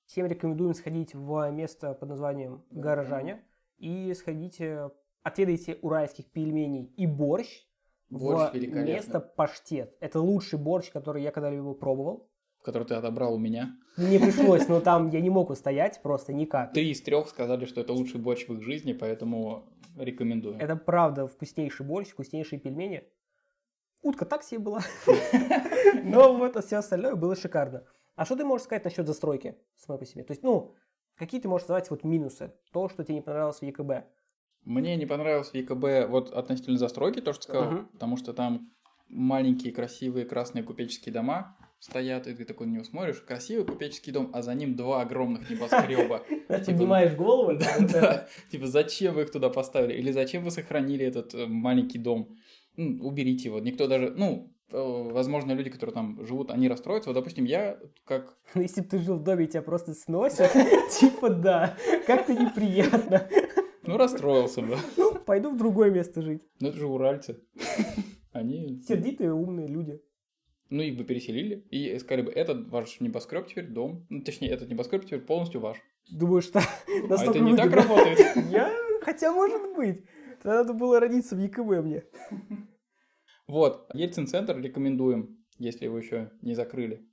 Всем 0.05 0.25
рекомендуем 0.25 0.73
сходить 0.73 1.13
в 1.13 1.51
место 1.51 1.93
под 1.93 2.09
названием 2.09 2.63
Горожане 2.71 3.43
и 3.77 4.13
сходите, 4.13 4.89
отведайте 5.21 5.77
уральских 5.81 6.31
пельменей 6.31 6.85
и 6.97 7.05
борщ 7.05 7.69
Борщ 8.09 8.53
в 8.53 8.83
место 8.83 9.19
паштет. 9.19 9.95
Это 9.99 10.19
лучший 10.19 10.57
борщ, 10.57 10.91
который 10.91 11.21
я 11.21 11.31
когда-либо 11.31 11.73
пробовал. 11.73 12.27
Который 12.63 12.87
ты 12.87 12.95
отобрал 12.95 13.35
у 13.35 13.37
меня. 13.37 13.77
Не 13.97 14.17
пришлось, 14.17 14.67
но 14.67 14.79
там 14.81 15.09
я 15.09 15.21
не 15.21 15.29
мог 15.29 15.49
устоять 15.49 16.01
просто 16.01 16.33
никак. 16.33 16.73
Три 16.73 16.91
из 16.91 17.01
трех 17.01 17.29
сказали, 17.29 17.65
что 17.65 17.81
это 17.81 17.93
лучший 17.93 18.19
борщ 18.19 18.47
в 18.47 18.53
их 18.53 18.63
жизни, 18.63 18.93
поэтому 18.93 19.69
рекомендую. 19.95 20.57
Это 20.57 20.75
правда 20.75 21.27
вкуснейший 21.27 21.85
борщ, 21.85 22.09
вкуснейшие 22.09 22.59
пельмени. 22.59 23.03
Утка 24.01 24.25
так 24.25 24.43
себе 24.43 24.59
была. 24.59 24.81
Но 26.03 26.33
вот 26.35 26.63
все 26.63 26.77
остальное 26.77 27.15
было 27.15 27.35
шикарно. 27.35 27.83
А 28.15 28.25
что 28.25 28.35
ты 28.35 28.45
можешь 28.45 28.65
сказать 28.65 28.85
насчет 28.85 29.07
застройки 29.07 29.57
самой 29.75 29.99
по 29.99 30.05
себе? 30.05 30.23
То 30.23 30.31
есть, 30.31 30.43
ну, 30.43 30.75
какие 31.15 31.41
ты 31.41 31.47
можешь 31.47 31.67
назвать 31.67 31.89
вот 31.89 32.03
минусы? 32.03 32.53
То, 32.71 32.89
что 32.89 33.03
тебе 33.03 33.15
не 33.15 33.21
понравилось 33.21 33.59
в 33.59 33.63
ЕКБ? 33.63 34.05
Мне 34.65 34.95
не 34.95 35.05
понравилось 35.05 35.49
в 35.49 35.53
ЕКБ 35.55 36.09
вот 36.09 36.31
относительно 36.31 36.77
застройки, 36.77 37.21
то, 37.21 37.33
что 37.33 37.43
сказал, 37.43 37.71
uh-huh. 37.71 37.85
потому 37.93 38.17
что 38.17 38.33
там 38.33 38.71
маленькие 39.07 39.73
красивые 39.73 40.25
красные 40.25 40.63
купеческие 40.63 41.13
дома 41.13 41.57
стоят, 41.79 42.27
и 42.27 42.33
ты 42.33 42.45
такой 42.45 42.67
на 42.67 42.73
него 42.73 42.83
смотришь, 42.83 43.21
красивый 43.21 43.65
купеческий 43.65 44.11
дом, 44.11 44.29
а 44.33 44.41
за 44.41 44.53
ним 44.53 44.75
два 44.75 45.01
огромных 45.01 45.49
небоскреба. 45.49 46.23
Поднимаешь 46.47 47.15
голову? 47.15 47.57
Да, 47.57 48.27
типа 48.51 48.67
зачем 48.67 49.15
вы 49.15 49.21
их 49.21 49.31
туда 49.31 49.49
поставили? 49.49 49.93
Или 49.93 50.11
зачем 50.11 50.43
вы 50.43 50.51
сохранили 50.51 51.05
этот 51.05 51.33
э, 51.33 51.47
маленький 51.47 51.97
дом? 51.97 52.37
Уберите 53.01 53.49
его. 53.49 53.59
Никто 53.59 53.87
даже, 53.87 54.11
ну, 54.11 54.53
э, 54.71 55.11
возможно, 55.11 55.51
люди, 55.51 55.69
которые 55.69 55.93
там 55.93 56.25
живут, 56.25 56.51
они 56.51 56.69
расстроятся. 56.69 57.09
Вот, 57.09 57.15
допустим, 57.15 57.45
я 57.45 57.77
как... 58.05 58.37
Ну, 58.55 58.61
если 58.67 58.81
бы 58.81 58.87
ты 58.87 58.99
жил 58.99 59.17
в 59.17 59.23
доме, 59.23 59.47
тебя 59.47 59.61
просто 59.61 59.93
сносят, 59.93 60.51
типа 60.99 61.29
да, 61.29 61.77
как-то 62.07 62.33
неприятно. 62.33 63.27
Ну, 63.81 63.97
расстроился 63.97 64.61
бы. 64.61 64.77
Ну, 64.97 65.15
пойду 65.15 65.49
в 65.49 65.57
другое 65.57 65.89
место 65.89 66.21
жить. 66.21 66.43
Ну, 66.59 66.67
это 66.67 66.77
же 66.77 66.85
уральцы. 66.85 67.39
Они... 68.31 68.83
Сердитые, 68.87 69.33
умные 69.33 69.65
люди. 69.65 69.99
Ну, 70.69 70.83
их 70.83 70.95
бы 70.95 71.03
переселили 71.03 71.65
и 71.71 71.97
сказали 71.97 72.21
бы, 72.21 72.31
этот 72.31 72.69
ваш 72.69 72.99
небоскреб 72.99 73.47
теперь 73.47 73.65
дом. 73.65 74.05
Ну, 74.09 74.21
точнее, 74.21 74.49
этот 74.49 74.69
небоскреб 74.69 75.05
теперь 75.05 75.21
полностью 75.21 75.59
ваш. 75.61 75.77
Думаю, 76.11 76.43
что 76.43 76.59
А 76.59 77.23
это 77.23 77.39
не 77.39 77.55
так 77.55 77.71
работает? 77.71 78.19
Я... 78.51 78.71
Хотя, 79.01 79.31
может 79.31 79.75
быть. 79.75 80.03
Тогда 80.41 80.59
надо 80.59 80.73
было 80.73 80.99
родиться 80.99 81.35
в 81.35 81.39
ЕКБ 81.39 81.83
мне. 81.83 82.03
Вот, 83.47 83.89
Ельцин-центр 83.95 84.59
рекомендуем, 84.59 85.43
если 85.57 85.85
его 85.85 85.97
еще 85.97 86.31
не 86.43 86.53
закрыли. 86.53 87.03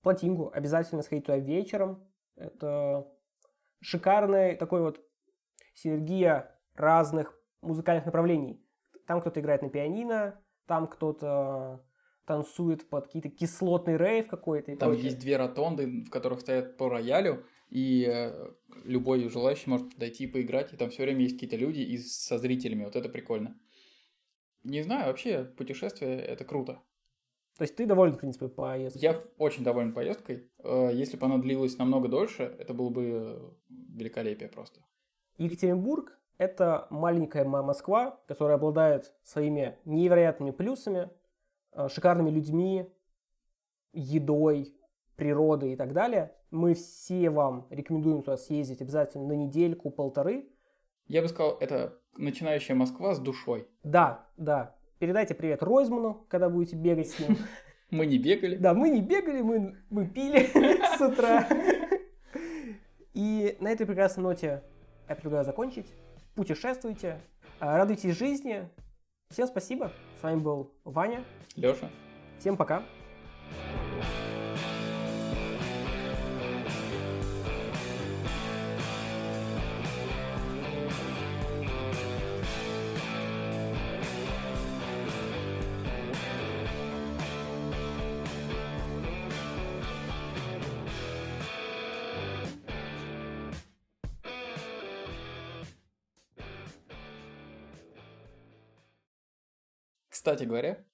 Платингу 0.00 0.50
обязательно 0.50 1.02
сходить 1.02 1.26
туда 1.26 1.36
вечером. 1.36 2.08
Это 2.36 3.06
шикарный 3.82 4.56
такой 4.56 4.80
вот 4.80 4.98
синергия 5.74 6.58
разных 6.74 7.38
музыкальных 7.60 8.06
направлений. 8.06 8.64
Там 9.06 9.20
кто-то 9.20 9.40
играет 9.40 9.60
на 9.60 9.68
пианино, 9.68 10.42
там 10.66 10.86
кто-то 10.86 11.84
танцует 12.24 12.88
под 12.88 13.06
какие-то 13.06 13.28
кислотный 13.28 13.98
рейв 13.98 14.28
какой-то. 14.28 14.74
Там 14.76 14.90
прочее. 14.90 15.04
есть 15.04 15.18
две 15.18 15.36
ротонды, 15.36 16.04
в 16.04 16.10
которых 16.10 16.40
стоят 16.40 16.76
по 16.76 16.88
роялю, 16.88 17.44
и 17.70 18.06
э, 18.08 18.52
любой 18.84 19.28
желающий 19.28 19.70
может 19.70 19.96
дойти 19.98 20.24
и 20.24 20.26
поиграть, 20.26 20.72
и 20.72 20.76
там 20.76 20.90
все 20.90 21.02
время 21.02 21.22
есть 21.22 21.34
какие-то 21.34 21.56
люди 21.56 21.80
и 21.80 21.98
со 21.98 22.38
зрителями. 22.38 22.84
Вот 22.84 22.96
это 22.96 23.08
прикольно. 23.08 23.58
Не 24.64 24.82
знаю, 24.82 25.06
вообще 25.06 25.44
путешествие 25.44 26.20
это 26.20 26.44
круто. 26.44 26.82
То 27.56 27.62
есть 27.62 27.74
ты 27.74 27.86
доволен, 27.86 28.14
в 28.14 28.18
принципе, 28.18 28.48
поездкой? 28.48 29.02
Я 29.02 29.20
очень 29.36 29.64
доволен 29.64 29.92
поездкой. 29.92 30.48
Э, 30.58 30.90
если 30.92 31.16
бы 31.16 31.26
она 31.26 31.38
длилась 31.38 31.76
намного 31.78 32.08
дольше, 32.08 32.44
это 32.58 32.72
было 32.72 32.90
бы 32.90 33.56
великолепие 33.68 34.48
просто. 34.48 34.80
Екатеринбург– 35.38 36.18
это 36.38 36.86
маленькая 36.90 37.44
Москва, 37.44 38.20
которая 38.28 38.56
обладает 38.56 39.12
своими 39.24 39.76
невероятными 39.84 40.52
плюсами, 40.52 41.10
э, 41.72 41.88
шикарными 41.88 42.30
людьми, 42.30 42.86
едой, 43.92 44.77
природой 45.18 45.72
и 45.72 45.76
так 45.76 45.92
далее. 45.92 46.32
Мы 46.50 46.72
все 46.74 47.28
вам 47.28 47.66
рекомендуем 47.68 48.22
туда 48.22 48.38
съездить 48.38 48.80
обязательно 48.80 49.26
на 49.26 49.32
недельку, 49.32 49.90
полторы. 49.90 50.48
Я 51.06 51.20
бы 51.20 51.28
сказал, 51.28 51.58
это 51.60 51.98
начинающая 52.16 52.74
Москва 52.74 53.14
с 53.14 53.18
душой. 53.18 53.68
Да, 53.82 54.26
да. 54.36 54.76
Передайте 54.98 55.34
привет 55.34 55.62
Ройзману, 55.62 56.24
когда 56.28 56.48
будете 56.48 56.76
бегать 56.76 57.10
с 57.10 57.18
ним. 57.18 57.36
Мы 57.90 58.06
не 58.06 58.18
бегали. 58.18 58.56
Да, 58.56 58.74
мы 58.74 58.90
не 58.90 59.00
бегали, 59.00 59.40
мы, 59.40 59.74
мы 59.88 60.06
пили 60.06 60.50
с 60.98 61.00
утра. 61.00 61.48
И 63.14 63.56
на 63.60 63.70
этой 63.70 63.86
прекрасной 63.86 64.24
ноте 64.24 64.62
я 65.08 65.14
предлагаю 65.14 65.46
закончить. 65.46 65.86
Путешествуйте, 66.34 67.18
а, 67.60 67.78
радуйтесь 67.78 68.14
жизни. 68.14 68.68
Всем 69.30 69.46
спасибо. 69.46 69.90
С 70.20 70.22
вами 70.22 70.38
был 70.38 70.74
Ваня. 70.84 71.24
Леша. 71.56 71.88
Всем 72.38 72.58
пока. 72.58 72.82
Кстати 100.28 100.46
говоря, 100.46 100.84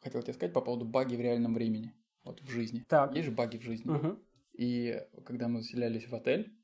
хотел 0.00 0.22
тебе 0.22 0.32
сказать 0.32 0.54
по 0.54 0.62
поводу 0.62 0.86
баги 0.86 1.14
в 1.16 1.20
реальном 1.20 1.52
времени. 1.52 1.92
Вот 2.24 2.40
в 2.40 2.48
жизни. 2.48 2.82
Так. 2.88 3.14
Есть 3.14 3.26
же 3.26 3.30
баги 3.30 3.58
в 3.58 3.62
жизни. 3.62 3.90
Угу. 3.90 4.18
И 4.54 5.02
когда 5.26 5.48
мы 5.48 5.60
заселялись 5.60 6.08
в 6.08 6.14
отель, 6.14 6.56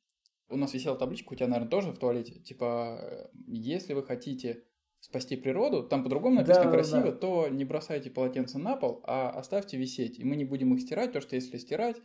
у 0.48 0.56
нас 0.56 0.72
висела 0.72 0.96
табличка, 0.96 1.34
у 1.34 1.36
тебя, 1.36 1.48
наверное, 1.48 1.68
тоже 1.68 1.90
в 1.90 1.98
туалете, 1.98 2.40
типа, 2.40 3.30
если 3.46 3.92
вы 3.92 4.02
хотите 4.02 4.64
спасти 5.00 5.36
природу, 5.36 5.82
там 5.82 6.02
по-другому 6.02 6.36
написано 6.36 6.64
да, 6.64 6.70
красиво, 6.70 7.12
да. 7.12 7.12
то 7.12 7.48
не 7.48 7.66
бросайте 7.66 8.10
полотенца 8.10 8.58
на 8.58 8.76
пол, 8.76 9.02
а 9.04 9.28
оставьте 9.28 9.76
висеть. 9.76 10.18
И 10.18 10.24
мы 10.24 10.36
не 10.36 10.46
будем 10.46 10.72
их 10.72 10.80
стирать, 10.80 11.08
потому 11.08 11.22
что 11.22 11.36
если 11.36 11.58
стирать, 11.58 11.96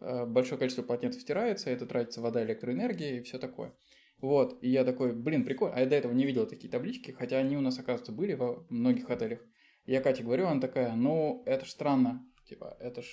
э, 0.00 0.24
большое 0.24 0.58
количество 0.58 0.82
полотенцев 0.82 1.20
стирается, 1.20 1.68
это 1.68 1.84
тратится 1.84 2.22
вода, 2.22 2.42
электроэнергия 2.42 3.18
и 3.18 3.22
все 3.22 3.38
такое. 3.38 3.74
Вот, 4.20 4.58
и 4.62 4.68
я 4.68 4.84
такой, 4.84 5.12
блин, 5.12 5.44
прикольно. 5.44 5.76
А 5.76 5.80
я 5.80 5.86
до 5.86 5.94
этого 5.94 6.12
не 6.12 6.26
видел 6.26 6.46
такие 6.46 6.68
таблички, 6.68 7.12
хотя 7.12 7.38
они 7.38 7.56
у 7.56 7.60
нас, 7.60 7.78
оказывается, 7.78 8.12
были 8.12 8.34
во 8.34 8.66
многих 8.68 9.08
отелях. 9.10 9.40
И 9.84 9.92
я 9.92 10.00
Кате 10.00 10.24
говорю, 10.24 10.46
она 10.46 10.60
такая, 10.60 10.94
ну, 10.94 11.42
это 11.46 11.64
ж 11.64 11.70
странно. 11.70 12.24
Типа, 12.48 12.76
это 12.80 13.02
ж 13.02 13.06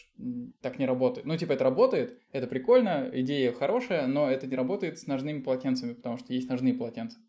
так 0.62 0.80
не 0.80 0.86
работает. 0.86 1.28
Ну, 1.28 1.38
типа, 1.38 1.54
это 1.54 1.66
работает, 1.66 2.20
это 2.32 2.48
прикольно, 2.48 3.10
идея 3.14 3.52
хорошая, 3.52 4.08
но 4.08 4.30
это 4.30 4.48
не 4.48 4.56
работает 4.56 4.98
с 4.98 5.08
ножными 5.08 5.42
полотенцами, 5.42 5.94
потому 5.94 6.18
что 6.18 6.34
есть 6.34 6.50
ножные 6.50 6.74
полотенца. 6.74 7.20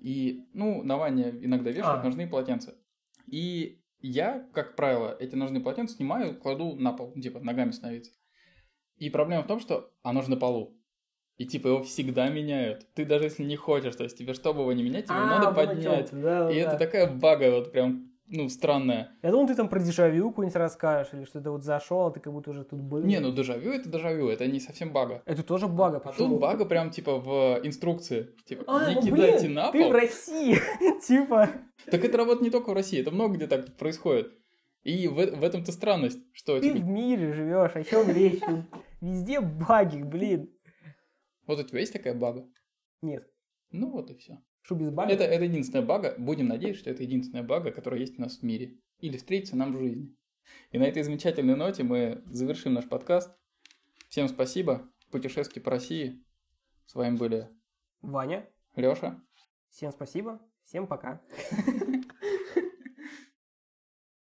И, 0.00 0.46
ну, 0.52 0.82
на 0.84 0.96
ванне 0.96 1.34
иногда 1.42 1.70
вешают 1.70 2.00
а. 2.00 2.04
ножные 2.04 2.28
полотенца. 2.28 2.78
И 3.26 3.82
я, 4.00 4.48
как 4.52 4.76
правило, 4.76 5.16
эти 5.18 5.34
ножные 5.34 5.60
полотенца 5.60 5.96
снимаю, 5.96 6.38
кладу 6.38 6.76
на 6.76 6.92
пол, 6.92 7.12
типа 7.14 7.40
ногами 7.40 7.72
становиться. 7.72 8.12
И 8.96 9.10
проблема 9.10 9.42
в 9.42 9.48
том, 9.48 9.58
что 9.58 9.92
оно 10.02 10.22
же 10.22 10.30
на 10.30 10.36
полу. 10.36 10.75
И 11.38 11.44
типа 11.44 11.68
его 11.68 11.82
всегда 11.82 12.28
меняют. 12.28 12.86
Ты 12.94 13.04
даже 13.04 13.24
если 13.24 13.44
не 13.44 13.56
хочешь, 13.56 13.94
то 13.94 14.04
есть 14.04 14.16
тебе, 14.16 14.32
чтобы 14.32 14.62
его 14.62 14.72
не 14.72 14.82
менять, 14.82 15.04
тебе 15.04 15.16
а, 15.18 15.26
надо 15.26 15.52
поднять. 15.52 16.08
Да, 16.12 16.50
и 16.50 16.54
да. 16.62 16.68
это 16.68 16.78
такая 16.78 17.12
бага 17.12 17.50
вот 17.50 17.72
прям, 17.72 18.10
ну, 18.28 18.48
странная. 18.48 19.10
Я 19.22 19.32
думал, 19.32 19.46
ты 19.46 19.54
там 19.54 19.68
про 19.68 19.78
дежавю 19.78 20.30
какую-нибудь 20.30 20.56
расскажешь, 20.56 21.12
или 21.12 21.24
что 21.24 21.42
ты 21.42 21.50
вот 21.50 21.62
зашел, 21.62 22.06
а 22.06 22.10
ты 22.10 22.20
как 22.20 22.32
будто 22.32 22.50
уже 22.50 22.64
тут 22.64 22.80
был. 22.80 23.02
Не, 23.02 23.20
ну 23.20 23.32
дежавю 23.32 23.70
это 23.70 23.86
дежавю, 23.88 24.28
это 24.28 24.46
не 24.46 24.60
совсем 24.60 24.92
бага. 24.92 25.22
Это 25.26 25.42
тоже 25.42 25.68
бага. 25.68 26.00
А 26.02 26.12
тут 26.12 26.40
бага 26.40 26.64
прям 26.64 26.90
типа 26.90 27.18
в 27.18 27.60
инструкции. 27.62 28.30
Типа, 28.46 28.64
а, 28.66 28.88
не 28.88 28.94
ну, 28.94 29.02
кидайте 29.02 29.40
блин, 29.40 29.54
на 29.54 29.72
пол. 29.72 29.72
ты 29.72 29.88
в 29.88 29.92
России, 29.92 30.58
типа. 31.06 31.50
Так 31.90 32.02
это 32.02 32.16
работает 32.16 32.42
не 32.44 32.50
только 32.50 32.70
в 32.70 32.72
России, 32.72 32.98
это 32.98 33.10
много 33.10 33.34
где 33.34 33.46
так 33.46 33.76
происходит. 33.76 34.32
И 34.84 35.08
в, 35.08 35.14
в 35.14 35.42
этом-то 35.42 35.72
странность, 35.72 36.20
что... 36.32 36.60
Ты 36.60 36.70
типа... 36.72 36.78
в 36.78 36.88
мире 36.88 37.32
живешь, 37.32 37.72
о 37.74 37.82
чем 37.82 38.08
речь? 38.08 38.40
Везде 39.00 39.40
баги, 39.40 40.02
блин. 40.02 40.48
Вот 41.46 41.58
у 41.58 41.62
тебя 41.62 41.80
есть 41.80 41.92
такая 41.92 42.14
бага? 42.14 42.48
Нет. 43.02 43.30
Ну 43.70 43.90
вот 43.90 44.10
и 44.10 44.16
все. 44.16 44.42
Что 44.62 44.74
без 44.74 44.90
бага? 44.90 45.12
Это, 45.12 45.24
это 45.24 45.44
единственная 45.44 45.84
бага. 45.84 46.14
Будем 46.18 46.48
надеяться, 46.48 46.80
что 46.80 46.90
это 46.90 47.02
единственная 47.02 47.44
бага, 47.44 47.70
которая 47.70 48.00
есть 48.00 48.18
у 48.18 48.22
нас 48.22 48.38
в 48.38 48.42
мире. 48.42 48.78
Или 48.98 49.16
встретится 49.16 49.56
нам 49.56 49.72
в 49.72 49.78
жизни. 49.78 50.14
И 50.70 50.78
на 50.78 50.84
этой 50.84 51.02
замечательной 51.02 51.56
ноте 51.56 51.82
мы 51.82 52.22
завершим 52.26 52.74
наш 52.74 52.88
подкаст. 52.88 53.36
Всем 54.08 54.28
спасибо. 54.28 54.90
Путешествие 55.10 55.62
по 55.62 55.70
России. 55.70 56.24
С 56.86 56.94
вами 56.94 57.16
были 57.16 57.48
Ваня. 58.00 58.48
Лёша. 58.74 59.20
Всем 59.70 59.92
спасибо. 59.92 60.40
Всем 60.64 60.86
пока. 60.86 61.20